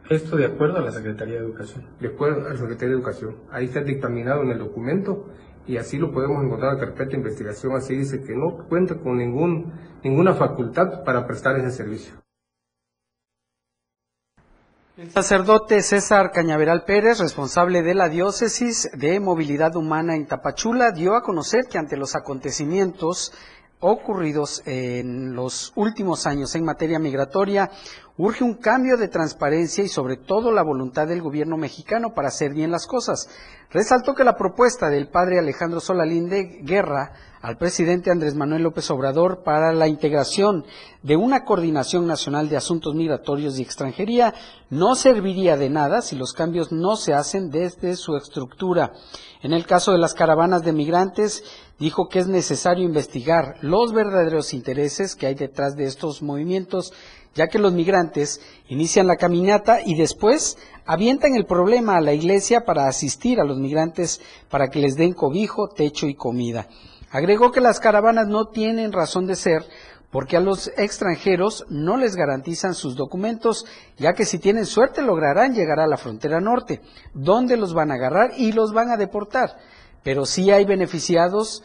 Esto 0.08 0.36
de 0.36 0.46
acuerdo 0.46 0.78
a 0.78 0.80
la 0.80 0.90
Secretaría 0.90 1.34
de 1.34 1.46
Educación. 1.46 1.86
De 2.00 2.08
acuerdo 2.08 2.46
a 2.46 2.50
la 2.50 2.56
Secretaría 2.56 2.88
de 2.88 2.94
Educación. 2.94 3.36
Ahí 3.50 3.66
está 3.66 3.80
dictaminado 3.82 4.42
en 4.42 4.50
el 4.50 4.58
documento 4.58 5.26
y 5.66 5.76
así 5.76 5.98
lo 5.98 6.12
podemos 6.12 6.42
encontrar 6.44 6.72
en 6.72 6.80
la 6.80 6.86
carpeta 6.86 7.10
de 7.10 7.16
investigación, 7.16 7.74
así 7.74 7.94
dice 7.94 8.22
que 8.22 8.34
no 8.34 8.66
cuenta 8.68 8.96
con 8.96 9.18
ningún, 9.18 9.72
ninguna 10.02 10.34
facultad 10.34 11.04
para 11.04 11.26
prestar 11.26 11.58
ese 11.58 11.70
servicio. 11.70 12.14
El 14.96 15.10
sacerdote 15.10 15.80
César 15.80 16.30
Cañaveral 16.30 16.84
Pérez, 16.84 17.20
responsable 17.20 17.82
de 17.82 17.94
la 17.94 18.10
diócesis 18.10 18.90
de 18.92 19.18
movilidad 19.18 19.74
humana 19.74 20.14
en 20.14 20.26
Tapachula, 20.26 20.92
dio 20.92 21.14
a 21.14 21.22
conocer 21.22 21.64
que 21.70 21.78
ante 21.78 21.96
los 21.96 22.14
acontecimientos 22.14 23.32
ocurridos 23.80 24.62
en 24.66 25.34
los 25.34 25.72
últimos 25.74 26.26
años 26.26 26.54
en 26.54 26.64
materia 26.64 26.98
migratoria, 26.98 27.70
urge 28.16 28.44
un 28.44 28.54
cambio 28.54 28.96
de 28.96 29.08
transparencia 29.08 29.84
y 29.84 29.88
sobre 29.88 30.16
todo 30.16 30.52
la 30.52 30.62
voluntad 30.62 31.06
del 31.06 31.22
gobierno 31.22 31.56
mexicano 31.56 32.12
para 32.14 32.28
hacer 32.28 32.52
bien 32.52 32.70
las 32.70 32.86
cosas. 32.86 33.28
Resaltó 33.70 34.14
que 34.14 34.24
la 34.24 34.36
propuesta 34.36 34.90
del 34.90 35.08
padre 35.08 35.38
Alejandro 35.38 35.80
Solalinde 35.80 36.60
Guerra 36.62 37.12
al 37.40 37.56
presidente 37.56 38.10
Andrés 38.10 38.34
Manuel 38.34 38.64
López 38.64 38.90
Obrador 38.90 39.42
para 39.42 39.72
la 39.72 39.88
integración 39.88 40.64
de 41.02 41.16
una 41.16 41.44
coordinación 41.44 42.06
nacional 42.06 42.48
de 42.48 42.56
asuntos 42.56 42.94
migratorios 42.94 43.58
y 43.58 43.62
extranjería 43.62 44.34
no 44.68 44.94
serviría 44.94 45.56
de 45.56 45.70
nada 45.70 46.02
si 46.02 46.16
los 46.16 46.34
cambios 46.34 46.70
no 46.70 46.96
se 46.96 47.14
hacen 47.14 47.50
desde 47.50 47.96
su 47.96 48.16
estructura. 48.16 48.92
En 49.42 49.54
el 49.54 49.64
caso 49.64 49.92
de 49.92 49.98
las 49.98 50.12
caravanas 50.12 50.62
de 50.62 50.74
migrantes, 50.74 51.42
dijo 51.78 52.08
que 52.08 52.18
es 52.18 52.26
necesario 52.26 52.84
investigar 52.84 53.54
los 53.62 53.94
verdaderos 53.94 54.52
intereses 54.52 55.16
que 55.16 55.26
hay 55.26 55.34
detrás 55.34 55.76
de 55.76 55.84
estos 55.84 56.20
movimientos, 56.20 56.92
ya 57.34 57.48
que 57.48 57.58
los 57.58 57.72
migrantes 57.72 58.40
inician 58.68 59.06
la 59.06 59.16
caminata 59.16 59.80
y 59.84 59.94
después 59.94 60.58
avientan 60.84 61.34
el 61.34 61.46
problema 61.46 61.96
a 61.96 62.00
la 62.00 62.12
iglesia 62.12 62.64
para 62.64 62.88
asistir 62.88 63.40
a 63.40 63.44
los 63.44 63.58
migrantes 63.58 64.20
para 64.48 64.68
que 64.68 64.80
les 64.80 64.96
den 64.96 65.12
cobijo, 65.12 65.68
techo 65.68 66.06
y 66.06 66.14
comida. 66.14 66.68
Agregó 67.10 67.50
que 67.50 67.60
las 67.60 67.80
caravanas 67.80 68.28
no 68.28 68.46
tienen 68.48 68.92
razón 68.92 69.26
de 69.26 69.36
ser 69.36 69.64
porque 70.10 70.36
a 70.36 70.40
los 70.40 70.68
extranjeros 70.76 71.64
no 71.68 71.96
les 71.96 72.16
garantizan 72.16 72.74
sus 72.74 72.96
documentos, 72.96 73.64
ya 73.96 74.12
que 74.12 74.24
si 74.24 74.38
tienen 74.38 74.66
suerte 74.66 75.02
lograrán 75.02 75.54
llegar 75.54 75.78
a 75.78 75.86
la 75.86 75.96
frontera 75.96 76.40
norte, 76.40 76.80
donde 77.14 77.56
los 77.56 77.74
van 77.74 77.92
a 77.92 77.94
agarrar 77.94 78.32
y 78.36 78.52
los 78.52 78.72
van 78.72 78.90
a 78.90 78.96
deportar. 78.96 79.56
Pero 80.02 80.26
si 80.26 80.50
hay 80.50 80.64
beneficiados, 80.64 81.62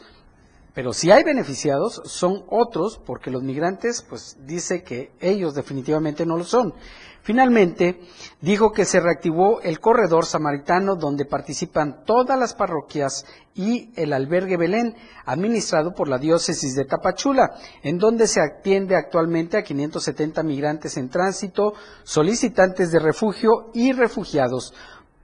pero 0.76 0.92
si 0.92 1.10
hay 1.10 1.24
beneficiados 1.24 2.02
son 2.04 2.44
otros, 2.50 3.00
porque 3.02 3.30
los 3.30 3.42
migrantes, 3.42 4.04
pues 4.06 4.36
dice 4.44 4.82
que 4.82 5.10
ellos 5.20 5.54
definitivamente 5.54 6.26
no 6.26 6.36
lo 6.36 6.44
son. 6.44 6.74
Finalmente, 7.22 7.98
dijo 8.42 8.72
que 8.72 8.84
se 8.84 9.00
reactivó 9.00 9.62
el 9.62 9.80
corredor 9.80 10.26
samaritano 10.26 10.94
donde 10.94 11.24
participan 11.24 12.04
todas 12.04 12.38
las 12.38 12.52
parroquias 12.52 13.24
y 13.54 13.90
el 13.96 14.12
albergue 14.12 14.58
Belén, 14.58 14.94
administrado 15.24 15.94
por 15.94 16.08
la 16.08 16.18
diócesis 16.18 16.74
de 16.74 16.84
Tapachula, 16.84 17.54
en 17.82 17.96
donde 17.96 18.26
se 18.26 18.42
atiende 18.42 18.96
actualmente 18.96 19.56
a 19.56 19.62
570 19.62 20.42
migrantes 20.42 20.98
en 20.98 21.08
tránsito, 21.08 21.72
solicitantes 22.04 22.92
de 22.92 22.98
refugio 22.98 23.70
y 23.72 23.92
refugiados, 23.92 24.74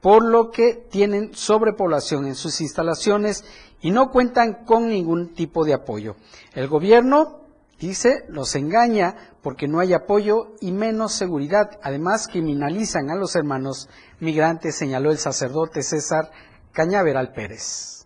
por 0.01 0.25
lo 0.25 0.51
que 0.51 0.87
tienen 0.91 1.35
sobrepoblación 1.35 2.27
en 2.27 2.37
sus 2.37 2.61
instalaciones 2.63 3.45
y 3.83 3.91
no 3.91 4.11
cuentan 4.11 4.65
con 4.65 4.89
ningún 4.89 5.35
tipo 5.35 5.65
de 5.65 5.75
apoyo. 5.75 6.17
El 6.55 6.69
gobierno 6.69 7.43
Dice, 7.83 8.25
los 8.29 8.55
engaña 8.55 9.17
porque 9.43 9.67
no 9.67 9.81
hay 9.81 9.93
apoyo 9.93 10.53
y 10.61 10.71
menos 10.71 11.15
seguridad. 11.15 11.81
Además, 11.83 12.29
criminalizan 12.29 13.11
a 13.11 13.17
los 13.17 13.35
hermanos 13.35 13.89
migrantes, 14.21 14.77
señaló 14.77 15.11
el 15.11 15.19
sacerdote 15.19 15.83
César 15.83 16.31
Cañaveral 16.71 17.33
Pérez. 17.33 18.02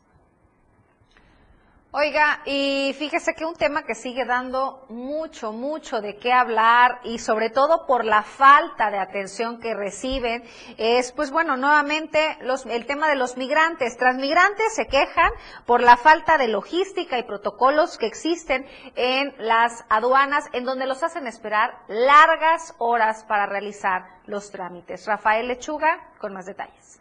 Oiga, 1.98 2.42
y 2.44 2.94
fíjese 2.98 3.32
que 3.32 3.46
un 3.46 3.54
tema 3.54 3.85
que 3.85 3.94
sigue 3.94 4.26
dando 4.26 4.85
mucho, 4.90 5.52
mucho 5.52 6.02
de 6.02 6.18
qué 6.18 6.30
hablar 6.30 7.00
y 7.04 7.18
sobre 7.18 7.48
todo 7.48 7.87
por 7.87 8.04
la 8.04 8.22
falta 8.22 8.90
de 8.90 8.98
atención 8.98 9.61
que 9.61 9.72
reciben 9.72 10.44
es, 10.76 11.12
pues 11.12 11.30
bueno, 11.30 11.56
nuevamente 11.56 12.37
los, 12.42 12.66
el 12.66 12.85
tema 12.85 13.09
de 13.09 13.16
los 13.16 13.38
migrantes. 13.38 13.96
Transmigrantes 13.96 14.74
se 14.74 14.88
quejan 14.88 15.30
por 15.64 15.80
la 15.80 15.96
falta 15.96 16.37
de 16.37 16.48
logística 16.48 17.18
y 17.18 17.22
protocolos 17.22 17.96
que 17.96 18.04
existen 18.04 18.66
en 18.94 19.35
las 19.38 19.87
aduanas 19.88 20.44
en 20.52 20.64
donde 20.66 20.87
los 20.87 21.02
hacen 21.02 21.26
esperar 21.26 21.78
largas 21.88 22.74
horas 22.76 23.24
para 23.24 23.46
realizar 23.46 24.02
los 24.26 24.50
trámites. 24.50 25.06
Rafael 25.06 25.48
Lechuga 25.48 26.11
con 26.18 26.35
más 26.35 26.44
detalles. 26.44 27.00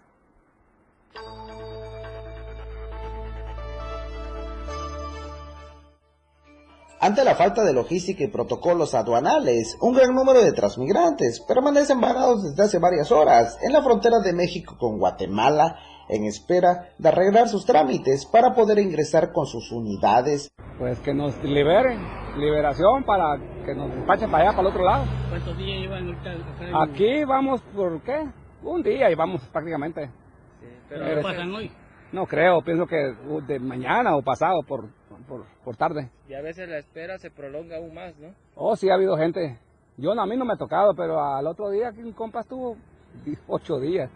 Ante 7.05 7.23
la 7.23 7.35
falta 7.35 7.63
de 7.63 7.71
logística 7.71 8.23
y 8.23 8.29
protocolos 8.29 8.95
aduanales, 8.95 9.77
un 9.79 9.93
gran 9.93 10.15
número 10.15 10.41
de 10.41 10.53
transmigrantes 10.53 11.39
permanecen 11.47 12.01
varados 12.01 12.41
desde 12.41 12.63
hace 12.63 12.79
varias 12.79 13.11
horas 13.11 13.59
en 13.61 13.73
la 13.73 13.83
frontera 13.83 14.21
de 14.23 14.33
México 14.33 14.75
con 14.79 14.97
Guatemala 14.97 15.77
en 16.09 16.23
espera 16.23 16.89
de 16.97 17.07
arreglar 17.07 17.47
sus 17.47 17.63
trámites 17.63 18.25
para 18.25 18.55
poder 18.55 18.79
ingresar 18.79 19.31
con 19.31 19.45
sus 19.45 19.71
unidades. 19.71 20.49
Pues 20.79 20.99
que 21.01 21.13
nos 21.13 21.37
liberen, 21.43 21.99
liberación 22.39 23.03
para 23.03 23.37
que 23.63 23.75
nos 23.75 23.93
despachen 23.93 24.31
para 24.31 24.45
allá, 24.45 24.57
para 24.57 24.67
el 24.67 24.73
otro 24.73 24.83
lado. 24.83 25.03
¿Cuántos 25.29 25.55
días 25.59 25.81
llevan 25.81 26.07
ahorita? 26.07 26.81
Aquí 26.81 27.23
vamos, 27.23 27.61
¿por 27.75 28.01
qué? 28.01 28.27
Un 28.63 28.81
día 28.81 29.11
y 29.11 29.13
vamos 29.13 29.43
prácticamente. 29.53 30.09
¿Pero 30.89 31.05
qué 31.05 31.21
pasan 31.21 31.53
hoy? 31.53 31.71
No 32.11 32.25
creo, 32.25 32.61
pienso 32.61 32.87
que 32.87 33.13
de 33.45 33.59
mañana 33.59 34.15
o 34.15 34.21
pasado 34.21 34.61
por, 34.67 34.85
por, 35.27 35.75
tarde. 35.75 36.09
Y 36.29 36.33
a 36.33 36.41
veces 36.41 36.69
la 36.69 36.77
espera 36.77 37.17
se 37.17 37.31
prolonga 37.31 37.77
aún 37.77 37.93
más, 37.93 38.15
¿no? 38.17 38.33
Oh, 38.55 38.75
sí, 38.75 38.89
ha 38.89 38.93
habido 38.93 39.17
gente 39.17 39.59
Yo 39.97 40.11
a 40.11 40.25
mí 40.25 40.37
no 40.37 40.45
me 40.45 40.53
ha 40.53 40.57
tocado, 40.57 40.93
pero 40.95 41.21
al 41.21 41.47
otro 41.47 41.69
día 41.69 41.91
un 41.97 42.13
compa 42.13 42.41
estuvo 42.41 42.77
ocho 43.47 43.79
días. 43.79 44.09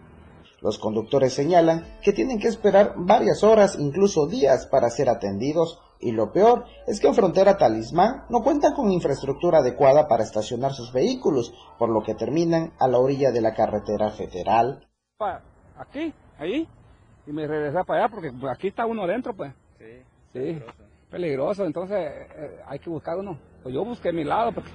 Los 0.60 0.78
conductores 0.78 1.32
señalan 1.32 1.84
que 2.02 2.12
tienen 2.12 2.38
que 2.38 2.48
esperar 2.48 2.94
varias 2.96 3.42
horas, 3.42 3.78
incluso 3.78 4.26
días, 4.26 4.66
para 4.66 4.90
ser 4.90 5.08
atendidos 5.08 5.80
y 6.00 6.12
lo 6.12 6.32
peor 6.32 6.64
es 6.86 6.98
que 6.98 7.08
en 7.08 7.14
Frontera 7.14 7.58
Talismán 7.58 8.24
no 8.30 8.42
cuentan 8.42 8.74
con 8.74 8.90
infraestructura 8.90 9.58
adecuada 9.58 10.08
para 10.08 10.24
estacionar 10.24 10.72
sus 10.72 10.92
vehículos, 10.92 11.52
por 11.78 11.90
lo 11.90 12.02
que 12.02 12.14
terminan 12.14 12.72
a 12.78 12.88
la 12.88 12.98
orilla 12.98 13.30
de 13.30 13.42
la 13.42 13.54
carretera 13.54 14.10
federal. 14.10 14.88
Aquí, 15.76 16.12
ahí, 16.38 16.66
y 17.26 17.32
me 17.32 17.46
regresé 17.46 17.84
para 17.84 18.04
allá 18.04 18.14
porque 18.14 18.32
aquí 18.50 18.68
está 18.68 18.86
uno 18.86 19.04
adentro, 19.04 19.34
pues. 19.34 19.52
Sí. 19.78 20.02
Sí, 20.32 20.62
peligroso, 21.10 21.64
entonces 21.64 21.98
eh, 21.98 22.60
hay 22.66 22.78
que 22.78 22.88
buscar 22.88 23.18
uno. 23.18 23.36
Pues 23.62 23.74
yo 23.74 23.84
busqué 23.84 24.12
mi 24.12 24.24
lado 24.24 24.52
porque 24.52 24.70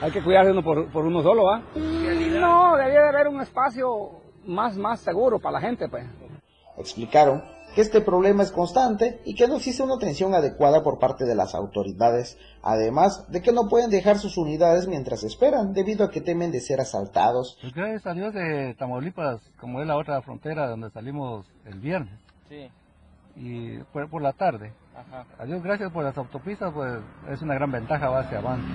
hay 0.00 0.10
que 0.10 0.22
cuidarse 0.22 0.50
uno 0.50 0.62
por, 0.62 0.90
por 0.90 1.04
uno 1.04 1.22
solo, 1.22 1.44
¿va? 1.44 1.62
No, 1.76 2.76
debía 2.76 3.02
de 3.02 3.08
haber 3.08 3.28
un 3.28 3.40
espacio 3.40 4.22
más, 4.44 4.76
más 4.76 5.00
seguro 5.00 5.38
para 5.38 5.52
la 5.52 5.60
gente, 5.60 5.88
pues. 5.88 6.04
Explicaron 6.76 7.42
que 7.74 7.80
este 7.80 8.00
problema 8.00 8.42
es 8.42 8.52
constante 8.52 9.20
y 9.24 9.34
que 9.34 9.48
no 9.48 9.56
existe 9.56 9.82
una 9.82 9.94
atención 9.94 10.34
adecuada 10.34 10.82
por 10.82 10.98
parte 10.98 11.24
de 11.24 11.34
las 11.34 11.54
autoridades, 11.54 12.38
además 12.62 13.30
de 13.30 13.42
que 13.42 13.52
no 13.52 13.68
pueden 13.68 13.90
dejar 13.90 14.18
sus 14.18 14.36
unidades 14.36 14.86
mientras 14.86 15.24
esperan, 15.24 15.72
debido 15.72 16.04
a 16.04 16.10
que 16.10 16.20
temen 16.20 16.52
de 16.52 16.60
ser 16.60 16.80
asaltados. 16.80 17.58
Pues 17.60 17.74
gracias 17.74 18.06
a 18.06 18.14
Dios 18.14 18.32
de 18.32 18.74
Tamaulipas, 18.78 19.40
como 19.58 19.80
es 19.80 19.86
la 19.86 19.96
otra 19.96 20.22
frontera 20.22 20.68
donde 20.68 20.90
salimos 20.90 21.46
el 21.64 21.80
viernes. 21.80 22.14
Sí. 22.48 22.70
Y 23.36 23.78
por, 23.92 24.08
por 24.08 24.22
la 24.22 24.32
tarde. 24.32 24.72
Ajá. 24.96 25.24
Adiós, 25.38 25.62
gracias 25.62 25.90
por 25.90 26.04
las 26.04 26.16
autopistas, 26.16 26.72
pues 26.72 27.00
es 27.30 27.42
una 27.42 27.54
gran 27.54 27.70
ventaja 27.70 28.08
va 28.08 28.20
hacia 28.20 28.38
avance. 28.38 28.66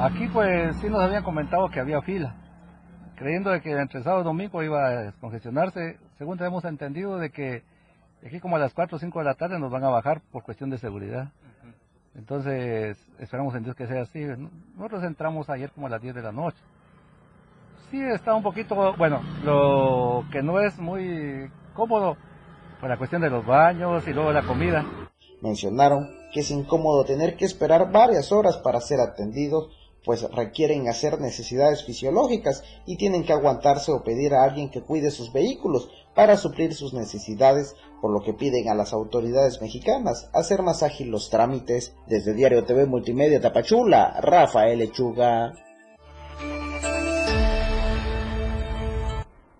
Aquí 0.00 0.28
pues 0.28 0.76
sí 0.76 0.88
nos 0.88 1.02
habían 1.02 1.24
comentado 1.24 1.68
que 1.68 1.80
había 1.80 2.00
fila 2.02 2.34
creyendo 3.18 3.50
de 3.50 3.60
que 3.60 3.72
entre 3.72 4.02
sábado 4.02 4.22
y 4.22 4.24
domingo 4.24 4.62
iba 4.62 4.86
a 4.86 5.02
descongestionarse, 5.02 5.98
según 6.16 6.38
tenemos 6.38 6.64
entendido 6.64 7.18
de 7.18 7.30
que 7.30 7.64
aquí 8.24 8.38
como 8.38 8.56
a 8.56 8.58
las 8.60 8.72
4 8.72 8.96
o 8.96 9.00
5 9.00 9.18
de 9.18 9.24
la 9.24 9.34
tarde 9.34 9.58
nos 9.58 9.72
van 9.72 9.84
a 9.84 9.88
bajar 9.88 10.22
por 10.30 10.44
cuestión 10.44 10.70
de 10.70 10.78
seguridad. 10.78 11.32
Entonces, 12.14 12.96
esperamos 13.18 13.54
en 13.54 13.64
Dios 13.64 13.76
que 13.76 13.86
sea 13.86 14.02
así. 14.02 14.24
Nosotros 14.76 15.04
entramos 15.04 15.48
ayer 15.50 15.70
como 15.70 15.86
a 15.86 15.90
las 15.90 16.00
10 16.00 16.14
de 16.16 16.22
la 16.22 16.32
noche. 16.32 16.58
Sí, 17.90 18.00
está 18.00 18.34
un 18.34 18.42
poquito, 18.42 18.94
bueno, 18.96 19.20
lo 19.44 20.24
que 20.30 20.42
no 20.42 20.60
es 20.60 20.78
muy 20.78 21.50
cómodo, 21.74 22.16
por 22.80 22.88
la 22.88 22.98
cuestión 22.98 23.22
de 23.22 23.30
los 23.30 23.44
baños 23.44 24.06
y 24.06 24.12
luego 24.12 24.32
la 24.32 24.46
comida. 24.46 24.84
Mencionaron 25.40 26.08
que 26.32 26.40
es 26.40 26.50
incómodo 26.50 27.04
tener 27.04 27.36
que 27.36 27.44
esperar 27.44 27.90
varias 27.92 28.32
horas 28.32 28.58
para 28.58 28.80
ser 28.80 29.00
atendidos 29.00 29.70
pues 30.08 30.22
requieren 30.32 30.88
hacer 30.88 31.20
necesidades 31.20 31.84
fisiológicas 31.84 32.64
y 32.86 32.96
tienen 32.96 33.24
que 33.24 33.34
aguantarse 33.34 33.92
o 33.92 34.02
pedir 34.02 34.34
a 34.34 34.42
alguien 34.42 34.70
que 34.70 34.80
cuide 34.80 35.10
sus 35.10 35.34
vehículos 35.34 35.90
para 36.14 36.38
suplir 36.38 36.74
sus 36.74 36.94
necesidades, 36.94 37.76
por 38.00 38.10
lo 38.10 38.22
que 38.22 38.32
piden 38.32 38.70
a 38.70 38.74
las 38.74 38.94
autoridades 38.94 39.60
mexicanas 39.60 40.30
hacer 40.32 40.62
más 40.62 40.82
ágil 40.82 41.10
los 41.10 41.28
trámites. 41.28 41.94
Desde 42.06 42.32
Diario 42.32 42.64
TV 42.64 42.86
Multimedia 42.86 43.40
Tapachula, 43.40 44.18
Rafael 44.22 44.78
Lechuga. 44.78 45.52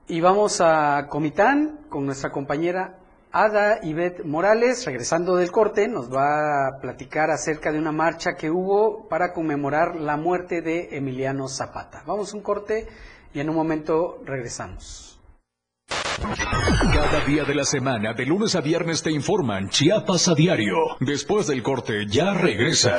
Y 0.08 0.20
vamos 0.22 0.62
a 0.62 1.08
Comitán 1.10 1.80
con 1.90 2.06
nuestra 2.06 2.32
compañera 2.32 2.98
Ada 3.30 3.80
Ivette 3.82 4.24
Morales, 4.24 4.86
regresando 4.86 5.36
del 5.36 5.50
corte, 5.50 5.86
nos 5.86 6.10
va 6.10 6.68
a 6.68 6.80
platicar 6.80 7.30
acerca 7.30 7.70
de 7.70 7.78
una 7.78 7.92
marcha 7.92 8.36
que 8.36 8.50
hubo 8.50 9.06
para 9.08 9.34
conmemorar 9.34 9.96
la 9.96 10.16
muerte 10.16 10.62
de 10.62 10.96
Emiliano 10.96 11.46
Zapata. 11.46 12.02
Vamos 12.06 12.32
a 12.32 12.36
un 12.36 12.42
corte 12.42 12.88
y 13.34 13.40
en 13.40 13.50
un 13.50 13.56
momento 13.56 14.22
regresamos. 14.24 15.20
Cada 16.18 17.24
día 17.26 17.44
de 17.44 17.54
la 17.54 17.64
semana, 17.64 18.14
de 18.14 18.24
lunes 18.24 18.54
a 18.56 18.60
viernes, 18.60 19.02
te 19.02 19.10
informan 19.10 19.68
Chiapas 19.68 20.28
a 20.28 20.34
diario. 20.34 20.76
Después 21.00 21.46
del 21.46 21.62
corte, 21.62 22.06
ya 22.08 22.32
regresa. 22.32 22.98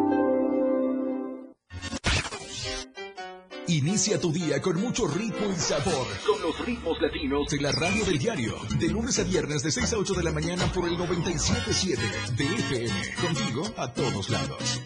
Inicia 3.71 4.19
tu 4.19 4.33
día 4.33 4.61
con 4.61 4.81
mucho 4.81 5.07
ritmo 5.07 5.49
y 5.49 5.55
sabor. 5.55 6.05
Con 6.27 6.41
los 6.41 6.59
ritmos 6.65 7.01
latinos 7.01 7.47
de 7.49 7.61
la 7.61 7.71
radio 7.71 8.03
del 8.03 8.19
diario. 8.19 8.55
De 8.77 8.89
lunes 8.89 9.17
a 9.17 9.23
viernes 9.23 9.63
de 9.63 9.71
6 9.71 9.93
a 9.93 9.97
8 9.97 10.13
de 10.13 10.23
la 10.23 10.31
mañana 10.33 10.69
por 10.73 10.89
el 10.89 10.97
97.7 10.97 12.35
de 12.35 12.43
FM. 12.43 13.15
Contigo 13.21 13.63
a 13.77 13.93
todos 13.93 14.29
lados. 14.29 14.81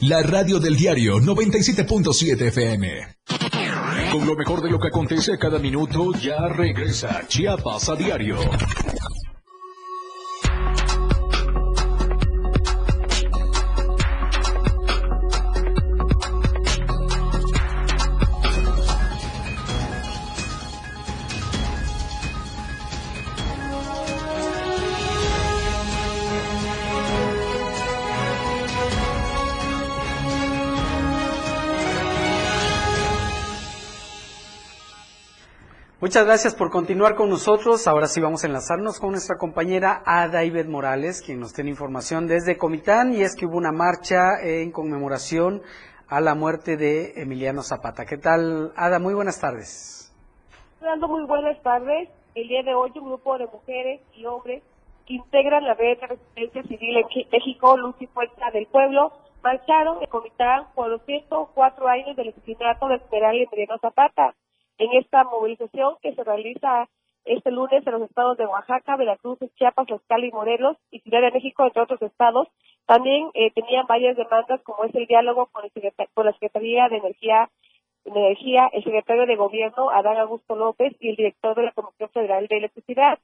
La 0.00 0.20
radio 0.24 0.58
del 0.58 0.74
diario 0.74 1.18
97.7 1.18 2.48
FM. 2.48 3.16
Con 4.10 4.26
lo 4.26 4.34
mejor 4.34 4.60
de 4.60 4.70
lo 4.70 4.80
que 4.80 4.88
acontece 4.88 5.38
cada 5.38 5.60
minuto, 5.60 6.10
ya 6.20 6.48
regresa 6.48 7.24
Chiapas 7.28 7.88
a 7.88 7.94
diario. 7.94 8.36
Muchas 36.02 36.26
gracias 36.26 36.56
por 36.56 36.72
continuar 36.72 37.14
con 37.14 37.30
nosotros. 37.30 37.86
Ahora 37.86 38.08
sí 38.08 38.20
vamos 38.20 38.42
a 38.42 38.48
enlazarnos 38.48 38.98
con 38.98 39.12
nuestra 39.12 39.36
compañera 39.38 40.02
Ada 40.04 40.42
Ibet 40.42 40.66
Morales, 40.66 41.22
quien 41.24 41.38
nos 41.38 41.54
tiene 41.54 41.70
información 41.70 42.26
desde 42.26 42.58
Comitán, 42.58 43.12
y 43.12 43.22
es 43.22 43.36
que 43.36 43.46
hubo 43.46 43.56
una 43.56 43.70
marcha 43.70 44.42
en 44.42 44.72
conmemoración 44.72 45.62
a 46.08 46.20
la 46.20 46.34
muerte 46.34 46.76
de 46.76 47.12
Emiliano 47.22 47.62
Zapata. 47.62 48.04
¿Qué 48.04 48.16
tal, 48.18 48.72
Ada? 48.74 48.98
Muy 48.98 49.14
buenas 49.14 49.40
tardes. 49.40 50.12
Dando 50.80 51.06
muy 51.06 51.24
buenas 51.24 51.62
tardes. 51.62 52.08
El 52.34 52.48
día 52.48 52.64
de 52.64 52.74
hoy 52.74 52.90
un 52.96 53.04
grupo 53.04 53.38
de 53.38 53.46
mujeres 53.46 54.00
y 54.16 54.26
hombres 54.26 54.64
que 55.06 55.14
integran 55.14 55.62
la 55.62 55.74
red 55.74 56.00
de 56.00 56.06
resistencia 56.08 56.64
civil 56.64 56.96
en 56.96 57.28
México, 57.30 57.76
Luz 57.76 57.94
y 58.00 58.08
Fuerza 58.08 58.50
del 58.52 58.66
Pueblo, 58.66 59.12
marcharon 59.40 60.02
en 60.02 60.10
Comitán 60.10 60.64
por 60.74 60.88
los 60.88 61.00
104 61.02 61.86
años 61.86 62.16
del 62.16 62.30
asesinato 62.30 62.88
del 62.88 62.98
general 63.02 63.36
Emiliano 63.36 63.78
Zapata 63.78 64.34
en 64.82 64.92
esta 64.94 65.22
movilización 65.22 65.94
que 66.02 66.12
se 66.14 66.24
realiza 66.24 66.88
este 67.24 67.52
lunes 67.52 67.86
en 67.86 67.92
los 67.92 68.02
estados 68.02 68.36
de 68.36 68.46
Oaxaca, 68.46 68.96
Veracruz, 68.96 69.38
Chiapas, 69.54 69.86
Tlaxcala 69.86 70.26
y 70.26 70.32
Morelos 70.32 70.76
y 70.90 70.98
Ciudad 71.00 71.20
de 71.20 71.30
México, 71.30 71.64
entre 71.64 71.82
otros 71.82 72.02
estados. 72.02 72.48
También 72.86 73.30
eh, 73.34 73.52
tenían 73.52 73.86
varias 73.86 74.16
demandas, 74.16 74.60
como 74.62 74.84
es 74.84 74.94
el 74.96 75.06
diálogo 75.06 75.46
con, 75.46 75.64
el 75.64 75.92
con 76.14 76.26
la 76.26 76.32
Secretaría 76.32 76.88
de 76.88 76.96
Energía, 76.96 77.48
Energía, 78.04 78.68
el 78.72 78.82
secretario 78.82 79.26
de 79.26 79.36
Gobierno, 79.36 79.90
Adán 79.90 80.16
Augusto 80.16 80.56
López, 80.56 80.96
y 80.98 81.10
el 81.10 81.16
director 81.16 81.54
de 81.54 81.62
la 81.62 81.72
Comisión 81.72 82.10
Federal 82.10 82.48
de 82.48 82.56
Electricidad. 82.56 83.20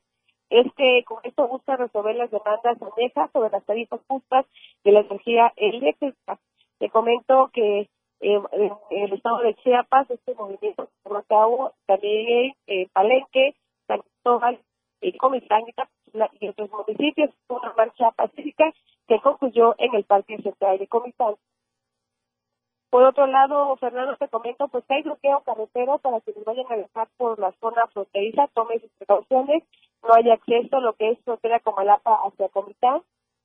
Este, 0.51 1.03
con 1.05 1.19
esto 1.25 1.49
busca 1.49 1.77
resolver 1.77 2.15
las 2.15 2.31
demandas 2.31 2.79
anejas 2.81 3.31
sobre 3.33 3.51
las 3.51 3.65
tarifas 3.65 4.01
justas 4.07 4.47
de 4.85 4.93
la 4.93 5.01
energía 5.01 5.53
eléctrica. 5.57 6.39
Te 6.79 6.89
comento 6.89 7.51
que 7.53 7.89
en, 8.21 8.43
el 8.91 9.13
estado 9.13 9.39
de 9.39 9.55
Chiapas, 9.57 10.11
este 10.11 10.35
movimiento 10.35 10.89
se 11.03 11.11
cabo 11.29 11.73
también 11.87 12.55
en 12.67 12.89
Palenque, 12.89 13.55
San 13.87 14.01
Cristóbal, 14.01 14.61
eh, 15.01 15.17
Comitán 15.17 15.63
y 16.41 16.49
otros 16.49 16.71
municipios, 16.71 17.31
una 17.49 17.73
marcha 17.75 18.11
pacífica 18.13 18.73
que 19.07 19.21
concluyó 19.21 19.75
en 19.79 19.95
el 19.95 20.05
Parque 20.05 20.37
Central 20.43 20.79
de 20.79 20.89
Comitán. 20.89 21.37
Por 22.91 23.05
otro 23.05 23.27
lado, 23.27 23.77
Fernando, 23.77 24.17
te 24.17 24.29
comento, 24.29 24.69
pues 24.69 24.85
que 24.87 24.95
hay 24.95 25.03
bloqueo 25.03 25.43
carretero 25.45 25.99
para 25.99 26.21
quienes 26.23 26.45
vayan 26.45 26.65
a 26.71 26.77
viajar 26.77 27.09
por 27.19 27.39
la 27.39 27.53
zona 27.61 27.87
fronteriza, 27.89 28.49
tomen 28.55 28.81
sus 28.81 28.91
precauciones, 28.93 29.63
no 30.03 30.15
hay 30.15 30.31
acceso 30.31 30.77
a 30.77 30.81
lo 30.81 30.95
que 30.95 31.11
es 31.11 31.19
frontera 31.21 31.61
Comalapa 31.61 32.19
hacia 32.25 32.49
Comitán, 32.49 33.03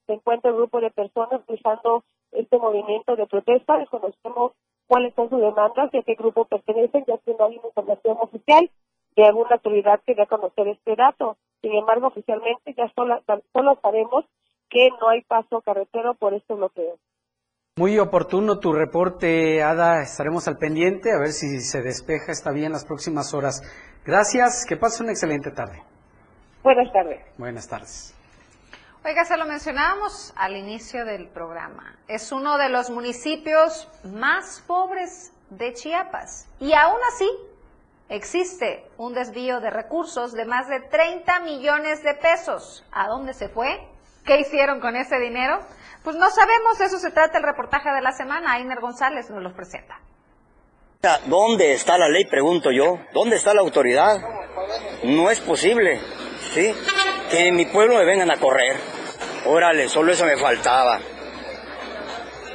se 0.07 0.13
encuentra 0.13 0.51
un 0.51 0.57
grupo 0.57 0.79
de 0.79 0.91
personas 0.91 1.41
usando 1.47 2.03
este 2.35 2.57
movimiento 2.57 3.15
de 3.15 3.27
protesta, 3.27 3.77
desconocemos 3.77 4.53
cuáles 4.87 5.13
son 5.15 5.29
sus 5.29 5.41
demandas 5.41 5.93
y 5.93 5.97
a 5.97 6.03
qué 6.03 6.15
grupo 6.15 6.45
pertenecen, 6.45 7.05
ya 7.07 7.17
que 7.17 7.33
no 7.33 7.45
hay 7.45 7.57
una 7.57 7.67
información 7.67 8.17
oficial 8.19 8.69
de 9.15 9.25
alguna 9.25 9.55
autoridad 9.55 10.01
que 10.05 10.15
dé 10.15 10.23
a 10.23 10.27
conocer 10.27 10.67
este 10.67 10.95
dato. 10.95 11.37
Sin 11.61 11.73
embargo, 11.73 12.07
oficialmente 12.07 12.73
ya 12.75 12.91
solo, 12.95 13.21
solo 13.53 13.79
sabemos 13.81 14.25
que 14.69 14.89
no 14.99 15.09
hay 15.09 15.21
paso 15.21 15.61
carretero 15.61 16.15
por 16.15 16.33
este 16.33 16.53
bloqueo. 16.53 16.97
Muy 17.75 17.97
oportuno 17.97 18.59
tu 18.59 18.71
reporte, 18.71 19.63
Ada. 19.63 20.03
Estaremos 20.03 20.47
al 20.47 20.57
pendiente 20.57 21.11
a 21.11 21.19
ver 21.19 21.29
si 21.29 21.59
se 21.59 21.81
despeja 21.81 22.31
esta 22.31 22.51
vía 22.51 22.67
en 22.67 22.71
las 22.71 22.85
próximas 22.85 23.33
horas. 23.33 23.61
Gracias, 24.05 24.65
que 24.67 24.77
pase 24.77 25.01
una 25.01 25.11
excelente 25.11 25.51
tarde. 25.51 25.81
Buenas 26.63 26.91
tardes. 26.93 27.19
Buenas 27.37 27.67
tardes. 27.67 28.15
Oiga, 29.05 29.25
se 29.25 29.35
lo 29.35 29.45
mencionábamos 29.45 30.33
al 30.37 30.55
inicio 30.55 31.03
del 31.03 31.27
programa. 31.27 31.93
Es 32.07 32.31
uno 32.31 32.57
de 32.57 32.69
los 32.69 32.89
municipios 32.89 33.89
más 34.05 34.63
pobres 34.65 35.33
de 35.49 35.73
Chiapas. 35.73 36.47
Y 36.61 36.71
aún 36.71 36.99
así, 37.13 37.29
existe 38.07 38.87
un 38.95 39.13
desvío 39.13 39.59
de 39.59 39.71
recursos 39.71 40.31
de 40.31 40.45
más 40.45 40.69
de 40.69 40.79
30 40.79 41.41
millones 41.41 42.01
de 42.01 42.13
pesos. 42.13 42.85
¿A 42.93 43.09
dónde 43.09 43.33
se 43.33 43.49
fue? 43.49 43.85
¿Qué 44.25 44.39
hicieron 44.39 44.79
con 44.79 44.95
ese 44.95 45.19
dinero? 45.19 45.59
Pues 46.05 46.15
no 46.15 46.29
sabemos, 46.29 46.79
eso 46.79 46.97
se 46.97 47.11
trata 47.11 47.39
el 47.39 47.43
reportaje 47.43 47.89
de 47.91 48.01
la 48.01 48.13
semana. 48.13 48.53
Ainer 48.53 48.79
González 48.79 49.29
nos 49.29 49.43
lo 49.43 49.53
presenta. 49.53 49.99
¿Dónde 51.25 51.73
está 51.73 51.97
la 51.97 52.07
ley? 52.07 52.23
Pregunto 52.23 52.71
yo. 52.71 52.99
¿Dónde 53.11 53.35
está 53.35 53.53
la 53.53 53.59
autoridad? 53.59 54.15
No 55.03 55.29
es 55.29 55.41
posible, 55.41 55.99
¿sí? 56.53 56.73
Que 57.29 57.47
en 57.47 57.57
mi 57.57 57.65
pueblo 57.65 57.97
me 57.97 58.05
vengan 58.05 58.31
a 58.31 58.39
correr. 58.39 58.92
Órale, 59.45 59.89
solo 59.89 60.11
eso 60.11 60.25
me 60.25 60.37
faltaba. 60.37 60.99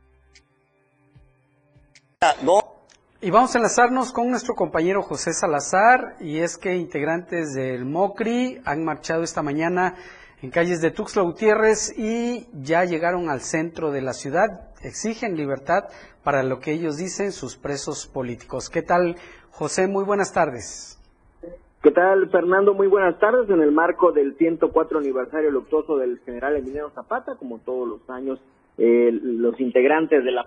Y 3.21 3.31
vamos 3.31 3.55
a 3.55 3.59
enlazarnos 3.59 4.13
con 4.13 4.31
nuestro 4.31 4.55
compañero 4.55 5.03
José 5.03 5.33
Salazar, 5.33 6.17
y 6.21 6.39
es 6.39 6.57
que 6.57 6.75
integrantes 6.75 7.53
del 7.53 7.85
MOCRI 7.85 8.63
han 8.65 8.85
marchado 8.85 9.23
esta 9.23 9.43
mañana 9.43 9.95
en 10.43 10.51
calles 10.51 10.81
de 10.81 10.91
Tuxtla 10.91 11.23
Gutiérrez 11.23 11.93
y 11.97 12.47
ya 12.53 12.85
llegaron 12.85 13.31
al 13.31 13.41
centro 13.41 13.91
de 13.91 14.03
la 14.03 14.13
ciudad. 14.13 14.71
Exigen 14.83 15.37
libertad 15.37 15.85
para 16.23 16.43
lo 16.43 16.61
que 16.61 16.73
ellos 16.73 16.97
dicen 16.97 17.33
sus 17.33 17.57
presos 17.57 18.07
políticos. 18.07 18.69
¿Qué 18.69 18.83
tal, 18.83 19.17
José? 19.57 19.89
Muy 19.89 20.05
buenas 20.05 20.35
tardes. 20.35 21.01
¿Qué 21.83 21.91
tal, 21.91 22.29
Fernando? 22.29 22.75
Muy 22.75 22.89
buenas 22.89 23.19
tardes. 23.19 23.49
En 23.49 23.63
el 23.63 23.73
marco 23.73 24.13
del 24.13 24.37
104 24.37 24.99
aniversario 24.99 25.51
luctuoso 25.51 25.97
del 25.97 26.19
general 26.27 26.57
Emiliano 26.57 26.91
Zapata, 26.91 27.37
como 27.37 27.59
todos 27.61 27.89
los 27.89 28.11
años, 28.11 28.39
eh, 28.77 29.11
los 29.13 29.59
integrantes 29.59 30.23
de 30.25 30.31
la 30.31 30.47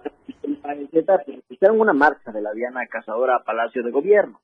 hicieron 1.49 1.81
una 1.81 1.93
marcha 1.93 2.31
de 2.31 2.41
la 2.41 2.53
Diana 2.53 2.85
Cazadora 2.85 3.37
a 3.37 3.43
Palacio 3.43 3.81
de 3.81 3.89
Gobierno. 3.89 4.41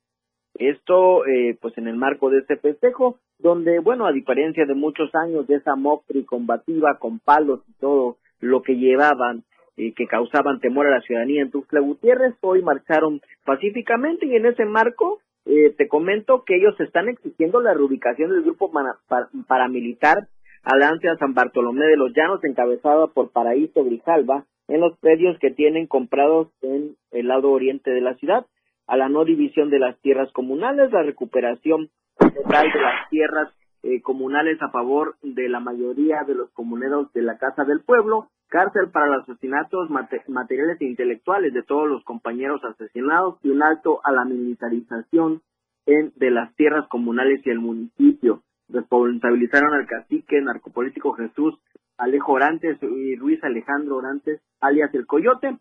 Esto, 0.55 1.28
eh, 1.28 1.55
pues 1.61 1.78
en 1.78 1.88
el 1.88 1.95
marco 1.95 2.32
de 2.32 2.39
este 2.39 2.57
festejo, 2.57 3.20
donde, 3.38 3.78
bueno, 3.80 4.07
a 4.07 4.11
diferencia 4.11 4.66
de 4.66 4.74
muchos 4.74 5.13
años 5.13 5.45
de 5.45 5.57
esa 5.57 5.76
mocri 5.76 6.26
combativa 6.26 6.97
con 6.97 7.20
palos 7.20 7.59
y 7.70 7.74
todo 7.74 8.18
lo 8.39 8.63
que 8.63 8.78
llevaban, 8.78 9.43
eh, 9.78 9.93
que 9.93 10.07
causaban 10.07 10.59
temor 10.59 10.88
a 10.88 10.91
la 10.91 11.01
ciudadanía 11.01 11.41
en 11.41 11.51
Tuxtla 11.51 11.80
Gutiérrez, 11.80 12.36
hoy 12.41 12.61
marcharon 12.61 13.21
pacíficamente 13.43 14.26
y 14.26 14.36
en 14.36 14.45
ese 14.45 14.65
marco 14.65 15.19
eh, 15.45 15.73
te 15.78 15.88
comento 15.88 16.43
que 16.43 16.55
ellos 16.55 16.80
están 16.80 17.09
exigiendo 17.09 17.61
la 17.61 17.73
reubicación 17.73 18.32
del 18.32 18.43
grupo 18.43 18.71
paramilitar 19.47 20.28
Alancia 20.63 21.15
San 21.17 21.36
Bartolomé 21.36 21.86
de 21.86 21.97
los 21.97 22.11
Llanos, 22.15 22.43
encabezada 22.43 23.07
por 23.07 23.32
Paraíso 23.32 23.84
Grijalva, 23.84 24.45
en 24.67 24.82
los 24.82 24.97
predios 24.97 25.38
que 25.39 25.51
tienen 25.51 25.86
comprados 25.86 26.47
en 26.63 26.95
el 27.11 27.28
lado 27.28 27.51
oriente 27.51 27.91
de 27.91 28.01
la 28.01 28.15
ciudad 28.15 28.47
a 28.88 28.97
la 28.97 29.09
no 29.09 29.26
división 29.26 29.69
de 29.69 29.80
las 29.80 29.99
tierras 30.01 30.32
comunales, 30.32 30.91
la 30.91 31.03
recuperación 31.03 31.89
total 32.17 32.71
de 32.71 32.82
las 32.82 33.09
tierras 33.09 33.53
eh, 33.84 34.01
comunales 34.01 34.61
a 34.61 34.69
favor 34.69 35.15
de 35.21 35.49
la 35.49 35.59
mayoría 35.59 36.23
de 36.28 36.36
los 36.36 36.49
comuneros 36.51 37.11
de 37.13 37.21
la 37.21 37.38
Casa 37.38 37.63
del 37.63 37.82
Pueblo, 37.82 38.30
cárcel 38.48 38.89
para 38.91 39.08
los 39.08 39.24
asesinatos 39.24 39.89
materiales 39.89 40.80
e 40.80 40.86
intelectuales 40.86 41.54
de 41.54 41.64
todos 41.64 41.89
los 41.89 42.04
compañeros 42.04 42.62
asesinados 42.64 43.38
y 43.43 43.50
un 43.50 43.64
alto 43.64 44.02
a 44.04 44.12
la 44.12 44.26
militarización 44.26 45.41
en, 45.86 46.14
de 46.16 46.32
las 46.32 46.56
tierras 46.56 46.88
comunales 46.88 47.46
y 47.46 47.50
el 47.50 47.60
municipio. 47.60 48.43
Responsabilizaron 48.70 49.74
al 49.74 49.88
cacique 49.88 50.41
narcopolítico 50.41 51.14
Jesús 51.14 51.60
Alejo 51.98 52.34
Orantes 52.34 52.78
y 52.82 53.16
Luis 53.16 53.43
Alejandro 53.43 53.98
Orantes, 53.98 54.41
alias 54.60 54.93
el 54.93 55.06
Coyote, 55.06 55.58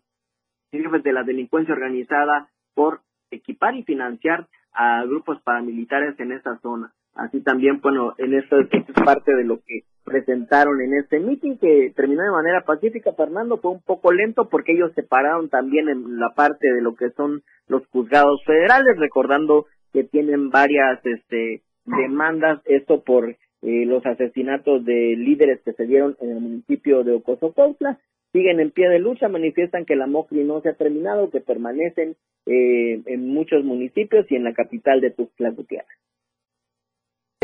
jefes 0.71 1.03
de 1.03 1.13
la 1.13 1.23
delincuencia 1.23 1.73
organizada 1.73 2.49
por 2.73 3.01
equipar 3.31 3.75
y 3.75 3.83
financiar 3.83 4.47
a 4.73 5.05
grupos 5.05 5.41
paramilitares 5.43 6.19
en 6.19 6.33
esta 6.33 6.57
zona. 6.59 6.93
Así 7.13 7.41
también, 7.41 7.79
bueno, 7.79 8.13
en 8.17 8.33
esto, 8.33 8.59
es 8.59 8.69
parte 9.05 9.33
de 9.33 9.45
lo 9.45 9.59
que 9.59 9.83
presentaron 10.05 10.79
en 10.81 10.93
este 10.93 11.19
meeting 11.19 11.57
que 11.57 11.91
terminó 11.95 12.23
de 12.23 12.31
manera 12.31 12.61
pacífica, 12.61 13.11
Fernando, 13.13 13.57
fue 13.57 13.71
un 13.71 13.81
poco 13.81 14.13
lento 14.13 14.47
porque 14.47 14.73
ellos 14.73 14.91
se 14.93 15.03
pararon 15.03 15.49
también 15.49 15.89
en 15.89 16.19
la 16.19 16.29
parte 16.35 16.71
de 16.71 16.81
lo 16.81 16.95
que 16.95 17.09
son 17.09 17.43
los 17.67 17.85
juzgados 17.87 18.41
federales, 18.45 18.97
recordando 18.97 19.65
que 19.91 20.03
tienen 20.03 20.51
varias 20.51 21.03
este, 21.05 21.63
demandas, 21.85 22.61
esto 22.65 23.03
por 23.03 23.29
eh, 23.29 23.85
los 23.85 24.05
asesinatos 24.05 24.85
de 24.85 25.15
líderes 25.17 25.59
que 25.65 25.73
se 25.73 25.87
dieron 25.87 26.15
en 26.21 26.29
el 26.29 26.39
municipio 26.39 27.03
de 27.03 27.13
Ocosocautla 27.13 27.99
siguen 28.31 28.59
en 28.59 28.71
pie 28.71 28.89
de 28.89 28.99
lucha, 28.99 29.27
manifiestan 29.27 29.85
que 29.85 29.95
la 29.95 30.07
MOCRI 30.07 30.43
no 30.43 30.61
se 30.61 30.69
ha 30.69 30.73
terminado, 30.73 31.31
que 31.31 31.39
permanecen 31.39 32.15
eh, 32.45 33.01
en 33.05 33.27
muchos 33.29 33.63
municipios 33.63 34.29
y 34.29 34.35
en 34.35 34.43
la 34.43 34.53
capital 34.53 35.01
de 35.01 35.11
Tuxtla 35.11 35.51
Gutiérrez. 35.51 35.97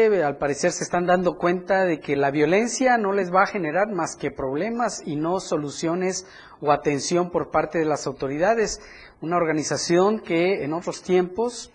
Al 0.02 0.38
parecer 0.38 0.72
se 0.72 0.84
están 0.84 1.06
dando 1.06 1.38
cuenta 1.38 1.86
de 1.86 2.00
que 2.00 2.16
la 2.16 2.32
violencia 2.32 2.98
no 2.98 3.14
les 3.14 3.32
va 3.32 3.44
a 3.44 3.48
generar 3.48 3.92
más 3.92 4.16
que 4.16 4.32
problemas 4.32 5.04
y 5.06 5.16
no 5.16 5.40
soluciones 5.40 6.26
o 6.60 6.72
atención 6.72 7.30
por 7.30 7.52
parte 7.52 7.78
de 7.78 7.86
las 7.86 8.08
autoridades. 8.08 8.82
Una 9.22 9.38
organización 9.38 10.20
que 10.20 10.64
en 10.64 10.74
otros 10.74 11.04
tiempos 11.04 11.72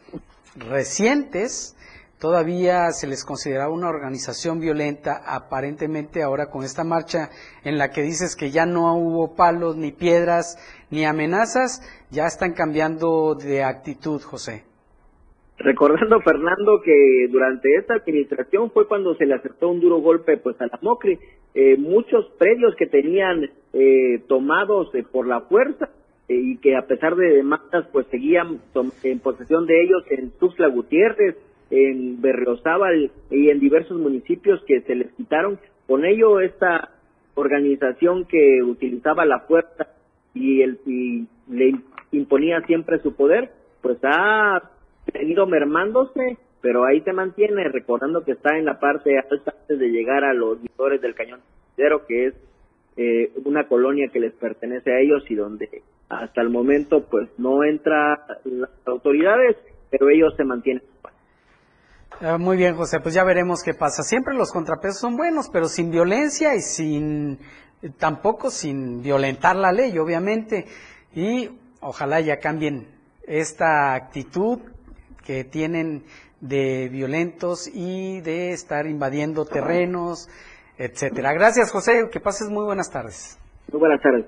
recientes 0.57 1.77
todavía 2.18 2.91
se 2.91 3.07
les 3.07 3.24
consideraba 3.24 3.72
una 3.72 3.89
organización 3.89 4.59
violenta, 4.59 5.22
aparentemente 5.24 6.24
ahora 6.24 6.51
con 6.51 6.64
esta 6.64 6.83
marcha 6.83 7.31
en 7.62 7.79
la 7.79 7.93
que 7.93 8.03
dices 8.03 8.35
que 8.35 8.51
ya 8.51 8.66
no 8.66 8.93
hubo 8.97 9.37
palos, 9.37 9.77
ni 9.77 9.93
piedras, 9.93 10.59
ni 10.91 11.05
amenazas, 11.05 11.81
ya 12.11 12.27
están 12.27 12.55
cambiando 12.55 13.37
de 13.37 13.62
actitud, 13.62 14.20
José. 14.20 14.64
Recordando, 15.59 16.20
Fernando, 16.20 16.82
que 16.82 17.28
durante 17.30 17.76
esta 17.76 17.94
administración 17.94 18.70
fue 18.70 18.86
cuando 18.86 19.14
se 19.14 19.24
le 19.24 19.34
acertó 19.34 19.70
un 19.70 19.80
duro 19.80 19.98
golpe 19.98 20.36
pues 20.36 20.61
a 20.61 20.66
la 20.66 20.78
MOCRE. 20.82 21.18
Eh, 21.54 21.76
muchos 21.78 22.26
predios 22.38 22.74
que 22.76 22.86
tenían 22.86 23.50
eh, 23.72 24.22
tomados 24.28 24.94
eh, 24.94 25.02
por 25.11 25.26
la 25.26 25.40
fuerza 25.42 25.88
y 26.28 26.59
que 26.59 26.76
a 26.76 26.86
pesar 26.86 27.16
de 27.16 27.36
demandas 27.36 27.86
pues 27.92 28.07
seguían 28.09 28.61
en 29.02 29.20
posesión 29.20 29.66
de 29.66 29.82
ellos 29.82 30.02
en 30.11 30.32
Tuxtla 30.32 30.68
Gutiérrez, 30.68 31.36
en 31.70 32.20
Berriozábal 32.20 33.11
y 33.30 33.48
en 33.48 33.61
diversos 33.61 33.98
municipios 33.98 34.62
que 34.66 34.82
se 34.82 34.94
les 34.94 35.11
quitaron. 35.12 35.59
Con 35.86 36.04
ello 36.04 36.40
esta 36.40 36.90
organización 37.34 38.26
que 38.26 38.62
utilizaba 38.62 39.24
la 39.24 39.40
fuerza 39.40 39.88
y, 40.34 40.62
el, 40.62 40.80
y 40.84 41.26
le 41.48 41.76
imponía 42.12 42.61
siempre 42.62 42.98
su 42.98 43.14
poder, 43.14 43.50
pues 43.80 43.98
ha 44.02 44.76
venido 45.19 45.47
mermándose, 45.47 46.39
pero 46.61 46.85
ahí 46.85 47.01
se 47.03 47.12
mantiene, 47.12 47.69
recordando 47.69 48.25
que 48.25 48.33
está 48.33 48.57
en 48.57 48.64
la 48.64 48.79
parte 48.79 49.19
alta 49.19 49.55
antes 49.61 49.79
de 49.79 49.89
llegar 49.89 50.25
a 50.25 50.35
los 50.35 50.61
visores 50.61 51.01
del 51.01 51.14
cañón 51.14 51.41
que 52.07 52.27
es 52.29 52.35
eh, 52.97 53.33
una 53.45 53.69
colonia 53.69 54.09
que 54.12 54.21
les 54.21 54.33
pertenece 54.35 54.91
a 54.91 55.01
ellos 55.01 55.23
y 55.29 55.35
donde 55.35 55.83
hasta 56.09 56.41
el 56.41 56.51
momento 56.51 57.05
pues 57.11 57.29
no 57.39 57.64
entra 57.64 58.27
las 58.45 58.71
autoridades, 58.87 59.57
pero 59.91 60.09
ellos 60.09 60.35
se 60.37 60.45
mantienen. 60.45 60.83
Ah, 62.21 62.39
muy 62.39 62.57
bien, 62.57 62.75
José, 62.77 63.01
pues 63.01 63.14
ya 63.14 63.25
veremos 63.25 63.62
qué 63.62 63.75
pasa. 63.75 64.03
Siempre 64.03 64.35
los 64.35 64.51
contrapesos 64.51 65.01
son 65.01 65.17
buenos, 65.17 65.51
pero 65.53 65.67
sin 65.67 65.91
violencia 65.91 66.55
y 66.55 66.61
sin 66.61 67.39
tampoco 67.99 68.51
sin 68.51 69.03
violentar 69.03 69.57
la 69.57 69.73
ley, 69.73 69.99
obviamente. 69.99 70.64
Y 71.14 71.51
ojalá 71.81 72.21
ya 72.21 72.39
cambien 72.39 72.87
esta 73.27 73.95
actitud 73.95 74.61
que 75.27 75.45
tienen 75.45 76.05
de 76.41 76.89
violentos 76.89 77.68
y 77.72 78.20
de 78.20 78.53
estar 78.53 78.87
invadiendo 78.87 79.45
terrenos, 79.45 80.29
etcétera. 80.79 81.33
Gracias, 81.33 81.72
José. 81.72 82.09
Que 82.11 82.20
pases 82.20 82.49
muy 82.49 82.64
buenas 82.64 82.91
tardes. 82.91 83.39
Muy 83.72 83.81
buenas 83.81 84.01
tardes, 84.01 84.24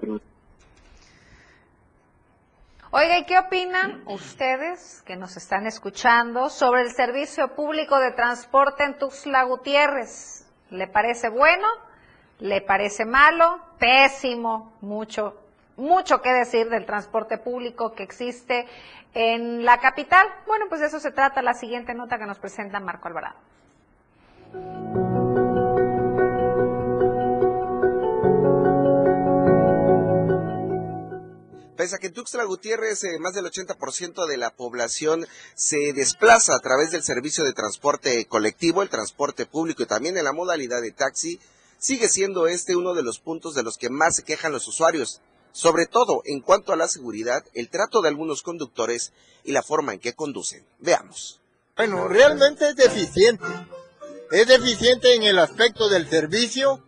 Oiga, 2.90 3.18
¿y 3.18 3.26
qué 3.26 3.38
opinan 3.38 4.02
ustedes 4.06 5.02
que 5.02 5.16
nos 5.16 5.36
están 5.36 5.66
escuchando 5.66 6.48
sobre 6.48 6.82
el 6.82 6.90
servicio 6.90 7.54
público 7.54 7.98
de 8.00 8.12
transporte 8.12 8.82
en 8.82 8.98
Tuxtla 8.98 9.44
Gutiérrez? 9.44 10.46
¿Le 10.70 10.88
parece 10.88 11.28
bueno? 11.28 11.68
¿Le 12.40 12.62
parece 12.62 13.04
malo? 13.04 13.60
Pésimo, 13.78 14.72
mucho, 14.80 15.36
mucho 15.78 16.20
que 16.20 16.30
decir 16.30 16.68
del 16.68 16.84
transporte 16.84 17.38
público 17.38 17.92
que 17.92 18.02
existe 18.02 18.66
en 19.14 19.64
la 19.64 19.78
capital. 19.78 20.26
Bueno, 20.46 20.66
pues 20.68 20.80
de 20.80 20.88
eso 20.88 21.00
se 21.00 21.12
trata 21.12 21.40
la 21.40 21.54
siguiente 21.54 21.94
nota 21.94 22.18
que 22.18 22.26
nos 22.26 22.38
presenta 22.38 22.80
Marco 22.80 23.08
Alvarado. 23.08 23.36
Pese 31.76 31.94
a 31.94 31.98
que 32.00 32.08
en 32.08 32.12
Tuxtla 32.12 32.42
Gutiérrez 32.42 33.04
eh, 33.04 33.20
más 33.20 33.34
del 33.34 33.44
80% 33.44 34.26
de 34.26 34.36
la 34.36 34.50
población 34.50 35.24
se 35.54 35.92
desplaza 35.92 36.56
a 36.56 36.58
través 36.58 36.90
del 36.90 37.04
servicio 37.04 37.44
de 37.44 37.52
transporte 37.52 38.26
colectivo, 38.26 38.82
el 38.82 38.88
transporte 38.88 39.46
público 39.46 39.84
y 39.84 39.86
también 39.86 40.18
en 40.18 40.24
la 40.24 40.32
modalidad 40.32 40.82
de 40.82 40.90
taxi, 40.90 41.38
sigue 41.78 42.08
siendo 42.08 42.48
este 42.48 42.74
uno 42.74 42.94
de 42.94 43.04
los 43.04 43.20
puntos 43.20 43.54
de 43.54 43.62
los 43.62 43.78
que 43.78 43.90
más 43.90 44.16
se 44.16 44.24
quejan 44.24 44.50
los 44.50 44.66
usuarios, 44.66 45.20
sobre 45.58 45.86
todo 45.86 46.22
en 46.24 46.40
cuanto 46.40 46.72
a 46.72 46.76
la 46.76 46.86
seguridad, 46.86 47.42
el 47.52 47.68
trato 47.68 48.00
de 48.00 48.08
algunos 48.08 48.42
conductores 48.44 49.12
y 49.42 49.50
la 49.50 49.64
forma 49.64 49.92
en 49.92 49.98
que 49.98 50.12
conducen. 50.12 50.64
Veamos. 50.78 51.40
Bueno, 51.76 52.06
realmente 52.06 52.68
es 52.68 52.76
deficiente. 52.76 53.44
Es 54.30 54.46
deficiente 54.46 55.16
en 55.16 55.24
el 55.24 55.36
aspecto 55.36 55.88
del 55.88 56.08
servicio 56.08 56.80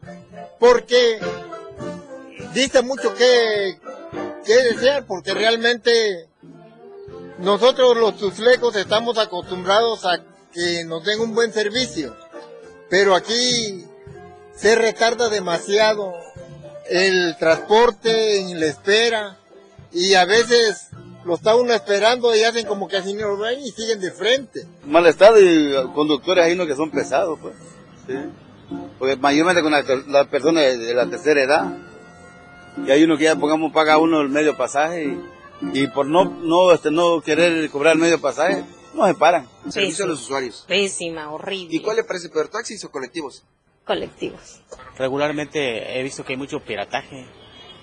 porque 0.60 1.18
dice 2.54 2.82
mucho 2.82 3.12
que 3.16 3.76
qué 4.46 4.62
desear, 4.62 5.04
porque 5.04 5.34
realmente 5.34 6.28
nosotros 7.38 7.96
los 7.96 8.18
tuslecos 8.18 8.76
estamos 8.76 9.18
acostumbrados 9.18 10.04
a 10.04 10.22
que 10.52 10.84
nos 10.84 11.04
den 11.04 11.18
un 11.18 11.34
buen 11.34 11.52
servicio, 11.52 12.16
pero 12.88 13.16
aquí 13.16 13.84
se 14.54 14.76
retarda 14.76 15.28
demasiado 15.28 16.14
el 16.90 17.36
transporte 17.38 18.40
en 18.40 18.58
la 18.58 18.66
espera 18.66 19.38
y 19.92 20.14
a 20.14 20.24
veces 20.24 20.88
lo 21.24 21.36
está 21.36 21.54
uno 21.54 21.72
esperando 21.72 22.34
y 22.34 22.42
hacen 22.42 22.66
como 22.66 22.88
que 22.88 22.96
así 22.96 23.14
no 23.14 23.28
lo 23.28 23.38
ven 23.38 23.60
y 23.60 23.70
siguen 23.70 24.00
de 24.00 24.10
frente. 24.10 24.66
Malestar 24.84 25.34
y 25.38 25.72
conductores 25.94 26.44
ahí 26.44 26.56
no 26.56 26.66
que 26.66 26.74
son 26.74 26.90
pesados, 26.90 27.38
pues. 27.40 27.54
¿sí? 28.06 28.14
Porque 28.98 29.16
mayormente 29.16 29.62
con 29.62 29.72
las 29.72 30.26
personas 30.26 30.78
de 30.78 30.94
la 30.94 31.08
tercera 31.08 31.42
edad, 31.42 31.76
y 32.84 32.90
hay 32.90 33.04
uno 33.04 33.16
que 33.16 33.24
ya 33.24 33.36
pongamos 33.36 33.72
paga 33.72 33.98
uno 33.98 34.20
el 34.20 34.28
medio 34.28 34.56
pasaje 34.56 35.16
y, 35.72 35.86
por 35.88 36.06
no 36.06 36.24
no 36.24 36.72
este 36.72 36.90
no 36.90 37.20
querer 37.20 37.68
cobrar 37.70 37.94
el 37.94 38.00
medio 38.00 38.20
pasaje 38.20 38.64
no 38.94 39.06
se 39.06 39.14
paran. 39.14 39.48
Servicio 39.68 40.04
a 40.04 40.08
los 40.08 40.22
usuarios. 40.22 40.64
Pésima, 40.66 41.30
horrible. 41.30 41.76
¿Y 41.76 41.80
cuál 41.80 41.96
le 41.96 42.04
parece 42.04 42.28
peor, 42.28 42.48
taxis 42.48 42.84
o 42.84 42.90
colectivos? 42.90 43.44
Colectivos. 43.90 44.62
Regularmente 44.98 45.98
he 45.98 46.04
visto 46.04 46.24
que 46.24 46.34
hay 46.34 46.36
mucho 46.36 46.60
pirataje. 46.60 47.26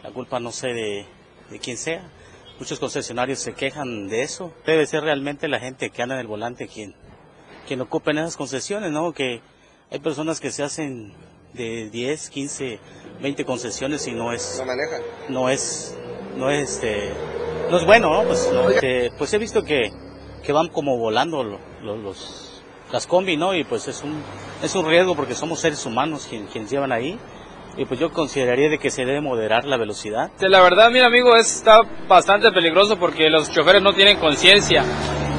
La 0.03 0.09
culpa 0.11 0.39
no 0.39 0.53
sé 0.53 0.69
de, 0.69 1.05
de 1.49 1.59
quién 1.59 1.75
sea. 1.75 2.09
Muchos 2.59 2.79
concesionarios 2.79 3.39
se 3.39 3.53
quejan 3.53 4.07
de 4.07 4.21
eso. 4.21 4.53
Debe 4.65 4.85
ser 4.85 5.03
realmente 5.03 5.49
la 5.49 5.59
gente 5.59 5.89
que 5.89 6.01
anda 6.01 6.15
en 6.15 6.21
el 6.21 6.27
volante 6.27 6.69
quien, 6.69 6.95
quien 7.67 7.81
ocupa 7.81 8.11
en 8.11 8.19
esas 8.19 8.37
concesiones, 8.37 8.89
¿no? 8.93 9.11
Que 9.11 9.41
hay 9.91 9.99
personas 9.99 10.39
que 10.39 10.49
se 10.49 10.63
hacen 10.63 11.13
de 11.51 11.89
10, 11.89 12.29
15, 12.29 12.79
20 13.21 13.43
concesiones 13.43 14.07
y 14.07 14.13
no 14.13 14.31
es... 14.31 14.55
No 14.59 14.65
manejan. 14.65 15.01
No 15.27 15.49
es, 15.49 15.93
no 16.37 16.49
es, 16.49 16.75
este, 16.75 17.11
no 17.69 17.75
es 17.75 17.85
bueno, 17.85 18.13
¿no? 18.13 18.23
Pues, 18.29 18.49
este, 18.75 19.11
pues 19.17 19.33
he 19.33 19.39
visto 19.39 19.61
que, 19.61 19.91
que 20.41 20.53
van 20.53 20.69
como 20.69 20.97
volando 20.97 21.43
los, 21.43 22.46
las 22.91 23.07
combi, 23.07 23.38
¿no? 23.38 23.53
Y 23.53 23.63
pues 23.63 23.88
es 23.88 24.03
un, 24.03 24.21
es 24.63 24.75
un 24.75 24.85
riesgo 24.85 25.15
porque 25.15 25.35
somos 25.35 25.59
seres 25.59 25.85
humanos 25.85 26.27
quienes, 26.29 26.49
quienes 26.51 26.71
llevan 26.71 26.91
ahí. 26.91 27.19
Y 27.77 27.85
pues 27.85 27.99
yo 27.99 28.11
consideraría 28.11 28.69
de 28.69 28.79
que 28.79 28.89
se 28.89 29.05
debe 29.05 29.21
moderar 29.21 29.65
la 29.65 29.77
velocidad. 29.77 30.31
La 30.39 30.61
verdad, 30.61 30.89
mi 30.89 30.99
amigo, 30.99 31.35
está 31.35 31.81
bastante 32.07 32.51
peligroso 32.51 32.97
porque 32.97 33.29
los 33.29 33.51
choferes 33.51 33.83
no 33.83 33.93
tienen 33.93 34.17
conciencia. 34.17 34.83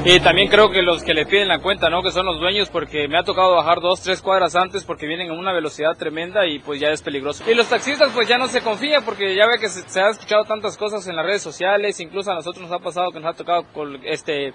Y 0.04 0.20
también 0.20 0.48
creo 0.48 0.70
que 0.70 0.80
los 0.80 1.02
que 1.02 1.12
le 1.12 1.26
piden 1.26 1.48
la 1.48 1.58
cuenta, 1.58 1.90
¿no? 1.90 2.02
Que 2.02 2.12
son 2.12 2.24
los 2.24 2.38
dueños, 2.38 2.70
porque 2.70 3.08
me 3.08 3.18
ha 3.18 3.24
tocado 3.24 3.56
bajar 3.56 3.80
dos, 3.80 4.00
tres 4.00 4.22
cuadras 4.22 4.54
antes 4.54 4.84
porque 4.84 5.08
vienen 5.08 5.30
a 5.30 5.34
una 5.34 5.52
velocidad 5.52 5.96
tremenda 5.96 6.46
y 6.46 6.60
pues 6.60 6.78
ya 6.78 6.88
es 6.88 7.02
peligroso. 7.02 7.42
Y 7.50 7.54
los 7.54 7.68
taxistas 7.68 8.12
pues 8.14 8.28
ya 8.28 8.38
no 8.38 8.46
se 8.46 8.62
confían 8.62 9.04
porque 9.04 9.34
ya 9.34 9.46
ve 9.46 9.58
que 9.58 9.68
se, 9.68 9.82
se 9.88 10.00
ha 10.00 10.10
escuchado 10.10 10.44
tantas 10.44 10.76
cosas 10.76 11.06
en 11.08 11.16
las 11.16 11.26
redes 11.26 11.42
sociales, 11.42 11.98
incluso 11.98 12.30
a 12.30 12.36
nosotros 12.36 12.62
nos 12.62 12.72
ha 12.72 12.78
pasado 12.78 13.10
que 13.10 13.18
nos 13.18 13.34
ha 13.34 13.36
tocado 13.36 13.64
con 13.74 13.98
este 14.04 14.54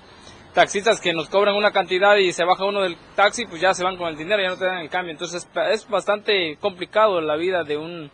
taxistas 0.54 1.02
que 1.02 1.14
nos 1.14 1.30
cobran 1.30 1.56
una 1.56 1.72
cantidad 1.72 2.16
y 2.16 2.32
se 2.32 2.44
baja 2.44 2.66
uno 2.66 2.82
del 2.82 2.98
taxi, 3.16 3.46
pues 3.46 3.62
ya 3.62 3.74
se 3.74 3.84
van 3.84 3.98
con 3.98 4.08
el 4.08 4.18
dinero, 4.18 4.42
ya 4.42 4.50
no 4.50 4.58
te 4.58 4.66
dan 4.66 4.80
el 4.80 4.90
cambio. 4.90 5.12
Entonces 5.12 5.48
es 5.72 5.90
bastante 5.90 6.58
complicado 6.60 7.20
la 7.22 7.36
vida 7.36 7.64
de 7.64 7.78
un 7.78 8.12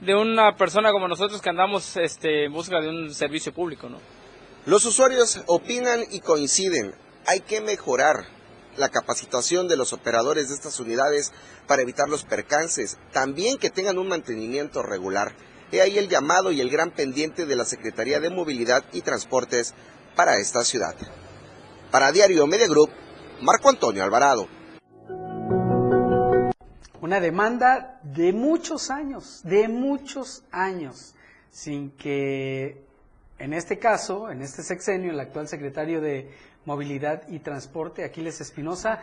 de 0.00 0.14
una 0.14 0.56
persona 0.56 0.92
como 0.92 1.08
nosotros 1.08 1.42
que 1.42 1.50
andamos 1.50 1.96
este, 1.96 2.44
en 2.44 2.52
busca 2.52 2.80
de 2.80 2.88
un 2.88 3.12
servicio 3.12 3.52
público, 3.52 3.88
¿no? 3.88 3.98
Los 4.64 4.84
usuarios 4.84 5.42
opinan 5.46 6.04
y 6.10 6.20
coinciden. 6.20 6.94
Hay 7.26 7.40
que 7.40 7.60
mejorar 7.60 8.26
la 8.76 8.90
capacitación 8.90 9.66
de 9.66 9.76
los 9.76 9.92
operadores 9.92 10.48
de 10.48 10.54
estas 10.54 10.78
unidades 10.78 11.32
para 11.66 11.82
evitar 11.82 12.08
los 12.08 12.24
percances. 12.24 12.98
También 13.12 13.58
que 13.58 13.70
tengan 13.70 13.98
un 13.98 14.08
mantenimiento 14.08 14.82
regular. 14.82 15.34
He 15.72 15.80
ahí 15.80 15.98
el 15.98 16.08
llamado 16.08 16.52
y 16.52 16.60
el 16.60 16.70
gran 16.70 16.92
pendiente 16.92 17.44
de 17.44 17.56
la 17.56 17.64
Secretaría 17.64 18.20
de 18.20 18.30
Movilidad 18.30 18.84
y 18.92 19.02
Transportes 19.02 19.74
para 20.14 20.38
esta 20.38 20.62
ciudad. 20.64 20.94
Para 21.90 22.12
Diario 22.12 22.46
Media 22.46 22.68
Group, 22.68 22.90
Marco 23.40 23.70
Antonio 23.70 24.04
Alvarado. 24.04 24.46
Una 27.00 27.18
demanda 27.18 27.98
de 28.02 28.34
muchos 28.34 28.90
años, 28.90 29.40
de 29.44 29.68
muchos 29.68 30.44
años, 30.50 31.14
sin 31.50 31.90
que 31.92 32.84
en 33.38 33.54
este 33.54 33.78
caso, 33.78 34.30
en 34.30 34.42
este 34.42 34.62
sexenio, 34.62 35.12
el 35.12 35.20
actual 35.20 35.48
secretario 35.48 36.02
de 36.02 36.30
Movilidad 36.66 37.26
y 37.28 37.38
Transporte, 37.38 38.04
Aquiles 38.04 38.38
Espinosa, 38.42 39.00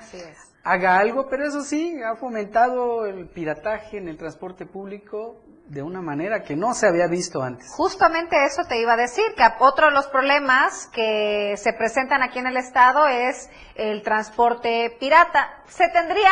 haga 0.64 1.00
algo, 1.00 1.28
pero 1.28 1.48
eso 1.48 1.64
sí, 1.64 2.00
ha 2.04 2.16
fomentado 2.16 3.08
el 3.08 3.28
pirataje 3.28 3.98
en 3.98 4.10
el 4.10 4.18
transporte 4.18 4.68
público 4.68 5.42
de 5.68 5.82
una 5.82 6.02
manera 6.02 6.44
que 6.44 6.56
no 6.56 6.74
se 6.74 6.88
había 6.88 7.08
visto 7.08 7.42
antes. 7.42 7.74
Justamente 7.76 8.36
eso 8.46 8.64
te 8.68 8.80
iba 8.80 8.94
a 8.94 8.98
decir, 8.98 9.24
que 9.36 9.44
otro 9.60 9.88
de 9.88 9.94
los 9.94 10.08
problemas 10.08 10.88
que 10.94 11.56
se 11.58 11.74
presentan 11.74 12.22
aquí 12.22 12.40
en 12.40 12.48
el 12.48 12.58
estado 12.58 13.08
es 13.08 13.50
el 13.76 14.04
transporte 14.04 14.96
pirata. 15.00 15.64
Se 15.68 15.90
tendría, 15.90 16.30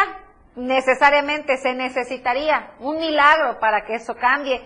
necesariamente, 0.56 1.58
se 1.58 1.74
necesitaría 1.74 2.74
un 2.80 3.00
milagro 3.00 3.60
para 3.60 3.86
que 3.86 3.96
eso 3.96 4.16
cambie 4.16 4.62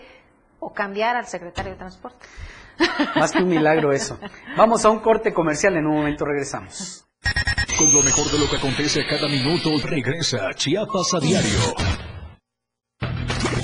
o 0.60 0.74
cambiar 0.74 1.16
al 1.16 1.28
secretario 1.28 1.74
de 1.74 1.78
Transporte. 1.78 2.26
Más 3.16 3.32
que 3.32 3.44
un 3.44 3.50
milagro 3.50 3.92
eso. 3.92 4.20
Vamos 4.56 4.84
a 4.86 4.90
un 4.90 5.00
corte 5.00 5.34
comercial, 5.34 5.78
en 5.78 5.86
un 5.88 5.96
momento 5.96 6.26
regresamos. 6.26 7.08
Con 7.78 7.94
lo 7.94 8.02
mejor 8.02 8.30
de 8.32 8.40
lo 8.40 8.50
que 8.50 8.58
acontece 8.58 9.06
cada 9.08 9.28
minuto, 9.28 9.70
regresa 9.84 10.50
Chiapas 10.56 11.14
a 11.14 11.20
diario. 11.20 12.07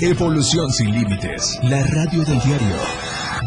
Evolución 0.05 0.69
sin 0.69 0.91
límites. 0.91 1.57
La 1.63 1.81
radio 1.81 2.25
del 2.25 2.37
diario. 2.41 2.75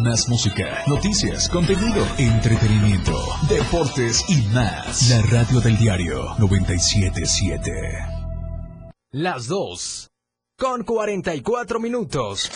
Más 0.02 0.26
música, 0.26 0.82
noticias, 0.86 1.50
contenido, 1.50 2.02
entretenimiento, 2.16 3.12
deportes 3.46 4.24
y 4.30 4.40
más. 4.54 5.10
La 5.10 5.20
radio 5.20 5.60
del 5.60 5.76
diario 5.76 6.34
977. 6.38 7.72
Las 9.10 9.48
dos. 9.48 10.08
Con 10.58 10.84
44 10.84 11.78
minutos. 11.78 12.50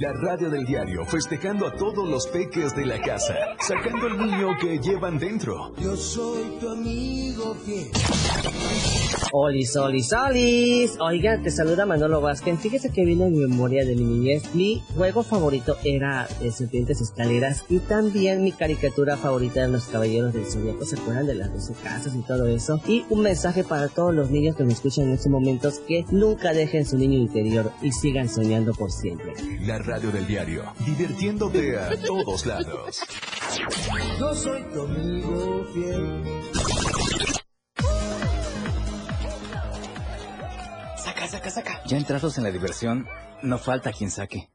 La 0.00 0.12
radio 0.12 0.48
del 0.48 0.64
diario 0.64 1.04
festejando 1.04 1.66
a 1.66 1.72
todos 1.72 2.08
los 2.08 2.28
peques 2.28 2.76
de 2.76 2.86
la 2.86 3.00
casa, 3.00 3.34
sacando 3.58 4.06
el 4.06 4.16
niño 4.16 4.56
que 4.60 4.78
llevan 4.78 5.18
dentro. 5.18 5.74
Yo 5.78 5.96
soy 5.96 6.58
tu 6.60 6.68
amigo 6.68 7.56
fiel. 7.66 7.90
Olis, 9.32 9.76
olis, 9.76 10.12
olis. 10.12 10.96
Oiga, 11.00 11.40
te 11.40 11.50
saluda 11.50 11.86
Manolo 11.86 12.20
Vázquez. 12.20 12.58
Fíjese 12.58 12.90
que 12.90 13.04
viene 13.04 13.26
en 13.26 13.32
mi 13.32 13.38
memoria 13.40 13.84
de 13.84 13.94
mi 13.94 14.04
niñez. 14.04 14.54
Mi 14.54 14.82
juego 14.96 15.22
favorito 15.22 15.76
era 15.84 16.26
de 16.40 16.50
Serpientes 16.50 17.00
Escaleras 17.00 17.64
y 17.68 17.78
también 17.78 18.42
mi 18.42 18.50
caricatura 18.50 19.16
favorita 19.16 19.62
de 19.62 19.68
los 19.68 19.84
Caballeros 19.84 20.32
del 20.32 20.46
Zodíaco. 20.46 20.84
¿Se 20.84 20.96
acuerdan 20.96 21.26
de 21.26 21.34
las 21.34 21.52
12 21.52 21.74
casas 21.82 22.14
y 22.14 22.22
todo 22.22 22.46
eso? 22.46 22.80
Y 22.86 23.04
un 23.08 23.22
mensaje 23.22 23.62
para 23.62 23.88
todos 23.88 24.14
los 24.14 24.30
niños 24.30 24.56
que 24.56 24.64
me 24.64 24.72
escuchan 24.72 25.06
en 25.06 25.12
estos 25.12 25.30
momentos 25.30 25.78
que 25.86 26.04
nunca 26.10 26.52
dejen 26.52 26.84
su 26.84 26.96
niño 27.00 27.18
interior 27.18 27.72
y 27.82 27.90
sigan 27.92 28.28
soñando 28.28 28.74
por 28.74 28.92
siempre. 28.92 29.34
La 29.62 29.78
radio 29.78 30.10
del 30.12 30.26
diario, 30.26 30.64
divirtiéndote 30.84 31.78
a 31.78 31.90
todos 32.02 32.46
lados. 32.46 33.00
Yo 34.18 34.34
soy 34.34 34.62
tu 34.72 34.82
amigo 34.82 35.66
fiel. 35.72 36.22
Saca, 40.96 41.26
saca, 41.26 41.50
saca. 41.50 41.82
Ya 41.86 41.96
entrados 41.96 42.38
en 42.38 42.44
la 42.44 42.50
diversión, 42.50 43.08
no 43.42 43.58
falta 43.58 43.92
quien 43.92 44.10
saque. 44.10 44.50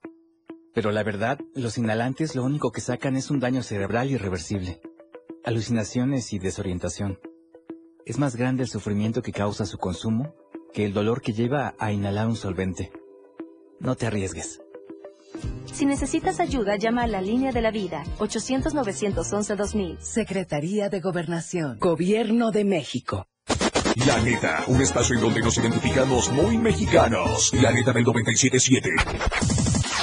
Pero 0.74 0.92
la 0.92 1.04
verdad, 1.04 1.40
los 1.56 1.78
inhalantes 1.78 2.36
lo 2.36 2.44
único 2.44 2.72
que 2.72 2.82
sacan 2.82 3.16
es 3.16 3.32
un 3.32 3.40
daño 3.40 3.64
cerebral 3.64 4.12
irreversible, 4.12 4.82
alucinaciones 5.44 6.32
y 6.34 6.40
desorientación. 6.40 7.20
Es 8.06 8.20
más 8.20 8.36
grande 8.36 8.64
el 8.64 8.70
sufrimiento 8.70 9.24
que 9.24 9.32
causa 9.32 9.66
su 9.66 9.78
consumo 9.80 10.36
que 10.76 10.86
el 10.86 10.94
dolor 10.94 11.22
que 11.22 11.32
lleva 11.32 11.74
a 11.80 11.94
inhalar 11.94 12.28
un 12.28 12.36
solvente. 12.36 12.92
No 13.80 13.96
te 13.96 14.08
arriesgues. 14.08 14.60
Si 15.72 15.86
necesitas 15.86 16.42
ayuda, 16.42 16.76
llama 16.76 17.04
a 17.04 17.08
la 17.08 17.22
línea 17.22 17.54
de 17.54 17.62
la 17.62 17.72
vida, 17.72 18.04
800-911-2000. 18.20 20.00
Secretaría 20.00 20.90
de 20.90 21.00
Gobernación, 21.00 21.80
Gobierno 21.80 22.52
de 22.52 22.66
México. 22.66 23.28
La 24.06 24.22
neta, 24.22 24.66
un 24.68 24.82
espacio 24.82 25.16
en 25.16 25.22
donde 25.22 25.40
nos 25.40 25.58
identificamos 25.58 26.30
muy 26.34 26.58
mexicanos. 26.58 27.54
La 27.54 27.72
neta 27.72 27.94
del 27.94 28.04
977. 28.04 28.90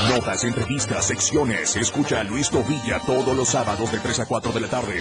Notas, 0.09 0.45
entrevistas, 0.45 1.05
secciones. 1.05 1.77
Escucha 1.77 2.21
a 2.21 2.25
Luis 2.25 2.49
Tobilla 2.49 2.99
todos 3.05 3.37
los 3.37 3.49
sábados 3.49 3.93
de 3.93 3.99
3 3.99 4.21
a 4.21 4.27
4 4.27 4.53
de 4.53 4.61
la 4.61 4.69
tarde. 4.69 5.01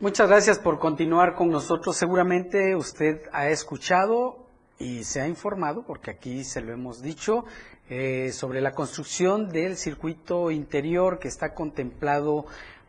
Muchas 0.00 0.30
gracias 0.30 0.58
por 0.58 0.78
continuar 0.78 1.34
con 1.34 1.50
nosotros. 1.50 1.94
Seguramente 1.94 2.74
usted 2.74 3.20
ha 3.32 3.50
escuchado 3.50 4.46
y 4.78 5.04
se 5.04 5.20
ha 5.20 5.28
informado, 5.28 5.82
porque 5.82 6.10
aquí 6.10 6.42
se 6.42 6.62
lo 6.62 6.72
hemos 6.72 7.02
dicho, 7.02 7.44
eh, 7.90 8.32
sobre 8.32 8.62
la 8.62 8.72
construcción 8.72 9.50
del 9.50 9.76
circuito 9.76 10.50
interior 10.50 11.18
que 11.18 11.28
está 11.28 11.52
contemplado 11.52 12.46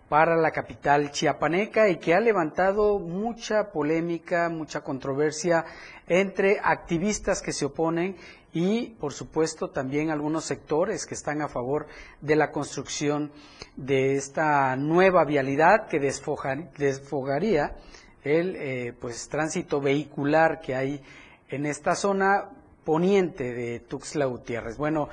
para 0.07 0.37
la 0.37 0.51
capital 0.51 1.11
chiapaneca 1.11 1.89
y 1.89 1.97
que 1.97 2.13
ha 2.13 2.21
levantado 2.21 2.97
mucha 2.97 3.73
polémica, 3.73 4.47
mucha 4.47 4.79
controversia 4.79 5.65
entre 6.07 6.61
activistas 6.63 7.41
que 7.41 7.51
se 7.51 7.65
oponen 7.65 8.15
y, 8.53 8.89
por 8.99 9.13
supuesto, 9.13 9.69
también 9.69 10.09
algunos 10.09 10.43
sectores 10.45 11.05
que 11.05 11.13
están 11.15 11.41
a 11.41 11.47
favor 11.47 11.87
de 12.19 12.35
la 12.35 12.51
construcción 12.51 13.31
de 13.75 14.15
esta 14.15 14.75
nueva 14.75 15.23
vialidad 15.25 15.87
que 15.87 15.99
desfojar- 16.01 16.71
desfogaría 16.77 17.75
el 18.23 18.55
eh, 18.57 18.93
pues 18.99 19.29
tránsito 19.29 19.81
vehicular 19.81 20.59
que 20.61 20.75
hay 20.75 21.01
en 21.49 21.65
esta 21.65 21.95
zona 21.95 22.49
poniente 22.83 23.53
de 23.53 23.79
Tuxtla 23.79 24.25
Gutiérrez. 24.25 24.77
Bueno, 24.77 25.09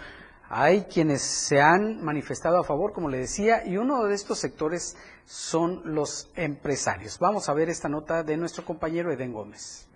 hay 0.50 0.82
quienes 0.84 1.22
se 1.22 1.60
han 1.60 2.02
manifestado 2.02 2.58
a 2.58 2.64
favor, 2.64 2.92
como 2.92 3.08
le 3.08 3.18
decía, 3.18 3.66
y 3.66 3.76
uno 3.76 4.04
de 4.04 4.14
estos 4.14 4.38
sectores 4.38 4.96
son 5.26 5.82
los 5.94 6.30
empresarios. 6.36 7.18
Vamos 7.18 7.48
a 7.48 7.54
ver 7.54 7.68
esta 7.68 7.88
nota 7.88 8.22
de 8.22 8.36
nuestro 8.36 8.64
compañero 8.64 9.12
Eden 9.12 9.32
Gómez. 9.32 9.87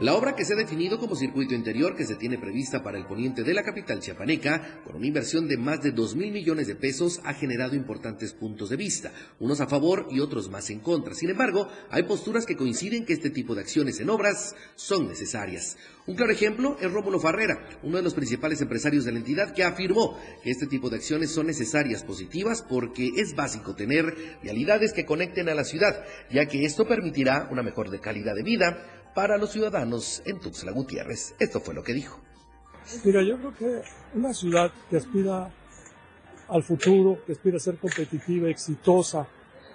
La 0.00 0.14
obra 0.14 0.34
que 0.34 0.46
se 0.46 0.54
ha 0.54 0.56
definido 0.56 0.98
como 0.98 1.14
circuito 1.14 1.54
interior 1.54 1.94
que 1.94 2.06
se 2.06 2.16
tiene 2.16 2.38
prevista 2.38 2.82
para 2.82 2.96
el 2.96 3.04
poniente 3.04 3.42
de 3.42 3.52
la 3.52 3.62
capital 3.62 4.00
chiapaneca, 4.00 4.80
con 4.82 4.96
una 4.96 5.06
inversión 5.06 5.46
de 5.46 5.58
más 5.58 5.82
de 5.82 5.90
2 5.90 6.16
mil 6.16 6.32
millones 6.32 6.68
de 6.68 6.74
pesos, 6.74 7.20
ha 7.22 7.34
generado 7.34 7.76
importantes 7.76 8.32
puntos 8.32 8.70
de 8.70 8.76
vista, 8.76 9.12
unos 9.40 9.60
a 9.60 9.66
favor 9.66 10.06
y 10.10 10.20
otros 10.20 10.48
más 10.48 10.70
en 10.70 10.80
contra. 10.80 11.14
Sin 11.14 11.28
embargo, 11.28 11.68
hay 11.90 12.04
posturas 12.04 12.46
que 12.46 12.56
coinciden 12.56 13.04
que 13.04 13.12
este 13.12 13.28
tipo 13.28 13.54
de 13.54 13.60
acciones 13.60 14.00
en 14.00 14.08
obras 14.08 14.54
son 14.74 15.06
necesarias. 15.06 15.76
Un 16.06 16.16
claro 16.16 16.32
ejemplo 16.32 16.78
es 16.80 16.90
Rómulo 16.90 17.20
Farrera, 17.20 17.68
uno 17.82 17.98
de 17.98 18.02
los 18.02 18.14
principales 18.14 18.62
empresarios 18.62 19.04
de 19.04 19.12
la 19.12 19.18
entidad, 19.18 19.52
que 19.52 19.64
afirmó 19.64 20.18
que 20.42 20.50
este 20.50 20.66
tipo 20.66 20.88
de 20.88 20.96
acciones 20.96 21.30
son 21.30 21.46
necesarias, 21.46 22.04
positivas, 22.04 22.62
porque 22.62 23.10
es 23.16 23.34
básico 23.36 23.74
tener 23.74 24.38
vialidades 24.42 24.94
que 24.94 25.04
conecten 25.04 25.50
a 25.50 25.54
la 25.54 25.64
ciudad, 25.64 26.02
ya 26.30 26.46
que 26.46 26.64
esto 26.64 26.88
permitirá 26.88 27.48
una 27.52 27.62
mejor 27.62 28.00
calidad 28.00 28.34
de 28.34 28.42
vida, 28.42 28.99
para 29.14 29.36
los 29.38 29.50
ciudadanos 29.50 30.22
en 30.24 30.40
Tuxtla 30.40 30.72
Gutiérrez. 30.72 31.34
Esto 31.38 31.60
fue 31.60 31.74
lo 31.74 31.82
que 31.82 31.92
dijo. 31.92 32.20
Mira, 33.04 33.22
yo 33.22 33.36
creo 33.36 33.54
que 33.54 33.82
una 34.14 34.32
ciudad 34.32 34.72
que 34.88 34.96
aspira 34.96 35.50
al 36.48 36.62
futuro, 36.62 37.18
que 37.24 37.32
aspira 37.32 37.56
a 37.56 37.60
ser 37.60 37.76
competitiva, 37.76 38.48
exitosa, 38.48 39.26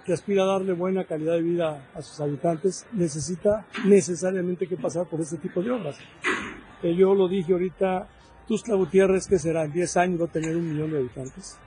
que 0.06 0.14
aspira 0.14 0.44
a 0.44 0.48
darle 0.48 0.74
buena 0.74 1.06
calidad 1.06 1.34
de 1.34 1.42
vida 1.42 1.90
a 1.94 2.02
sus 2.02 2.20
habitantes, 2.20 2.86
necesita 2.94 3.66
necesariamente 3.86 4.68
que 4.68 4.78
pasar 4.78 5.08
por 5.08 5.22
este 5.22 5.38
tipo 5.38 5.62
de 5.62 5.72
obras. 5.72 5.98
Eh, 6.84 6.96
yo 6.96 7.16
lo 7.16 7.28
dije 7.28 7.54
ahorita, 7.54 8.08
Tuxtla 8.48 8.76
Gutiérrez, 8.76 9.28
que 9.28 9.40
será 9.40 9.64
en 9.64 9.72
10 9.72 9.98
años 9.98 10.22
va 10.22 10.26
a 10.26 10.32
tener 10.32 10.56
un 10.56 10.72
millón 10.72 10.92
de 10.92 11.00
habitantes. 11.00 11.58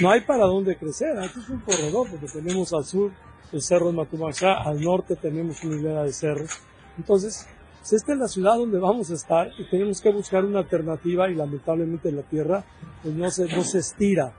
No 0.00 0.10
hay 0.10 0.20
para 0.20 0.44
dónde 0.44 0.76
crecer, 0.76 1.18
aquí 1.18 1.40
es 1.40 1.48
un 1.48 1.60
corredor, 1.60 2.08
porque 2.10 2.26
tenemos 2.26 2.72
al 2.72 2.84
sur 2.84 3.10
el 3.52 3.62
cerro 3.62 3.86
de 3.86 3.92
Matumaxá, 3.94 4.62
al 4.62 4.80
norte 4.80 5.16
tenemos 5.16 5.64
una 5.64 5.76
hilera 5.76 6.04
de 6.04 6.12
cerros. 6.12 6.50
Entonces, 6.98 7.46
si 7.82 7.96
esta 7.96 8.12
es 8.12 8.18
la 8.18 8.28
ciudad 8.28 8.56
donde 8.56 8.78
vamos 8.78 9.10
a 9.10 9.14
estar 9.14 9.50
y 9.58 9.64
tenemos 9.70 10.00
que 10.02 10.12
buscar 10.12 10.44
una 10.44 10.58
alternativa 10.58 11.30
y 11.30 11.34
lamentablemente 11.34 12.12
la 12.12 12.22
tierra 12.22 12.64
pues 13.02 13.14
no 13.14 13.30
se, 13.30 13.46
no 13.48 13.62
se 13.62 13.78
estira. 13.78 14.34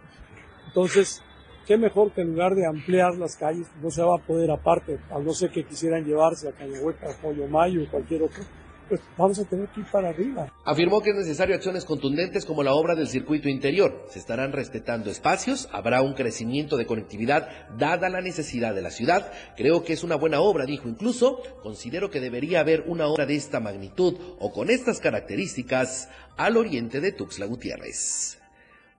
Entonces, 0.67 1.23
qué 1.65 1.77
mejor 1.77 2.11
que 2.11 2.21
en 2.21 2.31
lugar 2.33 2.53
de 2.53 2.67
ampliar 2.67 3.15
las 3.15 3.35
calles, 3.35 3.67
no 3.81 3.89
se 3.89 4.03
va 4.03 4.17
a 4.17 4.19
poder 4.19 4.51
aparte, 4.51 4.99
a 5.09 5.19
no 5.19 5.33
ser 5.33 5.51
que 5.51 5.63
quisieran 5.63 6.05
llevarse 6.05 6.49
a 6.49 6.51
Cañahueca, 6.51 7.07
Pollo 7.21 7.47
Mayo 7.47 7.83
o 7.83 7.89
cualquier 7.89 8.23
otro, 8.23 8.43
pues 8.89 9.01
vamos 9.17 9.39
a 9.39 9.45
tener 9.45 9.67
que 9.69 9.81
ir 9.81 9.85
para 9.91 10.09
arriba. 10.09 10.51
Afirmó 10.65 11.01
que 11.01 11.11
es 11.11 11.15
necesario 11.15 11.55
acciones 11.55 11.85
contundentes 11.85 12.45
como 12.45 12.63
la 12.63 12.73
obra 12.73 12.95
del 12.95 13.07
circuito 13.07 13.47
interior. 13.47 14.05
Se 14.09 14.19
estarán 14.19 14.51
respetando 14.51 15.09
espacios, 15.11 15.69
habrá 15.71 16.01
un 16.01 16.13
crecimiento 16.13 16.75
de 16.75 16.85
conectividad 16.85 17.49
dada 17.77 18.09
la 18.09 18.21
necesidad 18.21 18.73
de 18.73 18.81
la 18.81 18.91
ciudad. 18.91 19.31
Creo 19.55 19.83
que 19.83 19.93
es 19.93 20.03
una 20.03 20.15
buena 20.15 20.41
obra, 20.41 20.65
dijo 20.65 20.89
incluso. 20.89 21.41
Considero 21.61 22.09
que 22.09 22.19
debería 22.19 22.61
haber 22.61 22.83
una 22.87 23.07
obra 23.07 23.25
de 23.25 23.35
esta 23.35 23.59
magnitud 23.59 24.15
o 24.39 24.51
con 24.51 24.69
estas 24.69 24.99
características 24.99 26.09
al 26.35 26.57
oriente 26.57 26.99
de 26.99 27.11
Tuxtla 27.11 27.45
Gutiérrez. 27.45 28.39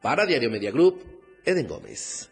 Para 0.01 0.25
Diario 0.25 0.51
Media 0.51 0.71
Group, 0.71 1.03
Eden 1.45 1.67
Gómez. 1.67 2.31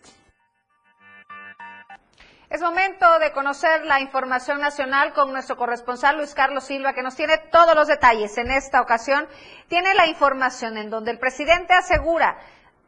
Es 2.51 2.62
momento 2.62 3.05
de 3.20 3.30
conocer 3.32 3.84
la 3.84 4.01
información 4.01 4.59
nacional 4.59 5.12
con 5.12 5.30
nuestro 5.32 5.59
corresponsal 5.59 6.16
Luis 6.16 6.34
Carlos 6.34 6.64
Silva, 6.64 6.94
que 6.94 7.03
nos 7.03 7.14
tiene 7.14 7.34
todos 7.53 7.74
los 7.74 7.88
detalles. 7.88 8.38
En 8.38 8.51
esta 8.51 8.80
ocasión 8.80 9.26
tiene 9.68 9.92
la 9.94 10.07
información 10.07 10.78
en 10.78 10.88
donde 10.88 11.11
el 11.11 11.18
presidente 11.18 11.74
asegura 11.74 12.38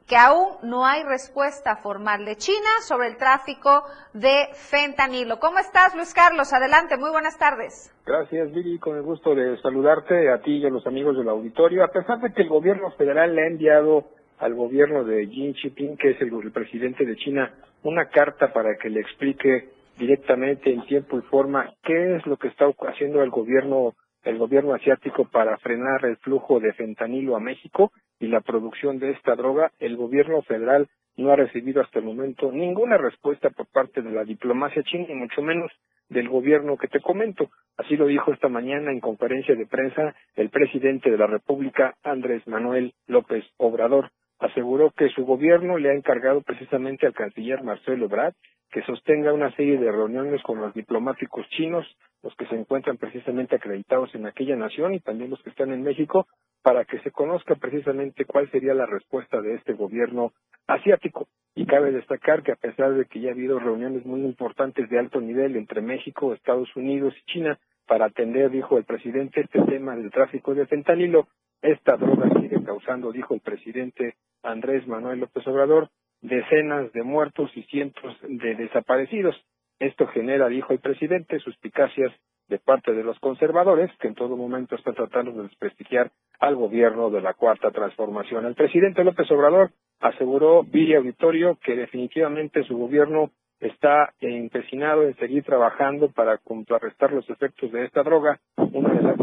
que 0.08 0.16
aún 0.16 0.56
no 0.62 0.86
hay 0.86 1.02
respuesta 1.02 1.76
formal 1.76 2.24
de 2.24 2.36
China 2.36 2.70
sobre 2.80 3.08
el 3.08 3.18
tráfico 3.18 3.84
de 4.14 4.48
fentanilo. 4.54 5.38
¿Cómo 5.38 5.58
estás, 5.58 5.94
Luis 5.94 6.14
Carlos? 6.14 6.54
Adelante, 6.54 6.96
muy 6.96 7.10
buenas 7.10 7.36
tardes. 7.38 7.94
Gracias, 8.06 8.50
Viri, 8.52 8.78
con 8.78 8.96
el 8.96 9.02
gusto 9.02 9.34
de 9.34 9.60
saludarte 9.60 10.30
a 10.30 10.40
ti 10.40 10.56
y 10.56 10.66
a 10.66 10.70
los 10.70 10.86
amigos 10.86 11.18
del 11.18 11.28
auditorio. 11.28 11.84
A 11.84 11.88
pesar 11.88 12.18
de 12.20 12.32
que 12.32 12.40
el 12.40 12.48
gobierno 12.48 12.92
federal 12.92 13.34
le 13.34 13.42
ha 13.42 13.46
enviado 13.48 14.06
al 14.38 14.54
gobierno 14.54 15.04
de 15.04 15.26
Xi 15.28 15.52
Jinping, 15.52 15.98
que 15.98 16.12
es 16.12 16.20
el, 16.22 16.32
el 16.32 16.50
presidente 16.50 17.04
de 17.04 17.14
China, 17.16 17.52
una 17.82 18.06
carta 18.06 18.52
para 18.52 18.76
que 18.76 18.90
le 18.90 19.00
explique 19.00 19.68
directamente 19.98 20.72
en 20.72 20.84
tiempo 20.86 21.18
y 21.18 21.22
forma 21.22 21.74
qué 21.82 22.16
es 22.16 22.26
lo 22.26 22.36
que 22.36 22.48
está 22.48 22.66
haciendo 22.88 23.22
el 23.22 23.30
gobierno 23.30 23.94
el 24.22 24.36
gobierno 24.36 24.74
asiático 24.74 25.24
para 25.24 25.56
frenar 25.58 26.04
el 26.04 26.16
flujo 26.18 26.60
de 26.60 26.72
fentanilo 26.74 27.36
a 27.36 27.40
México 27.40 27.92
y 28.18 28.26
la 28.26 28.42
producción 28.42 28.98
de 28.98 29.12
esta 29.12 29.34
droga, 29.34 29.72
el 29.78 29.96
gobierno 29.96 30.42
federal 30.42 30.88
no 31.16 31.32
ha 31.32 31.36
recibido 31.36 31.80
hasta 31.80 31.98
el 31.98 32.04
momento 32.04 32.52
ninguna 32.52 32.98
respuesta 32.98 33.50
por 33.50 33.66
parte 33.66 34.02
de 34.02 34.10
la 34.10 34.24
diplomacia 34.24 34.82
china 34.82 35.06
y 35.08 35.14
mucho 35.14 35.42
menos 35.42 35.70
del 36.08 36.28
gobierno 36.28 36.76
que 36.76 36.88
te 36.88 37.00
comento. 37.00 37.50
Así 37.76 37.96
lo 37.96 38.06
dijo 38.06 38.32
esta 38.32 38.48
mañana 38.48 38.90
en 38.90 39.00
conferencia 39.00 39.54
de 39.54 39.66
prensa 39.66 40.14
el 40.34 40.50
presidente 40.50 41.10
de 41.10 41.18
la 41.18 41.26
República, 41.26 41.94
Andrés 42.02 42.46
Manuel 42.46 42.92
López 43.06 43.44
Obrador 43.56 44.10
aseguró 44.40 44.90
que 44.90 45.08
su 45.10 45.24
gobierno 45.24 45.78
le 45.78 45.90
ha 45.90 45.94
encargado 45.94 46.40
precisamente 46.40 47.06
al 47.06 47.14
canciller 47.14 47.62
Marcelo 47.62 48.06
Ebrard 48.06 48.34
que 48.70 48.82
sostenga 48.82 49.32
una 49.32 49.54
serie 49.56 49.78
de 49.78 49.90
reuniones 49.90 50.42
con 50.42 50.60
los 50.60 50.72
diplomáticos 50.74 51.46
chinos, 51.50 51.86
los 52.22 52.34
que 52.36 52.46
se 52.46 52.54
encuentran 52.54 52.98
precisamente 52.98 53.56
acreditados 53.56 54.14
en 54.14 54.26
aquella 54.26 54.56
nación 54.56 54.94
y 54.94 55.00
también 55.00 55.30
los 55.30 55.42
que 55.42 55.50
están 55.50 55.72
en 55.72 55.82
México, 55.82 56.26
para 56.62 56.84
que 56.84 57.00
se 57.00 57.10
conozca 57.10 57.56
precisamente 57.56 58.24
cuál 58.24 58.50
sería 58.50 58.74
la 58.74 58.86
respuesta 58.86 59.40
de 59.40 59.54
este 59.54 59.72
gobierno 59.72 60.32
asiático. 60.66 61.26
Y 61.54 61.66
cabe 61.66 61.90
destacar 61.90 62.42
que 62.42 62.52
a 62.52 62.56
pesar 62.56 62.94
de 62.94 63.06
que 63.06 63.20
ya 63.20 63.30
ha 63.30 63.32
habido 63.32 63.58
reuniones 63.58 64.06
muy 64.06 64.20
importantes 64.20 64.88
de 64.88 64.98
alto 64.98 65.20
nivel 65.20 65.56
entre 65.56 65.80
México, 65.80 66.32
Estados 66.32 66.74
Unidos 66.76 67.14
y 67.18 67.32
China 67.32 67.58
para 67.88 68.04
atender, 68.04 68.50
dijo 68.50 68.78
el 68.78 68.84
presidente, 68.84 69.40
este 69.40 69.60
tema 69.62 69.96
del 69.96 70.12
tráfico 70.12 70.54
de 70.54 70.66
fentanilo, 70.66 71.26
esta 71.62 71.96
droga 71.96 72.28
sigue 72.40 72.62
causando, 72.64 73.12
dijo 73.12 73.34
el 73.34 73.40
presidente 73.40 74.14
Andrés 74.42 74.86
Manuel 74.86 75.20
López 75.20 75.46
Obrador, 75.46 75.88
decenas 76.22 76.92
de 76.92 77.02
muertos 77.02 77.50
y 77.54 77.62
cientos 77.64 78.16
de 78.22 78.54
desaparecidos. 78.54 79.36
Esto 79.78 80.06
genera, 80.08 80.48
dijo 80.48 80.72
el 80.72 80.80
presidente, 80.80 81.38
suspicacias 81.38 82.12
de 82.48 82.58
parte 82.58 82.92
de 82.92 83.04
los 83.04 83.18
conservadores, 83.20 83.90
que 84.00 84.08
en 84.08 84.14
todo 84.14 84.36
momento 84.36 84.74
están 84.74 84.94
tratando 84.94 85.32
de 85.32 85.44
desprestigiar 85.44 86.10
al 86.40 86.56
gobierno 86.56 87.10
de 87.10 87.20
la 87.20 87.34
Cuarta 87.34 87.70
Transformación. 87.70 88.44
El 88.44 88.54
presidente 88.54 89.04
López 89.04 89.30
Obrador 89.30 89.70
aseguró 90.00 90.64
vía 90.64 90.98
auditorio 90.98 91.58
que 91.62 91.76
definitivamente 91.76 92.64
su 92.64 92.76
gobierno 92.76 93.30
está 93.60 94.12
empecinado 94.20 95.02
en 95.02 95.14
seguir 95.16 95.44
trabajando 95.44 96.10
para 96.10 96.38
contrarrestar 96.38 97.12
los 97.12 97.28
efectos 97.28 97.70
de 97.72 97.84
esta 97.84 98.02
droga, 98.02 98.40
una 98.56 98.94
de 98.94 99.02
las 99.02 99.16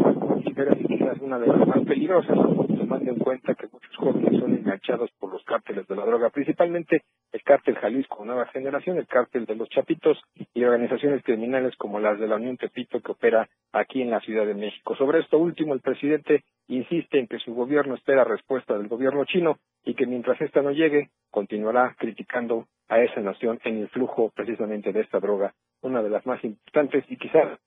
y 0.58 0.84
quizás 0.86 1.20
una 1.20 1.38
de 1.38 1.46
las 1.46 1.66
más 1.68 1.84
peligrosas, 1.86 2.36
tomando 2.36 3.12
en 3.12 3.18
cuenta 3.18 3.54
que 3.54 3.68
muchos 3.72 3.94
jóvenes 3.96 4.40
son 4.40 4.52
enganchados 4.54 5.08
por 5.20 5.32
los 5.32 5.44
cárteles 5.44 5.86
de 5.86 5.94
la 5.94 6.04
droga, 6.04 6.30
principalmente 6.30 7.02
el 7.30 7.42
cártel 7.44 7.76
Jalisco 7.76 8.24
Nueva 8.24 8.46
Generación, 8.46 8.98
el 8.98 9.06
cártel 9.06 9.44
de 9.44 9.54
los 9.54 9.68
Chapitos 9.68 10.18
y 10.54 10.64
organizaciones 10.64 11.22
criminales 11.22 11.76
como 11.76 12.00
las 12.00 12.18
de 12.18 12.26
la 12.26 12.36
Unión 12.36 12.56
Tepito 12.56 13.00
que 13.00 13.12
opera 13.12 13.48
aquí 13.72 14.02
en 14.02 14.10
la 14.10 14.18
Ciudad 14.20 14.46
de 14.46 14.54
México. 14.54 14.96
Sobre 14.96 15.20
esto 15.20 15.38
último, 15.38 15.74
el 15.74 15.80
presidente 15.80 16.42
insiste 16.66 17.20
en 17.20 17.28
que 17.28 17.38
su 17.38 17.54
gobierno 17.54 17.94
espera 17.94 18.24
respuesta 18.24 18.76
del 18.76 18.88
gobierno 18.88 19.24
chino 19.26 19.58
y 19.84 19.94
que 19.94 20.06
mientras 20.06 20.40
esta 20.40 20.60
no 20.60 20.72
llegue, 20.72 21.10
continuará 21.30 21.94
criticando 21.96 22.66
a 22.88 23.00
esa 23.00 23.20
nación 23.20 23.60
en 23.62 23.78
el 23.78 23.88
flujo 23.90 24.32
precisamente 24.34 24.92
de 24.92 25.02
esta 25.02 25.20
droga, 25.20 25.54
una 25.82 26.02
de 26.02 26.10
las 26.10 26.26
más 26.26 26.42
importantes 26.42 27.04
y 27.08 27.16
quizás 27.16 27.60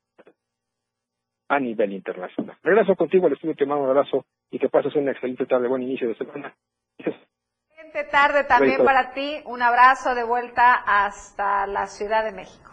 a 1.52 1.60
nivel 1.60 1.92
internacional. 1.92 2.56
Regreso 2.64 2.96
contigo 2.96 3.28
al 3.28 3.34
estudio, 3.34 3.56
te 3.56 3.66
mando 3.66 3.84
un 3.84 3.90
abrazo 3.90 4.24
y 4.50 4.58
que 4.58 4.70
pases 4.70 4.96
una 4.96 5.12
excelente 5.12 5.46
tarde, 5.46 5.68
buen 5.68 5.84
inicio 5.84 6.08
de 6.08 6.16
semana. 6.16 6.56
Excelente 6.98 8.06
tarde 8.10 8.46
también 8.46 8.86
para 8.86 9.12
ti, 9.12 9.42
un 9.46 9.62
abrazo 9.62 10.16
de 10.16 10.24
vuelta 10.24 10.76
hasta 10.76 11.68
la 11.68 11.88
Ciudad 11.88 12.24
de 12.24 12.32
México. 12.32 12.72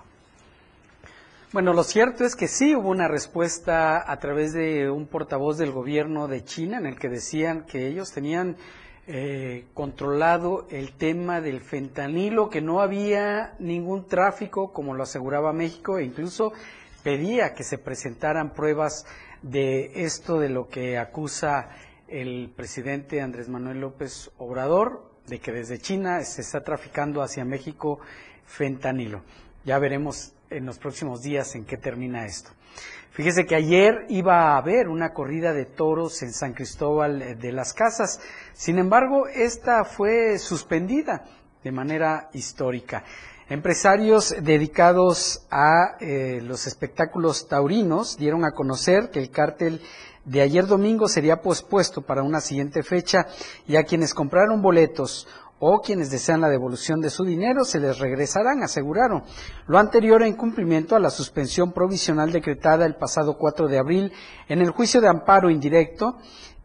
Bueno, 1.53 1.73
lo 1.73 1.83
cierto 1.83 2.25
es 2.25 2.37
que 2.37 2.47
sí 2.47 2.77
hubo 2.77 2.91
una 2.91 3.09
respuesta 3.09 4.09
a 4.09 4.17
través 4.21 4.53
de 4.53 4.89
un 4.89 5.09
portavoz 5.09 5.59
del 5.59 5.73
gobierno 5.73 6.29
de 6.29 6.45
China 6.45 6.79
en 6.79 6.87
el 6.87 7.01
que 7.01 7.09
decían 7.09 7.65
que 7.67 7.89
ellos 7.89 8.13
tenían 8.13 8.55
eh, 9.09 9.65
controlado 9.75 10.69
el 10.71 10.93
tema 10.93 11.41
del 11.41 11.63
fentanilo, 11.63 12.49
que 12.49 12.61
no 12.61 12.81
había 12.81 13.55
ningún 13.59 14.07
tráfico 14.07 14.73
como 14.73 14.95
lo 14.95 15.03
aseguraba 15.03 15.53
México 15.53 15.99
e 15.99 16.05
incluso 16.05 16.53
pedía 17.09 17.55
que 17.55 17.65
se 17.65 17.79
presentaran 17.79 18.53
pruebas 18.53 19.07
de 19.41 20.05
esto 20.05 20.39
de 20.39 20.51
lo 20.51 20.69
que 20.69 20.99
acusa 20.99 21.71
el 22.07 22.53
presidente 22.55 23.23
Andrés 23.23 23.49
Manuel 23.49 23.81
López 23.81 24.31
Obrador, 24.37 25.11
de 25.27 25.39
que 25.39 25.51
desde 25.51 25.79
China 25.79 26.23
se 26.23 26.43
está 26.43 26.63
traficando 26.63 27.23
hacia 27.23 27.47
México 27.47 27.99
fentanilo. 28.45 29.23
Ya 29.65 29.79
veremos 29.79 30.35
en 30.51 30.67
los 30.67 30.79
próximos 30.79 31.23
días 31.23 31.55
en 31.55 31.65
qué 31.65 31.79
termina 31.79 32.27
esto. 32.27 32.51
Fíjese 33.13 33.47
que 33.47 33.55
ayer 33.55 34.05
iba 34.11 34.53
a 34.53 34.59
haber 34.59 34.89
una 34.89 35.15
corrida 35.15 35.55
de 35.55 35.65
toros 35.65 36.23
en 36.23 36.35
San 36.35 36.53
Cristóbal 36.53 37.39
de 37.41 37.53
las 37.53 37.73
Casas. 37.73 38.21
Sin 38.53 38.79
embargo, 38.79 39.29
esta 39.29 39.83
fue 39.87 40.39
suspendida 40.39 41.25
de 41.65 41.73
manera 41.73 42.29
histórica. 42.35 43.03
Empresarios 43.51 44.35
dedicados 44.43 45.47
a 45.51 45.97
eh, 46.01 46.43
los 46.43 46.67
espectáculos 46.67 47.49
taurinos 47.49 48.19
dieron 48.19 48.45
a 48.45 48.51
conocer 48.51 49.11
que 49.11 49.21
el 49.21 49.31
cártel 49.31 49.81
de 50.27 50.43
ayer 50.43 50.67
domingo 50.67 51.09
sería 51.09 51.41
pospuesto 51.41 52.03
para 52.03 52.23
una 52.23 52.43
siguiente 52.43 52.83
fecha 52.83 53.27
y 53.67 53.77
a 53.77 53.85
quienes 53.85 54.13
compraron 54.13 54.61
boletos 54.61 55.27
o 55.61 55.81
quienes 55.81 56.11
desean 56.11 56.43
la 56.43 56.51
devolución 56.51 57.01
de 57.01 57.09
su 57.09 57.25
dinero 57.25 57.65
se 57.65 57.81
les 57.81 57.99
regresarán, 57.99 58.63
aseguraron. 58.63 59.25
Lo 59.67 59.79
anterior 59.79 60.23
en 60.23 60.35
cumplimiento 60.35 60.95
a 60.95 61.01
la 61.01 61.09
suspensión 61.09 61.73
provisional 61.73 62.31
decretada 62.31 62.85
el 62.85 62.97
pasado 62.97 63.39
4 63.39 63.67
de 63.67 63.79
abril 63.79 64.13
en 64.49 64.61
el 64.61 64.73
juicio 64.73 65.01
de 65.01 65.09
amparo 65.09 65.49
indirecto 65.49 66.19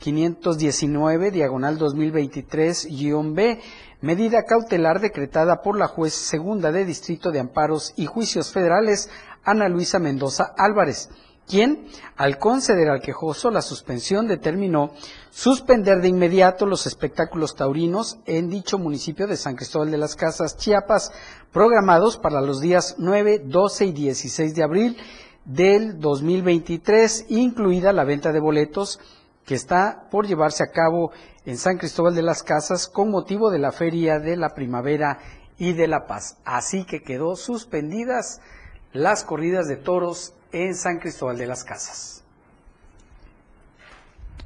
519 0.03 1.31
diagonal 1.31 1.79
2023-B 1.79 3.61
medida 4.01 4.43
cautelar 4.43 4.99
decretada 4.99 5.61
por 5.61 5.77
la 5.77 5.87
juez 5.87 6.13
segunda 6.13 6.73
de 6.73 6.83
Distrito 6.83 7.31
de 7.31 7.39
Amparos 7.39 7.93
y 7.95 8.05
Juicios 8.05 8.51
Federales, 8.51 9.09
Ana 9.45 9.69
Luisa 9.69 9.99
Mendoza 9.99 10.53
Álvarez. 10.57 11.09
quien, 11.47 11.87
al 12.17 12.37
conceder 12.37 12.89
al 12.89 12.99
quejoso 12.99 13.49
la 13.49 13.61
suspensión, 13.61 14.27
determinó 14.27 14.91
suspender 15.29 16.01
de 16.01 16.09
inmediato 16.09 16.65
los 16.65 16.85
espectáculos 16.85 17.55
taurinos 17.55 18.17
en 18.25 18.49
dicho 18.49 18.77
municipio 18.77 19.25
de 19.25 19.37
San 19.37 19.55
Cristóbal 19.55 19.89
de 19.89 19.97
las 19.97 20.17
Casas, 20.17 20.57
Chiapas, 20.57 21.13
programados 21.53 22.17
para 22.17 22.41
los 22.41 22.59
días 22.59 22.95
9, 22.97 23.43
12 23.45 23.85
y 23.85 23.91
16 23.93 24.53
de 24.53 24.63
abril 24.63 24.97
del 25.45 25.99
2023, 25.99 27.27
incluida 27.29 27.93
la 27.93 28.03
venta 28.03 28.33
de 28.33 28.41
boletos 28.41 28.99
que 29.45 29.55
está 29.55 30.07
por 30.09 30.27
llevarse 30.27 30.63
a 30.63 30.71
cabo 30.71 31.11
en 31.45 31.57
San 31.57 31.77
Cristóbal 31.77 32.15
de 32.15 32.21
las 32.21 32.43
Casas 32.43 32.87
con 32.87 33.11
motivo 33.11 33.51
de 33.51 33.59
la 33.59 33.71
Feria 33.71 34.19
de 34.19 34.37
la 34.37 34.53
Primavera 34.53 35.19
y 35.57 35.73
de 35.73 35.87
la 35.87 36.07
Paz. 36.07 36.37
Así 36.45 36.85
que 36.85 37.03
quedó 37.03 37.35
suspendidas 37.35 38.41
las 38.93 39.23
corridas 39.23 39.67
de 39.67 39.77
toros 39.77 40.33
en 40.51 40.75
San 40.75 40.99
Cristóbal 40.99 41.37
de 41.37 41.47
las 41.47 41.63
Casas. 41.63 42.23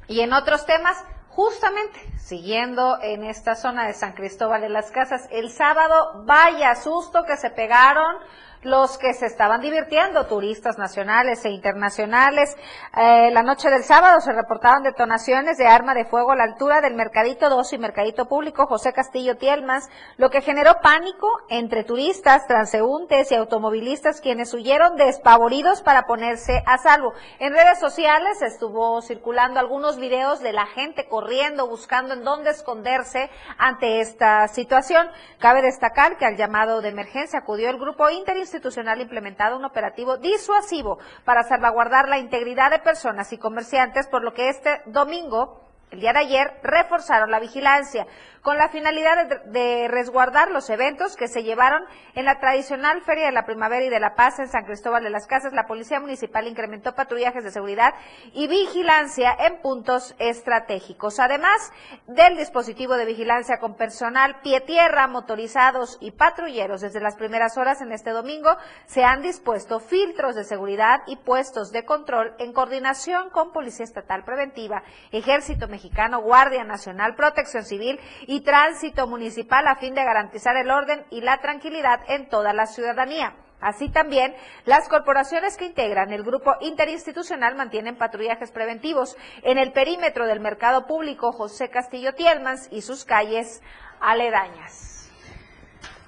Y 0.08 0.22
en 0.22 0.34
otros 0.34 0.66
temas, 0.66 0.98
justamente 1.30 2.00
siguiendo 2.18 2.98
en 3.02 3.24
esta 3.24 3.56
zona 3.56 3.88
de 3.88 3.94
San 3.94 4.14
Cristóbal 4.14 4.62
de 4.62 4.70
las 4.70 4.90
Casas, 4.90 5.28
el 5.32 5.52
sábado, 5.52 6.24
vaya 6.26 6.76
susto 6.76 7.24
que 7.26 7.38
se 7.38 7.50
pegaron 7.50 8.16
los 8.64 8.98
que 8.98 9.14
se 9.14 9.26
estaban 9.26 9.62
divirtiendo, 9.62 10.26
turistas 10.26 10.78
nacionales 10.78 11.46
e 11.46 11.50
internacionales. 11.50 12.56
Eh, 12.96 13.30
la 13.32 13.44
noche 13.44 13.70
del 13.70 13.84
sábado 13.84 14.20
se 14.22 14.34
reportaron 14.34 14.84
detonaciones 14.84 15.58
de 15.58 15.68
arma 15.68 15.94
de 15.94 16.06
fuego 16.06 16.32
a 16.32 16.36
la 16.36 16.44
altura 16.44 16.82
del 16.82 16.96
Mercadito 16.96 17.50
2 17.50 17.74
y 17.74 17.78
Mercadito 17.78 18.26
Público 18.26 18.66
José 18.66 18.94
Castillo 18.94 19.38
Tielmas, 19.38 19.90
lo 20.18 20.30
que 20.30 20.42
generó 20.42 20.80
pánico 20.82 21.28
entre 21.50 21.84
turistas, 21.84 22.48
transeúntes 22.48 23.32
y 23.32 23.36
automovilistas 23.36 24.22
quienes 24.22 24.54
huyeron 24.54 24.96
despavoridos 24.96 25.82
para 25.82 26.04
ponerse 26.04 26.64
a 26.66 26.78
salvo. 26.78 27.14
En 27.40 27.54
redes 27.54 27.80
sociales 27.80 28.42
estuvo 28.42 29.02
circulando 29.02 29.60
algunos 29.60 29.98
videos 29.98 30.40
de 30.40 30.54
la 30.54 30.66
gente 30.66 31.08
corriendo, 31.08 31.68
buscando 31.68 32.16
en 32.16 32.24
dónde 32.24 32.52
esconderse 32.52 33.30
ante 33.58 34.02
esta 34.02 34.48
situación. 34.48 35.08
Cabe 35.40 35.62
destacar 35.62 36.18
que 36.18 36.26
al 36.26 36.38
llamado 36.38 36.82
de 36.82 36.90
emergencia 36.90 37.40
acudió 37.40 37.70
el 37.70 37.78
grupo 37.78 38.10
interinstitucional 38.10 38.47
institucional 38.48 39.02
implementado 39.02 39.58
un 39.58 39.66
operativo 39.66 40.18
disuasivo 40.18 41.00
para 41.26 41.44
salvaguardar 41.44 42.08
la 42.08 42.18
integridad 42.18 42.72
de 42.72 42.80
personas 42.80 43.32
y 43.34 43.38
comerciantes, 43.38 44.08
por 44.08 44.24
lo 44.24 44.34
que 44.34 44.50
este 44.50 44.82
domingo 44.86 45.67
el 45.92 46.02
día 46.02 46.12
de 46.12 46.20
ayer 46.20 46.60
reforzaron 46.64 47.32
la 47.32 47.40
vigilancia 47.40 48.06
con 48.42 48.58
la 48.58 48.70
finalidad 48.70 49.44
de, 49.46 49.88
resguardar 49.90 50.52
los 50.52 50.70
eventos 50.70 51.16
que 51.16 51.28
se 51.28 51.44
llevaron 51.44 51.84
en 52.16 52.26
la 52.26 52.40
tradicional 52.40 53.02
Feria 53.02 53.26
de 53.26 53.32
la 53.32 53.46
Primavera 53.46 53.86
y 53.86 53.90
de 53.90 54.00
la 54.00 54.16
Paz 54.16 54.40
en 54.40 54.48
San 54.48 54.64
Cristóbal 54.64 55.04
de 55.04 55.10
las 55.10 55.28
Casas. 55.28 55.54
La 55.54 55.68
Policía 55.68 56.00
Municipal 56.00 56.48
incrementó 56.48 56.96
patrullajes 56.96 57.44
de 57.44 57.52
seguridad 57.52 57.94
y 58.34 58.48
vigilancia 58.48 59.36
en 59.38 59.62
puntos 59.62 60.16
estratégicos. 60.20 61.20
Además 61.20 61.74
del 62.08 62.38
dispositivo 62.38 62.96
de 62.96 63.06
vigilancia 63.06 63.60
con 63.60 63.76
personal 63.76 64.40
pie 64.42 64.62
tierra, 64.62 65.08
motorizados 65.08 65.98
y 66.00 66.12
patrulleros 66.12 66.82
desde 66.82 67.02
las 67.02 67.18
primeras 67.18 67.58
horas 67.58 67.82
en 67.82 67.92
este 67.92 68.12
domingo, 68.12 68.56
se 68.86 69.04
han 69.04 69.22
dispuesto 69.22 69.80
filtros 69.80 70.36
de 70.36 70.46
seguridad 70.46 71.02
y 71.08 71.18
puestos 71.18 71.72
de 71.72 71.84
control 71.84 72.34
en 72.40 72.54
coordinación 72.54 73.30
con 73.30 73.52
Policía 73.52 73.84
Estatal 73.84 74.24
Preventiva, 74.24 74.84
Ejército 75.12 75.68
Mexicano, 75.68 75.77
Guardia 76.22 76.64
Nacional, 76.64 77.16
Protección 77.16 77.64
Civil 77.64 78.00
y 78.28 78.42
tránsito 78.42 79.08
municipal 79.08 79.68
a 79.68 79.76
fin 79.76 79.94
de 79.94 80.04
garantizar 80.04 80.56
el 80.58 80.70
orden 80.70 81.06
y 81.10 81.22
la 81.22 81.38
tranquilidad 81.40 82.02
en 82.08 82.30
toda 82.30 82.54
la 82.54 82.66
ciudadanía. 82.66 83.36
Así 83.60 83.90
también, 83.90 84.36
las 84.66 84.88
corporaciones 84.88 85.58
que 85.58 85.66
integran 85.66 86.12
el 86.12 86.24
grupo 86.24 86.54
interinstitucional 86.62 87.56
mantienen 87.56 87.98
patrullajes 87.98 88.52
preventivos 88.52 89.18
en 89.42 89.58
el 89.58 89.72
perímetro 89.72 90.28
del 90.28 90.40
mercado 90.40 90.86
público 90.86 91.32
José 91.32 91.70
Castillo 91.70 92.14
Tielmans 92.14 92.68
y 92.72 92.82
sus 92.82 93.04
calles 93.04 93.64
aledañas. 94.00 94.97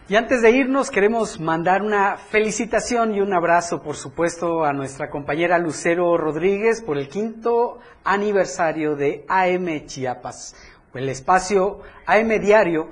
Y 0.09 0.15
antes 0.15 0.41
de 0.41 0.51
irnos, 0.51 0.89
queremos 0.89 1.39
mandar 1.39 1.83
una 1.83 2.17
felicitación 2.17 3.13
y 3.13 3.21
un 3.21 3.31
abrazo, 3.31 3.81
por 3.83 3.95
supuesto, 3.95 4.65
a 4.65 4.73
nuestra 4.73 5.09
compañera 5.09 5.59
Lucero 5.59 6.17
Rodríguez 6.17 6.81
por 6.81 6.97
el 6.97 7.07
quinto 7.07 7.79
aniversario 8.03 8.95
de 8.95 9.23
AM 9.27 9.85
Chiapas 9.85 10.55
el 10.93 11.09
espacio 11.09 11.81
AM 12.05 12.29
Diario, 12.39 12.89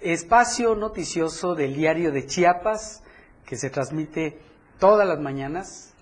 espacio 0.00 0.74
noticioso 0.74 1.54
del 1.54 1.74
diario 1.74 2.10
de 2.10 2.26
Chiapas, 2.26 3.02
que 3.46 3.56
se 3.56 3.70
transmite 3.70 4.38
todas 4.78 5.06
las 5.06 5.20
mañanas. 5.20 5.93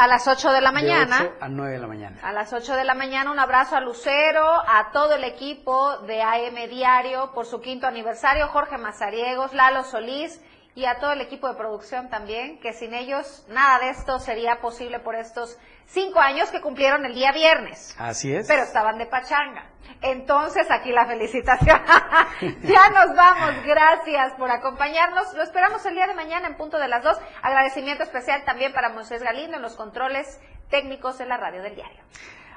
A 0.00 0.06
las 0.06 0.26
8 0.26 0.52
de 0.52 0.62
la 0.62 0.72
mañana. 0.72 1.18
De 1.18 1.26
8 1.26 1.36
a 1.42 1.48
9 1.50 1.72
de 1.74 1.78
la 1.78 1.86
mañana. 1.86 2.16
A 2.22 2.32
las 2.32 2.54
8 2.54 2.74
de 2.74 2.84
la 2.84 2.94
mañana, 2.94 3.30
un 3.30 3.38
abrazo 3.38 3.76
a 3.76 3.80
Lucero, 3.80 4.46
a 4.66 4.92
todo 4.92 5.16
el 5.16 5.24
equipo 5.24 5.98
de 5.98 6.22
AM 6.22 6.70
Diario 6.70 7.32
por 7.34 7.44
su 7.44 7.60
quinto 7.60 7.86
aniversario, 7.86 8.48
Jorge 8.48 8.78
Mazariegos, 8.78 9.52
Lalo 9.52 9.84
Solís 9.84 10.40
y 10.74 10.84
a 10.84 10.98
todo 10.98 11.12
el 11.12 11.20
equipo 11.20 11.48
de 11.48 11.54
producción 11.54 12.08
también, 12.10 12.60
que 12.60 12.72
sin 12.72 12.94
ellos 12.94 13.44
nada 13.48 13.80
de 13.80 13.90
esto 13.90 14.18
sería 14.18 14.60
posible 14.60 15.00
por 15.00 15.14
estos 15.16 15.58
cinco 15.86 16.20
años 16.20 16.50
que 16.50 16.60
cumplieron 16.60 17.04
el 17.04 17.14
día 17.14 17.32
viernes. 17.32 17.96
Así 17.98 18.32
es. 18.32 18.46
Pero 18.46 18.62
estaban 18.62 18.98
de 18.98 19.06
pachanga. 19.06 19.64
Entonces, 20.02 20.70
aquí 20.70 20.92
la 20.92 21.06
felicitación. 21.06 21.80
ya 22.62 22.90
nos 22.90 23.14
vamos. 23.16 23.64
Gracias 23.66 24.32
por 24.34 24.50
acompañarnos. 24.50 25.34
Lo 25.34 25.42
esperamos 25.42 25.84
el 25.84 25.94
día 25.94 26.06
de 26.06 26.14
mañana 26.14 26.46
en 26.46 26.56
punto 26.56 26.78
de 26.78 26.88
las 26.88 27.02
dos. 27.02 27.18
Agradecimiento 27.42 28.04
especial 28.04 28.44
también 28.44 28.72
para 28.72 28.90
Moisés 28.90 29.22
Galindo 29.22 29.56
en 29.56 29.62
los 29.62 29.74
controles 29.74 30.40
técnicos 30.70 31.18
de 31.18 31.26
la 31.26 31.36
radio 31.36 31.62
del 31.62 31.74
diario. 31.74 32.02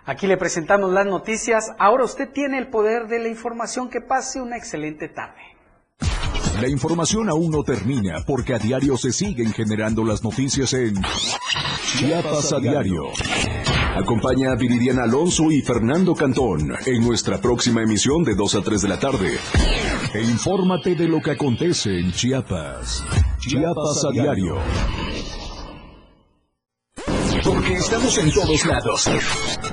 Aquí 0.05 0.27
le 0.27 0.37
presentamos 0.37 0.91
las 0.91 1.05
noticias. 1.05 1.73
Ahora 1.79 2.03
usted 2.03 2.29
tiene 2.29 2.59
el 2.59 2.67
poder 2.67 3.07
de 3.07 3.19
la 3.19 3.29
información. 3.29 3.89
Que 3.89 4.01
pase 4.01 4.39
una 4.39 4.57
excelente 4.57 5.09
tarde. 5.09 5.52
La 6.61 6.69
información 6.69 7.29
aún 7.29 7.51
no 7.51 7.63
termina 7.63 8.23
porque 8.25 8.53
a 8.53 8.59
diario 8.59 8.97
se 8.97 9.11
siguen 9.11 9.51
generando 9.51 10.03
las 10.03 10.23
noticias 10.23 10.73
en 10.73 10.95
Chiapas 11.97 12.53
a 12.53 12.59
diario. 12.59 13.03
Acompaña 13.95 14.51
a 14.51 14.55
Viridiana 14.55 15.03
Alonso 15.03 15.51
y 15.51 15.61
Fernando 15.61 16.15
Cantón 16.15 16.73
en 16.85 17.05
nuestra 17.05 17.39
próxima 17.39 17.83
emisión 17.83 18.23
de 18.23 18.35
2 18.35 18.55
a 18.55 18.61
3 18.61 18.81
de 18.81 18.87
la 18.87 18.99
tarde. 18.99 19.37
E 20.13 20.21
infórmate 20.21 20.95
de 20.95 21.07
lo 21.07 21.21
que 21.21 21.31
acontece 21.31 21.99
en 21.99 22.11
Chiapas. 22.11 23.03
Chiapas 23.39 24.05
a 24.05 24.11
diario. 24.11 24.57
Porque 27.43 27.73
estamos 27.73 28.17
en 28.17 28.31
todos 28.31 28.65
lados. 28.65 29.09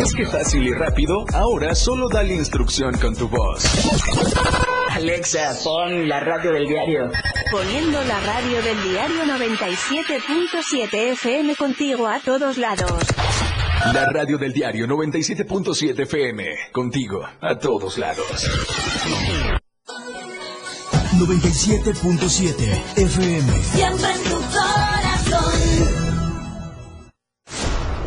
¿Es 0.00 0.12
que 0.14 0.26
fácil 0.26 0.66
y 0.66 0.72
rápido? 0.72 1.24
Ahora 1.32 1.74
solo 1.74 2.08
dale 2.08 2.34
instrucción 2.34 2.92
con 2.98 3.14
tu 3.14 3.28
voz. 3.28 3.64
Alexa, 4.90 5.54
pon 5.62 6.08
la 6.08 6.20
radio 6.20 6.52
del 6.52 6.66
diario. 6.66 7.10
Poniendo 7.50 8.02
la 8.04 8.20
radio 8.20 8.62
del 8.62 8.82
diario 8.82 9.24
97.7 9.24 11.12
FM 11.12 11.54
contigo 11.56 12.08
a 12.08 12.20
todos 12.20 12.58
lados. 12.58 12.92
La 13.94 14.06
radio 14.06 14.36
del 14.36 14.52
diario 14.52 14.86
97.7 14.86 16.00
FM, 16.00 16.44
contigo 16.72 17.26
a 17.40 17.58
todos 17.58 17.96
lados. 17.96 18.46
97.7 21.18 22.82
FM. 22.96 23.62
Siempre 23.62 24.29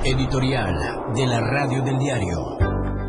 Editorial 0.06 1.14
de 1.16 1.26
la 1.26 1.40
radio 1.40 1.82
del 1.82 1.98
diario. 1.98 2.58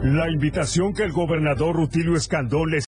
La 0.04 0.30
invitación 0.30 0.92
que 0.92 1.02
el 1.02 1.10
gobernador 1.12 1.74
Rutilio 1.74 2.14
Escandón 2.14 2.70
les 2.70 2.82